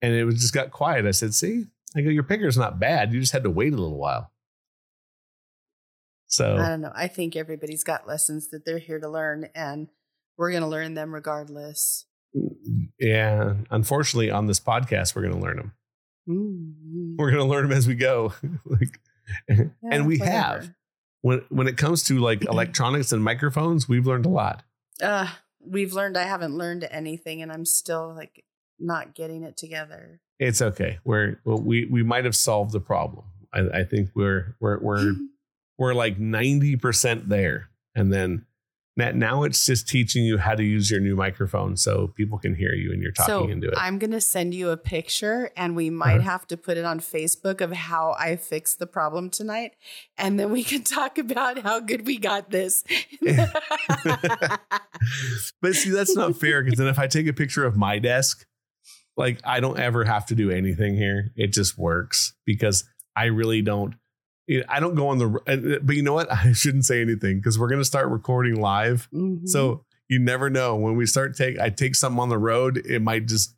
And 0.00 0.14
it 0.14 0.24
was 0.24 0.36
just 0.36 0.54
got 0.54 0.70
quiet. 0.70 1.06
I 1.06 1.10
said, 1.10 1.34
see, 1.34 1.64
I 1.96 2.02
go, 2.02 2.10
your 2.10 2.22
picker's 2.22 2.56
not 2.56 2.78
bad. 2.78 3.12
You 3.12 3.20
just 3.20 3.32
had 3.32 3.42
to 3.42 3.50
wait 3.50 3.72
a 3.72 3.76
little 3.76 3.98
while. 3.98 4.30
I 6.56 6.68
don't 6.68 6.80
know. 6.80 6.92
I 6.94 7.08
think 7.08 7.36
everybody's 7.36 7.84
got 7.84 8.06
lessons 8.06 8.48
that 8.50 8.64
they're 8.64 8.78
here 8.78 9.00
to 9.00 9.08
learn, 9.08 9.48
and 9.54 9.88
we're 10.36 10.50
going 10.50 10.62
to 10.62 10.68
learn 10.68 10.94
them 10.94 11.14
regardless. 11.14 12.06
yeah, 12.98 13.54
unfortunately 13.70 14.30
on 14.30 14.46
this 14.46 14.60
podcast, 14.60 15.16
we're 15.16 15.22
going 15.22 15.34
to 15.34 15.40
learn 15.40 15.56
them. 15.56 15.72
Mm. 16.28 17.16
We're 17.18 17.30
going 17.30 17.42
to 17.42 17.48
learn 17.48 17.68
them 17.68 17.76
as 17.76 17.88
we 17.88 17.94
go. 17.94 18.34
like, 18.64 19.00
Yeah, 19.48 19.64
and 19.90 20.06
we 20.06 20.18
whatever. 20.18 20.38
have 20.38 20.74
when, 21.22 21.42
when 21.48 21.66
it 21.66 21.76
comes 21.76 22.04
to 22.04 22.18
like 22.18 22.44
electronics 22.44 23.12
and 23.12 23.22
microphones, 23.22 23.88
we've 23.88 24.06
learned 24.06 24.26
a 24.26 24.30
lot. 24.30 24.62
Uh, 25.02 25.28
we've 25.60 25.92
learned. 25.92 26.16
I 26.16 26.24
haven't 26.24 26.56
learned 26.56 26.86
anything, 26.90 27.42
and 27.42 27.50
I'm 27.50 27.64
still 27.64 28.14
like 28.14 28.44
not 28.78 29.14
getting 29.14 29.42
it 29.42 29.56
together. 29.56 30.20
It's 30.38 30.62
okay. 30.62 30.98
We're, 31.04 31.40
well, 31.44 31.58
we, 31.58 31.86
we 31.86 32.02
might 32.02 32.24
have 32.24 32.36
solved 32.36 32.72
the 32.72 32.80
problem. 32.80 33.24
I, 33.52 33.80
I 33.80 33.84
think 33.84 34.10
we're, 34.14 34.56
we're, 34.60 34.78
we're, 34.78 35.14
we're 35.78 35.94
like 35.94 36.18
90% 36.18 37.28
there. 37.28 37.68
And 37.94 38.12
then 38.12 38.44
now- 38.96 39.12
now 39.12 39.42
it's 39.44 39.64
just 39.64 39.86
teaching 39.88 40.24
you 40.24 40.38
how 40.38 40.56
to 40.56 40.64
use 40.64 40.90
your 40.90 40.98
new 40.98 41.14
microphone 41.14 41.76
so 41.76 42.08
people 42.16 42.36
can 42.36 42.56
hear 42.56 42.74
you 42.74 42.90
and 42.92 43.00
you're 43.00 43.12
talking 43.12 43.28
so 43.32 43.48
into 43.48 43.68
it. 43.68 43.74
I'm 43.76 43.98
gonna 44.00 44.20
send 44.20 44.54
you 44.54 44.70
a 44.70 44.76
picture, 44.76 45.50
and 45.56 45.76
we 45.76 45.88
might 45.88 46.16
Uh-huh. 46.18 46.30
have 46.30 46.46
to 46.48 46.56
put 46.56 46.76
it 46.78 46.84
on 46.84 46.98
Facebook 46.98 47.60
of 47.60 47.70
how 47.72 48.16
I 48.18 48.34
fixed 48.34 48.80
the 48.80 48.88
problem 48.88 49.30
tonight, 49.30 49.72
and 50.16 50.38
then 50.40 50.50
we 50.50 50.64
can 50.72 50.82
talk 50.82 51.16
about 51.16 51.60
how 51.60 51.78
good 51.78 52.06
we 52.08 52.18
got 52.18 52.50
this. 52.50 52.82
but 55.62 55.74
see, 55.74 55.90
that's 55.90 56.14
not 56.16 56.36
fair 56.36 56.62
because 56.62 56.78
then 56.78 56.88
if 56.88 56.98
I 56.98 57.06
take 57.06 57.26
a 57.26 57.32
picture 57.32 57.64
of 57.64 57.76
my 57.76 57.98
desk, 57.98 58.46
like 59.16 59.40
I 59.44 59.60
don't 59.60 59.78
ever 59.78 60.04
have 60.04 60.26
to 60.26 60.34
do 60.34 60.50
anything 60.50 60.96
here. 60.96 61.30
It 61.36 61.52
just 61.52 61.78
works 61.78 62.34
because 62.44 62.84
I 63.16 63.26
really 63.26 63.62
don't. 63.62 63.94
I 64.68 64.80
don't 64.80 64.94
go 64.94 65.08
on 65.08 65.18
the. 65.18 65.26
uh, 65.46 65.78
But 65.82 65.96
you 65.96 66.02
know 66.02 66.14
what? 66.14 66.30
I 66.32 66.52
shouldn't 66.52 66.84
say 66.84 67.00
anything 67.02 67.38
because 67.38 67.58
we're 67.58 67.68
going 67.68 67.80
to 67.80 67.84
start 67.84 68.08
recording 68.08 68.60
live. 68.60 69.08
Mhm. 69.12 69.46
So 69.48 69.84
you 70.08 70.18
never 70.18 70.48
know 70.48 70.74
when 70.76 70.96
we 70.96 71.04
start 71.06 71.36
take. 71.36 71.58
I 71.58 71.68
take 71.70 71.94
something 71.94 72.20
on 72.20 72.28
the 72.30 72.38
road, 72.38 72.78
it 72.86 73.02
might 73.02 73.26
just 73.26 73.54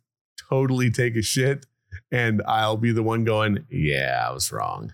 totally 0.49 0.89
take 0.91 1.15
a 1.15 1.21
shit, 1.21 1.65
and 2.11 2.41
I'll 2.45 2.77
be 2.77 2.91
the 2.91 3.03
one 3.03 3.23
going, 3.23 3.65
"Yeah, 3.69 4.25
I 4.29 4.33
was 4.33 4.51
wrong." 4.51 4.93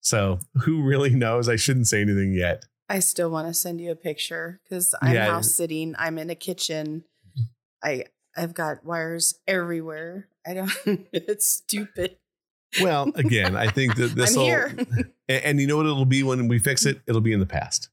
So 0.00 0.38
who 0.64 0.82
really 0.82 1.10
knows? 1.14 1.48
I 1.48 1.56
shouldn't 1.56 1.86
say 1.88 2.00
anything 2.02 2.32
yet. 2.34 2.64
I 2.88 2.98
still 2.98 3.30
want 3.30 3.48
to 3.48 3.54
send 3.54 3.80
you 3.80 3.90
a 3.90 3.96
picture 3.96 4.60
because 4.64 4.94
I'm 5.00 5.14
Yeah. 5.14 5.26
house 5.30 5.54
sitting. 5.54 5.94
I'm 5.98 6.18
in 6.18 6.28
a 6.28 6.34
kitchen. 6.34 7.04
I 7.82 8.04
I've 8.36 8.52
got 8.54 8.84
wires 8.84 9.38
everywhere. 9.46 10.28
I 10.46 10.54
don't. 10.54 10.72
it's 11.12 11.46
stupid. 11.46 12.16
Well, 12.80 13.12
again, 13.14 13.56
I 13.56 13.68
think 13.68 13.96
that 13.96 14.08
this 14.16 14.36
will, 14.36 14.48
and, 14.48 15.06
and 15.28 15.60
you 15.60 15.66
know 15.66 15.76
what 15.76 15.86
it'll 15.86 16.04
be 16.04 16.22
when 16.22 16.48
we 16.48 16.58
fix 16.58 16.86
it? 16.86 17.00
It'll 17.06 17.20
be 17.20 17.32
in 17.32 17.40
the 17.40 17.46
past. 17.46 17.88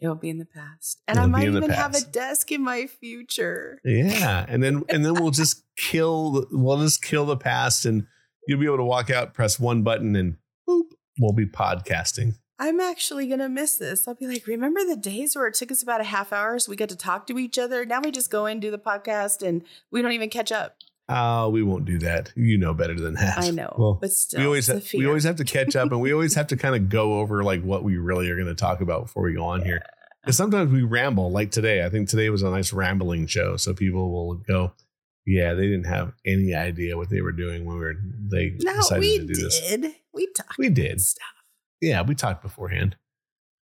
It'll 0.00 0.14
be 0.14 0.30
in 0.30 0.38
the 0.38 0.44
past, 0.44 1.00
and 1.08 1.18
It'll 1.18 1.28
I 1.28 1.30
might 1.30 1.48
even 1.48 1.70
have 1.70 1.94
a 1.94 2.00
desk 2.00 2.52
in 2.52 2.62
my 2.62 2.86
future. 2.86 3.80
Yeah, 3.84 4.46
and 4.48 4.62
then 4.62 4.84
and 4.88 5.04
then 5.04 5.14
we'll 5.14 5.32
just 5.32 5.64
kill. 5.76 6.46
We'll 6.52 6.80
just 6.80 7.02
kill 7.02 7.26
the 7.26 7.36
past, 7.36 7.84
and 7.84 8.06
you'll 8.46 8.60
be 8.60 8.66
able 8.66 8.76
to 8.78 8.84
walk 8.84 9.10
out, 9.10 9.34
press 9.34 9.58
one 9.58 9.82
button, 9.82 10.14
and 10.14 10.36
boop, 10.68 10.90
we'll 11.18 11.32
be 11.32 11.46
podcasting. 11.46 12.34
I'm 12.60 12.80
actually 12.80 13.28
going 13.28 13.38
to 13.38 13.48
miss 13.48 13.76
this. 13.76 14.08
I'll 14.08 14.16
be 14.16 14.26
like, 14.26 14.48
remember 14.48 14.84
the 14.84 14.96
days 14.96 15.36
where 15.36 15.46
it 15.46 15.54
took 15.54 15.70
us 15.70 15.80
about 15.80 16.00
a 16.00 16.04
half 16.04 16.32
hour 16.32 16.58
so 16.58 16.70
we 16.70 16.76
got 16.76 16.88
to 16.88 16.96
talk 16.96 17.28
to 17.28 17.38
each 17.38 17.56
other? 17.56 17.86
Now 17.86 18.00
we 18.00 18.10
just 18.10 18.32
go 18.32 18.46
in, 18.46 18.58
do 18.58 18.72
the 18.72 18.78
podcast, 18.78 19.46
and 19.46 19.62
we 19.92 20.02
don't 20.02 20.10
even 20.10 20.28
catch 20.28 20.50
up. 20.50 20.76
Oh, 21.10 21.48
we 21.48 21.62
won't 21.62 21.84
do 21.86 21.98
that. 22.00 22.32
You 22.36 22.58
know 22.58 22.74
better 22.74 22.94
than 22.98 23.14
that. 23.14 23.38
I 23.38 23.50
know, 23.50 23.74
Well, 23.78 23.94
but 24.00 24.12
still, 24.12 24.40
we 24.40 24.46
always 24.46 24.68
it's 24.68 24.92
a 24.92 24.92
have, 24.92 24.98
we 25.00 25.06
always 25.06 25.24
have 25.24 25.36
to 25.36 25.44
catch 25.44 25.74
up, 25.74 25.90
and 25.90 26.00
we 26.00 26.12
always 26.12 26.34
have 26.34 26.48
to 26.48 26.56
kind 26.56 26.74
of 26.74 26.88
go 26.90 27.18
over 27.20 27.42
like 27.42 27.62
what 27.62 27.82
we 27.82 27.96
really 27.96 28.28
are 28.30 28.34
going 28.36 28.48
to 28.48 28.54
talk 28.54 28.80
about 28.82 29.02
before 29.06 29.22
we 29.22 29.32
go 29.34 29.44
on 29.44 29.62
here. 29.64 29.80
Because 30.22 30.36
sometimes 30.36 30.70
we 30.70 30.82
ramble, 30.82 31.30
like 31.30 31.50
today. 31.50 31.84
I 31.84 31.88
think 31.88 32.08
today 32.10 32.28
was 32.28 32.42
a 32.42 32.50
nice 32.50 32.72
rambling 32.74 33.26
show, 33.26 33.56
so 33.56 33.72
people 33.72 34.10
will 34.12 34.34
go, 34.34 34.72
"Yeah, 35.24 35.54
they 35.54 35.62
didn't 35.66 35.86
have 35.86 36.12
any 36.26 36.52
idea 36.54 36.98
what 36.98 37.08
they 37.08 37.22
were 37.22 37.32
doing 37.32 37.64
when 37.64 37.76
we 37.78 37.84
were 37.84 37.94
they 38.30 38.56
No, 38.60 38.74
decided 38.76 39.00
we 39.00 39.18
to 39.18 39.26
do 39.26 39.34
this." 39.34 39.60
did. 39.60 39.94
We 40.12 40.26
talked 40.36 40.58
We 40.58 40.68
did, 40.68 41.00
stuff. 41.00 41.24
yeah, 41.80 42.02
we 42.02 42.14
talked 42.14 42.42
beforehand, 42.42 42.96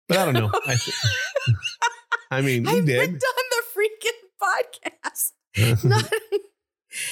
but 0.08 0.16
I 0.16 0.24
don't 0.24 0.34
know. 0.34 0.50
I, 0.66 0.76
th- 0.76 0.96
I 2.30 2.40
mean, 2.40 2.62
we 2.62 2.70
I've 2.78 2.86
did. 2.86 3.00
been 3.00 3.18
done 3.18 3.46
the 3.50 3.62
freaking 3.76 4.88
podcast. 5.12 5.84
Not, 5.84 6.10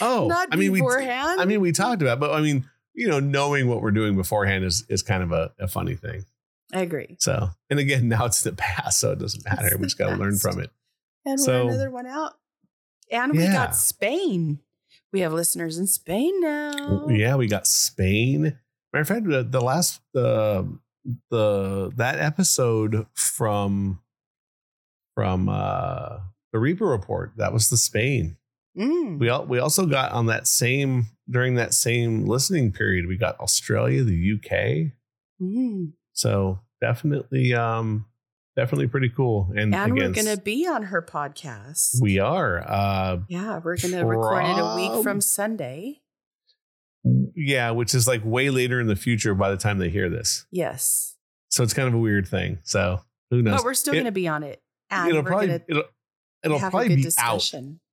oh, 0.01 0.27
not 0.29 0.49
I 0.53 0.57
mean, 0.57 0.73
we. 0.73 0.81
beforehand. 0.81 1.41
I 1.41 1.45
mean, 1.45 1.61
we 1.61 1.73
talked 1.73 2.03
about, 2.03 2.15
it, 2.19 2.21
but 2.21 2.33
I 2.33 2.41
mean, 2.41 2.69
you 2.95 3.09
know, 3.09 3.21
knowing 3.21 3.69
what 3.69 3.81
we're 3.83 3.91
doing 3.91 4.17
beforehand 4.17 4.65
is 4.65 4.85
is 4.89 5.03
kind 5.03 5.23
of 5.23 5.33
a, 5.33 5.53
a 5.59 5.69
funny 5.69 5.95
thing. 5.95 6.25
I 6.75 6.81
agree. 6.81 7.17
So, 7.21 7.51
and 7.71 7.79
again, 7.79 8.09
now 8.09 8.25
it's 8.27 8.43
the 8.43 8.53
past, 8.53 8.99
so 9.01 9.13
it 9.13 9.19
doesn't 9.19 9.45
matter. 9.45 9.67
It's 9.67 9.77
we 9.77 9.85
just 9.85 9.99
got 9.99 10.11
to 10.11 10.17
learn 10.17 10.37
from 10.39 10.61
it. 10.61 10.71
And 11.25 11.39
So- 11.41 11.67
we're 11.67 11.73
another 11.73 11.91
one 11.91 12.07
out. 12.07 12.33
And 13.11 13.33
we 13.33 13.43
Yeah. 13.43 13.53
got 13.53 13.77
Spain. 13.77 14.61
We 15.13 15.21
have 15.21 15.35
listeners 15.35 15.77
in 15.77 15.87
Spain 15.87 16.41
now. 16.41 17.07
Yeah, 17.11 17.37
we 17.37 17.47
got 17.47 17.67
Spain. 17.67 18.59
Matter 18.93 19.03
of 19.03 19.09
fact, 19.09 19.27
the, 19.29 19.43
the 19.43 19.61
last 19.61 20.01
the 20.15 20.79
the 21.31 21.91
that 21.97 22.19
episode 22.21 23.07
from 23.15 24.01
from 25.15 25.49
uh 25.51 26.21
the 26.53 26.59
Reaper 26.59 26.87
report 26.87 27.33
that 27.37 27.53
was 27.53 27.69
the 27.69 27.77
Spain. 27.77 28.37
Mm. 28.77 29.19
We 29.19 29.29
all 29.29 29.45
we 29.45 29.59
also 29.59 29.87
got 29.87 30.13
on 30.13 30.27
that 30.27 30.47
same 30.47 31.07
during 31.29 31.57
that 31.57 31.75
same 31.75 32.27
listening 32.27 32.73
period. 32.73 33.07
We 33.07 33.17
got 33.17 33.39
Australia, 33.41 34.03
the 34.03 34.35
UK. 34.35 34.93
Mm. 35.41 35.93
So 36.13 36.61
definitely, 36.81 37.55
um, 37.55 38.07
definitely 38.57 38.89
pretty 38.89 39.09
cool. 39.09 39.51
And, 39.57 39.75
And 39.75 39.95
we're 39.95 40.11
going 40.11 40.27
to 40.27 40.41
be 40.43 40.67
on 40.67 40.85
her 40.85 41.03
podcast. 41.03 42.01
we 42.01 42.19
are. 42.19 42.63
Uh, 42.67 43.19
yeah, 43.29 43.61
we're 43.63 43.77
going 43.77 43.93
to 43.93 44.05
record 44.05 44.45
it 44.45 44.59
a 44.59 44.75
week 44.77 45.03
from 45.03 45.21
Sunday. 45.21 46.01
yeah, 47.35 47.71
which 47.71 47.95
is 47.95 48.07
like 48.07 48.23
way 48.25 48.51
later 48.51 48.81
in 48.81 48.87
the 48.87 48.97
future 48.97 49.35
by 49.35 49.51
the 49.51 49.57
time 49.57 49.79
they 49.79 49.91
hear 49.91 50.09
this. 50.09 50.47
Yes. 50.51 51.17
So 51.49 51.63
it's 51.63 51.75
kind 51.75 51.89
of 51.89 51.95
a 51.95 51.99
weird 51.99 52.27
thing. 52.27 52.59
So 52.63 53.01
who 53.31 53.43
knows? 53.43 53.57
But 53.57 53.65
we're 53.65 53.75
still 53.75 53.93
going 53.95 54.05
to 54.07 54.13
be 54.13 54.29
on 54.29 54.43
it. 54.43 54.63
And 54.91 55.11
it'll 55.11 55.23
probably 55.23 55.51
it'll, 55.51 55.85
it'll 56.45 56.59
have 56.59 56.69
a 56.69 56.71
probably 56.71 56.97
good 56.97 57.03
be 57.03 57.11
out. 57.19 57.53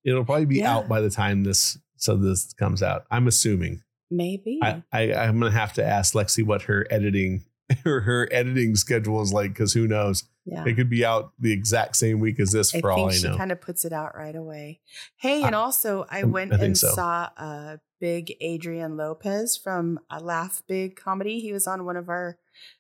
It'll 0.10 0.26
probably 0.26 0.46
be 0.46 0.58
Yeah. 0.58 0.76
out 0.76 0.88
by 0.90 1.02
the 1.02 1.10
time 1.10 1.44
this 1.44 1.78
so 1.98 2.16
this 2.16 2.54
comes 2.54 2.82
out. 2.84 3.06
I'm 3.12 3.28
assuming. 3.28 3.82
Maybe. 4.12 4.60
I, 4.64 4.82
I 4.92 5.14
I'm 5.14 5.40
gonna 5.40 5.52
have 5.52 5.74
to 5.74 5.86
ask 5.86 6.14
Lexi 6.14 6.44
what 6.46 6.64
her 6.64 6.88
editing 6.90 7.44
her 7.84 8.02
her 8.02 8.28
editing 8.32 8.76
schedule 8.76 9.22
is 9.22 9.32
like 9.34 9.52
because 9.52 9.74
who 9.74 9.88
knows? 9.88 10.24
yeah. 10.46 10.64
It 10.66 10.74
could 10.76 10.90
be 10.90 11.06
out 11.06 11.32
the 11.40 11.52
exact 11.52 11.96
same 11.96 12.20
week 12.20 12.40
as 12.40 12.52
this 12.52 12.74
I 12.74 12.80
for 12.82 12.92
all 12.92 13.10
I 13.10 13.14
she 13.14 13.28
know. 13.28 13.38
kind 13.38 13.52
of 13.52 13.62
puts 13.62 13.86
it 13.86 13.94
out 13.94 14.16
right 14.18 14.36
away. 14.36 14.80
Hey, 15.18 15.44
I- 15.44 15.48
and 15.48 15.56
also 15.56 16.06
I 16.10 16.22
I 16.22 16.24
went 16.24 16.52
think 16.52 16.64
and 16.64 16.78
so. 16.78 16.90
saw 16.96 17.30
a 17.38 17.80
Big 18.02 18.34
Adrian 18.42 18.96
Lopez 18.98 19.58
from 19.62 20.00
a 20.10 20.20
Laugh 20.22 20.64
Big 20.68 20.96
Comedy. 20.96 21.40
He 21.42 21.52
was 21.54 21.68
on 21.68 21.86
one 21.86 21.98
of 21.98 22.08
our 22.10 22.38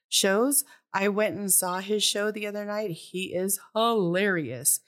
shows. 0.08 0.64
I 0.94 1.10
went 1.10 1.38
and 1.38 1.52
saw 1.52 1.80
his 1.80 2.04
show 2.04 2.32
the 2.32 2.48
other 2.48 2.66
night. 2.66 2.90
He 2.92 3.34
is 3.36 3.60
hilarious. 3.76 4.80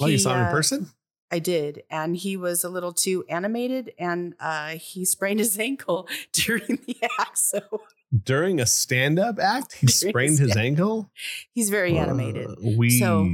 oh, 0.00 0.06
you 0.06 0.12
He, 0.12 0.18
saw 0.18 0.34
him 0.34 0.40
in 0.40 0.46
uh, 0.46 0.50
person? 0.50 0.90
I 1.30 1.38
did, 1.40 1.82
and 1.90 2.16
he 2.16 2.36
was 2.36 2.62
a 2.64 2.68
little 2.68 2.92
too 2.92 3.24
animated, 3.28 3.92
and 3.98 4.34
uh, 4.38 4.70
he 4.76 5.04
sprained 5.04 5.40
his 5.40 5.58
ankle 5.70 6.08
during 6.32 6.78
the 6.86 6.96
act. 7.18 7.38
So 7.38 7.60
during 8.24 8.60
a 8.60 8.66
stand-up 8.66 9.38
act 9.40 9.72
he 9.74 9.86
sprained 9.88 10.38
his 10.38 10.56
ankle 10.56 11.10
he's 11.52 11.68
very 11.70 11.98
animated. 11.98 12.46
Uh, 12.48 12.54
we 12.76 12.98
So- 13.00 13.24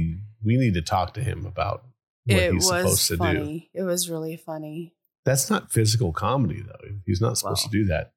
we 0.43 0.57
need 0.57 0.73
to 0.73 0.81
talk 0.81 1.13
to 1.13 1.21
him 1.21 1.45
about 1.45 1.85
what 2.25 2.39
he's 2.41 2.53
was 2.53 2.65
supposed 2.67 3.07
to 3.07 3.13
do 3.13 3.17
funny. 3.23 3.69
It 3.75 3.83
was 3.83 4.09
really 4.09 4.35
funny. 4.35 4.95
that's 5.25 5.49
not 5.51 5.71
physical 5.71 6.11
comedy 6.11 6.61
though 6.65 6.95
he's 7.05 7.21
not 7.21 7.37
supposed 7.37 7.63
to 7.63 7.69
do 7.69 7.85
that 7.85 8.13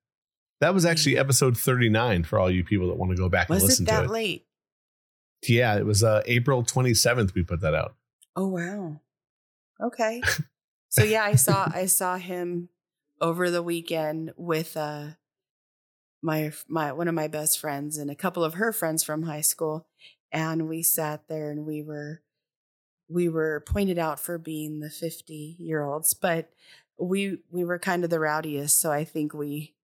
that 0.61 0.73
was 0.73 0.87
actually 0.87 1.19
episode 1.19 1.57
39 1.59 2.25
for 2.25 2.39
all 2.39 2.51
you 2.51 2.65
people 2.65 2.89
that 2.89 2.97
want 2.97 3.11
to 3.13 3.17
go 3.19 3.29
back 3.29 3.51
and 3.51 3.61
listen 3.63 3.85
it 3.85 3.91
that 3.91 3.99
to 4.01 4.05
it 4.07 4.11
late? 4.11 4.47
yeah 5.47 5.77
it 5.77 5.85
was 5.85 6.03
uh 6.03 6.23
april 6.27 6.63
27th 6.65 7.35
we 7.35 7.43
put 7.43 7.61
that 7.61 7.75
out 7.75 7.95
Oh 8.39 8.49
wow. 8.49 9.01
Okay. 9.81 10.23
so 10.89 11.05
yeah, 11.05 11.25
I 11.25 11.35
saw 11.35 11.71
I 11.73 11.87
saw 11.87 12.17
him 12.17 12.69
over 13.21 13.51
the 13.51 13.63
weekend 13.63 14.33
with 14.37 14.77
uh 14.77 15.09
my 16.23 16.53
my 16.69 16.93
one 16.93 17.09
of 17.09 17.15
my 17.15 17.29
best 17.29 17.59
friends 17.59 17.97
and 17.99 18.11
a 18.11 18.15
couple 18.15 18.45
of 18.45 18.55
her 18.55 18.73
friends 18.73 19.03
from 19.03 19.23
high 19.23 19.41
school 19.41 19.87
and 20.33 20.69
we 20.69 20.83
sat 20.83 21.29
there 21.29 21.51
and 21.51 21.65
we 21.65 21.83
were 21.83 22.21
we 23.09 23.29
were 23.29 23.63
pointed 23.67 23.99
out 23.99 24.19
for 24.19 24.37
being 24.37 24.81
the 24.81 24.91
50 24.91 25.57
year 25.59 25.83
olds 25.83 26.15
but 26.15 26.51
we 26.99 27.39
we 27.51 27.65
were 27.65 27.79
kind 27.79 28.03
of 28.03 28.11
the 28.11 28.19
rowdiest 28.19 28.81
so 28.81 28.91
i 28.91 29.05
think 29.05 29.33
we 29.33 29.77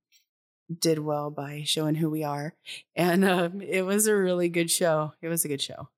did 0.80 0.98
well 0.98 1.30
by 1.30 1.62
showing 1.64 1.94
who 1.94 2.10
we 2.10 2.24
are 2.24 2.54
and 2.96 3.24
um, 3.24 3.60
it 3.60 3.82
was 3.82 4.06
a 4.06 4.16
really 4.16 4.48
good 4.48 4.70
show. 4.70 5.12
It 5.20 5.28
was 5.28 5.44
a 5.44 5.48
good 5.48 5.62
show. 5.62 5.88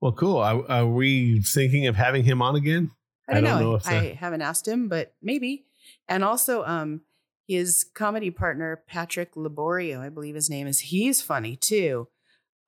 Well 0.00 0.12
cool. 0.12 0.38
Are, 0.38 0.68
are 0.68 0.86
we 0.86 1.40
thinking 1.40 1.86
of 1.86 1.96
having 1.96 2.24
him 2.24 2.42
on 2.42 2.56
again 2.56 2.90
I 3.32 3.40
don't, 3.40 3.46
I 3.46 3.50
don't 3.50 3.60
know. 3.62 3.72
know 3.72 3.80
I 3.84 4.16
haven't 4.18 4.42
asked 4.42 4.66
him, 4.68 4.88
but 4.88 5.14
maybe. 5.22 5.64
And 6.08 6.22
also, 6.24 6.64
um, 6.64 7.00
his 7.48 7.84
comedy 7.94 8.30
partner 8.30 8.82
Patrick 8.86 9.34
Laborio, 9.34 10.00
I 10.00 10.08
believe 10.08 10.34
his 10.34 10.48
name 10.48 10.66
is. 10.66 10.78
He's 10.80 11.20
funny 11.20 11.56
too. 11.56 12.08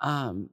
Um, 0.00 0.50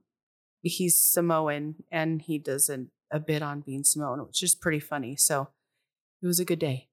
he's 0.62 0.96
Samoan, 0.98 1.74
and 1.90 2.22
he 2.22 2.38
does 2.38 2.68
an, 2.68 2.90
a 3.10 3.18
bit 3.20 3.42
on 3.42 3.60
being 3.60 3.84
Samoan, 3.84 4.24
which 4.26 4.42
is 4.42 4.54
pretty 4.54 4.80
funny. 4.80 5.16
So 5.16 5.48
it 6.22 6.26
was 6.26 6.38
a 6.40 6.44
good 6.44 6.60
day. 6.60 6.88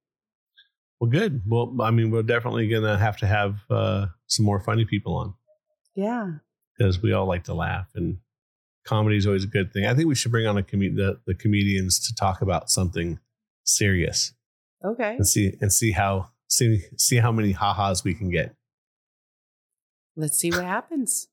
well 0.99 1.09
good 1.09 1.41
well 1.47 1.74
i 1.82 1.91
mean 1.91 2.09
we're 2.11 2.24
definitely 2.24 2.67
gonna 2.67 2.97
have 2.97 3.15
to 3.17 3.28
have 3.28 3.59
uh 3.70 4.07
some 4.28 4.45
more 4.45 4.59
funny 4.59 4.84
people 4.86 5.15
on 5.15 5.34
Yeah. 5.95 6.39
because 6.78 7.01
we 7.01 7.13
all 7.13 7.26
like 7.28 7.43
to 7.45 7.53
laugh 7.53 7.88
and 7.95 8.17
comedy 8.86 9.17
is 9.17 9.25
always 9.27 9.43
a 9.43 9.47
good 9.47 9.71
thing. 9.73 9.86
I 9.86 9.93
think 9.93 10.07
we 10.07 10.15
should 10.15 10.32
bring 10.32 10.47
on 10.47 10.57
a 10.57 10.63
com- 10.63 10.80
the, 10.80 11.19
the 11.27 11.34
comedians 11.36 11.99
to 12.07 12.15
talk 12.15 12.41
about 12.41 12.69
something 12.69 13.19
serious 13.65 14.34
Okay. 14.84 15.15
and 15.15 15.27
see 15.27 15.53
and 15.61 15.71
see 15.71 15.91
how 15.91 16.30
see 16.47 16.82
see 16.97 17.17
how 17.17 17.32
many 17.32 17.51
ha-has 17.51 18.03
we 18.03 18.13
can 18.13 18.30
get. 18.30 18.55
Let's 20.15 20.38
see 20.38 20.51
what 20.51 20.63
happens. 20.63 21.27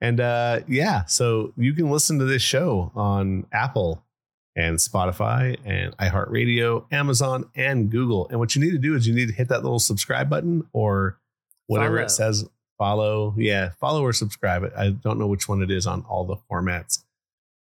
And 0.00 0.20
uh 0.20 0.60
yeah, 0.68 1.04
so 1.06 1.52
you 1.56 1.72
can 1.74 1.90
listen 1.90 2.18
to 2.20 2.24
this 2.24 2.42
show 2.42 2.92
on 2.94 3.46
Apple 3.52 4.04
and 4.54 4.78
Spotify 4.78 5.56
and 5.64 5.96
iHeartRadio, 5.98 6.86
Amazon, 6.92 7.44
and 7.56 7.90
Google. 7.90 8.28
And 8.28 8.38
what 8.38 8.54
you 8.54 8.62
need 8.62 8.72
to 8.72 8.78
do 8.78 8.94
is 8.94 9.06
you 9.06 9.14
need 9.14 9.28
to 9.28 9.34
hit 9.34 9.48
that 9.48 9.62
little 9.62 9.78
subscribe 9.78 10.28
button 10.30 10.68
or 10.72 11.18
whatever 11.66 11.96
Follow. 11.96 12.06
it 12.06 12.10
says. 12.10 12.48
Follow, 12.78 13.34
yeah, 13.36 13.70
follow 13.80 14.02
or 14.02 14.12
subscribe. 14.12 14.70
I 14.76 14.90
don't 14.90 15.18
know 15.18 15.26
which 15.26 15.48
one 15.48 15.62
it 15.62 15.70
is 15.70 15.86
on 15.86 16.02
all 16.08 16.24
the 16.24 16.36
formats. 16.50 17.02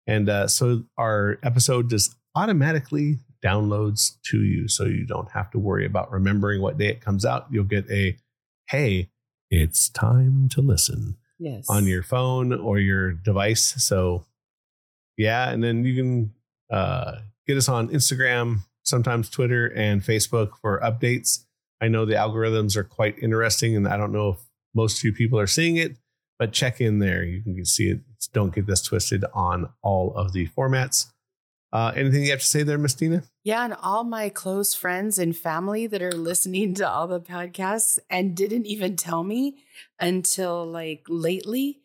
And 0.05 0.29
uh, 0.29 0.47
so 0.47 0.83
our 0.97 1.39
episode 1.43 1.89
just 1.89 2.15
automatically 2.35 3.17
downloads 3.43 4.17
to 4.25 4.43
you, 4.43 4.67
so 4.67 4.85
you 4.85 5.05
don't 5.05 5.31
have 5.31 5.49
to 5.51 5.59
worry 5.59 5.85
about 5.85 6.11
remembering 6.11 6.61
what 6.61 6.77
day 6.77 6.87
it 6.87 7.01
comes 7.01 7.25
out. 7.25 7.47
You'll 7.51 7.63
get 7.65 7.89
a 7.91 8.15
hey, 8.69 9.09
it's 9.49 9.89
time 9.89 10.49
to 10.49 10.61
listen 10.61 11.15
Yes. 11.39 11.65
on 11.69 11.85
your 11.85 12.03
phone 12.03 12.51
or 12.53 12.79
your 12.79 13.11
device. 13.13 13.61
So, 13.83 14.25
yeah, 15.17 15.49
and 15.49 15.63
then 15.63 15.83
you 15.85 15.95
can 15.95 16.33
uh, 16.71 17.19
get 17.47 17.57
us 17.57 17.69
on 17.69 17.89
Instagram, 17.89 18.59
sometimes 18.83 19.29
Twitter 19.29 19.67
and 19.67 20.01
Facebook 20.01 20.51
for 20.61 20.79
updates. 20.81 21.43
I 21.81 21.87
know 21.87 22.05
the 22.05 22.15
algorithms 22.15 22.75
are 22.75 22.83
quite 22.83 23.17
interesting, 23.19 23.75
and 23.75 23.87
I 23.87 23.97
don't 23.97 24.11
know 24.11 24.29
if 24.29 24.37
most 24.77 25.03
you 25.03 25.11
people 25.11 25.39
are 25.39 25.47
seeing 25.47 25.75
it, 25.75 25.97
but 26.39 26.53
check 26.53 26.79
in 26.79 26.99
there. 26.99 27.23
You 27.23 27.41
can 27.43 27.65
see 27.65 27.89
it. 27.89 27.99
Don't 28.31 28.53
get 28.53 28.67
this 28.67 28.81
twisted 28.81 29.25
on 29.33 29.69
all 29.81 30.13
of 30.15 30.31
the 30.33 30.47
formats. 30.47 31.07
Uh, 31.73 31.91
anything 31.95 32.23
you 32.23 32.31
have 32.31 32.39
to 32.39 32.45
say 32.45 32.63
there, 32.63 32.77
Miss 32.77 32.93
Tina? 32.93 33.23
Yeah, 33.43 33.65
and 33.65 33.73
all 33.81 34.03
my 34.03 34.29
close 34.29 34.73
friends 34.73 35.17
and 35.17 35.35
family 35.35 35.87
that 35.87 36.01
are 36.01 36.11
listening 36.29 36.75
to 36.75 36.89
all 36.89 37.07
the 37.07 37.19
podcasts 37.19 37.99
and 38.09 38.37
didn't 38.37 38.67
even 38.67 38.95
tell 38.95 39.23
me 39.23 39.57
until 39.99 40.65
like 40.65 41.03
lately. 41.09 41.81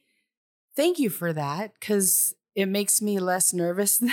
Thank 0.77 0.99
you 0.99 1.11
for 1.11 1.33
that 1.33 1.75
because 1.75 2.35
it 2.55 2.67
makes 2.67 3.03
me 3.03 3.19
less 3.19 3.53
nervous 3.53 4.01
would 4.03 4.11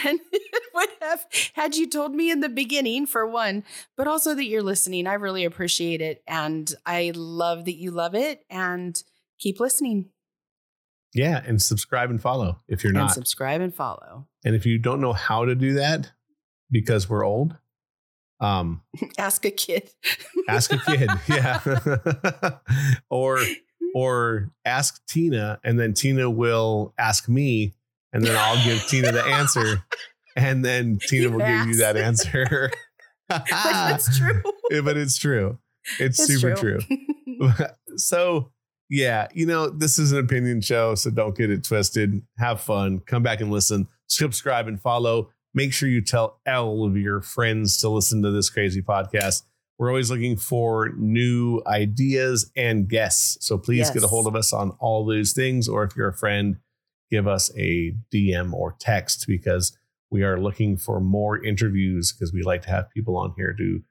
have 1.09 1.25
had 1.53 1.75
you 1.75 1.87
told 1.89 2.13
me 2.13 2.31
in 2.31 2.39
the 2.39 2.49
beginning, 2.49 3.05
for 3.05 3.25
one, 3.27 3.63
but 3.97 4.07
also 4.07 4.33
that 4.35 4.45
you're 4.45 4.63
listening. 4.63 5.07
I 5.07 5.13
really 5.13 5.43
appreciate 5.45 6.01
it. 6.01 6.23
And 6.27 6.73
I 6.85 7.11
love 7.15 7.65
that 7.65 7.75
you 7.75 7.91
love 7.91 8.15
it 8.15 8.43
and 8.49 9.01
keep 9.39 9.59
listening. 9.59 10.09
Yeah, 11.13 11.41
and 11.45 11.59
subscribe 11.61 12.11
and 12.11 12.21
follow 12.21 12.59
if 12.67 12.83
you're 12.83 12.91
and 12.91 12.99
not. 12.99 13.13
subscribe 13.13 13.61
and 13.61 13.73
follow. 13.73 14.27
And 14.45 14.55
if 14.55 14.65
you 14.65 14.77
don't 14.77 15.01
know 15.01 15.13
how 15.13 15.45
to 15.45 15.55
do 15.55 15.73
that 15.73 16.11
because 16.69 17.09
we're 17.09 17.25
old, 17.25 17.57
um, 18.39 18.83
Ask 19.17 19.43
a 19.45 19.51
kid. 19.51 19.89
ask 20.47 20.71
a 20.71 20.77
kid. 20.77 21.09
yeah. 21.27 21.59
or 23.09 23.39
or 23.95 24.51
ask 24.65 25.03
Tina 25.07 25.59
and 25.63 25.79
then 25.79 25.93
Tina 25.93 26.29
will 26.29 26.93
ask 26.97 27.27
me 27.27 27.73
and 28.13 28.23
then 28.23 28.35
I'll 28.37 28.63
give 28.63 28.85
Tina 28.87 29.11
the 29.11 29.23
answer 29.23 29.83
and 30.35 30.63
then 30.63 30.99
Tina 31.07 31.23
You 31.23 31.31
will 31.31 31.39
give 31.39 31.67
you 31.67 31.77
that 31.77 31.97
answer. 31.97 32.71
But 33.29 33.45
That's 33.47 34.17
true. 34.17 34.41
Yeah, 34.71 34.81
but 34.81 34.97
it's 34.97 35.17
true. 35.17 35.59
It's, 35.99 36.19
It's 36.19 36.41
super 36.41 36.55
true. 36.55 36.79
so 37.95 38.51
yeah, 38.89 39.27
you 39.33 39.45
know, 39.45 39.69
this 39.69 39.99
is 39.99 40.11
an 40.11 40.19
opinion 40.19 40.61
show, 40.61 40.95
so 40.95 41.11
don't 41.11 41.37
get 41.37 41.51
it 41.51 41.63
twisted. 41.63 42.23
Have 42.39 42.59
fun. 42.59 42.99
Come 42.99 43.21
back 43.21 43.39
and 43.39 43.51
listen. 43.51 43.87
Subscribe 44.07 44.67
and 44.67 44.81
follow. 44.81 45.29
Make 45.53 45.73
sure 45.73 45.87
you 45.89 46.01
tell 46.01 46.39
all 46.47 46.85
of 46.85 46.97
your 46.97 47.21
friends 47.21 47.79
to 47.81 47.89
listen 47.89 48.23
to 48.23 48.31
this 48.31 48.49
crazy 48.49 48.81
podcast. 48.81 49.43
We're 49.77 49.89
always 49.89 50.11
looking 50.11 50.35
for 50.35 50.89
new 50.97 51.61
ideas 51.65 52.51
and 52.55 52.87
guests. 52.89 53.37
So 53.45 53.57
please 53.57 53.89
get 53.89 54.03
a 54.03 54.07
hold 54.07 54.27
of 54.27 54.35
us 54.35 54.51
on 54.53 54.71
all 54.79 55.05
those 55.05 55.31
things. 55.31 55.69
Or 55.69 55.83
if 55.83 55.95
you're 55.95 56.09
a 56.09 56.13
friend, 56.13 56.57
give 57.09 57.27
us 57.27 57.49
a 57.57 57.95
DM 58.13 58.53
or 58.53 58.75
text 58.79 59.25
because 59.27 59.77
we 60.11 60.23
are 60.23 60.39
looking 60.39 60.77
for 60.77 60.99
more 60.99 61.43
interviews 61.43 62.11
because 62.11 62.33
we 62.33 62.41
like 62.41 62.61
to 62.63 62.69
have 62.69 62.89
people 62.89 63.17
on 63.17 63.33
here 63.37 63.53
to 63.53 63.81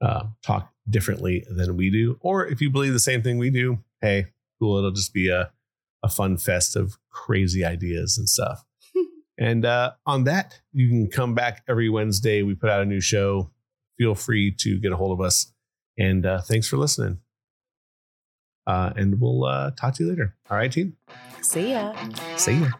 uh, 0.00 0.24
talk 0.42 0.72
differently 0.88 1.44
than 1.48 1.76
we 1.76 1.90
do. 1.90 2.18
Or 2.20 2.46
if 2.46 2.60
you 2.60 2.70
believe 2.70 2.92
the 2.92 2.98
same 2.98 3.22
thing 3.22 3.38
we 3.38 3.50
do, 3.50 3.78
hey, 4.00 4.26
cool. 4.60 4.76
It'll 4.78 4.90
just 4.90 5.14
be 5.14 5.28
a, 5.28 5.50
a 6.02 6.08
fun 6.08 6.36
fest 6.36 6.76
of 6.76 6.98
crazy 7.10 7.64
ideas 7.64 8.18
and 8.18 8.28
stuff. 8.28 8.64
and 9.38 9.64
uh, 9.64 9.92
on 10.06 10.24
that, 10.24 10.60
you 10.72 10.88
can 10.88 11.08
come 11.08 11.34
back 11.34 11.62
every 11.68 11.88
Wednesday. 11.88 12.42
We 12.42 12.54
put 12.54 12.70
out 12.70 12.82
a 12.82 12.86
new 12.86 13.00
show. 13.00 13.50
Feel 13.98 14.14
free 14.14 14.52
to 14.58 14.78
get 14.80 14.92
a 14.92 14.96
hold 14.96 15.18
of 15.18 15.24
us. 15.24 15.52
And 15.98 16.26
uh, 16.26 16.40
thanks 16.42 16.68
for 16.68 16.76
listening. 16.76 17.20
Uh, 18.66 18.92
and 18.96 19.20
we'll 19.20 19.44
uh, 19.44 19.70
talk 19.72 19.94
to 19.94 20.04
you 20.04 20.10
later. 20.10 20.34
All 20.50 20.56
right, 20.56 20.72
team. 20.72 20.96
See 21.42 21.72
ya. 21.72 21.94
See 22.36 22.54
ya. 22.54 22.70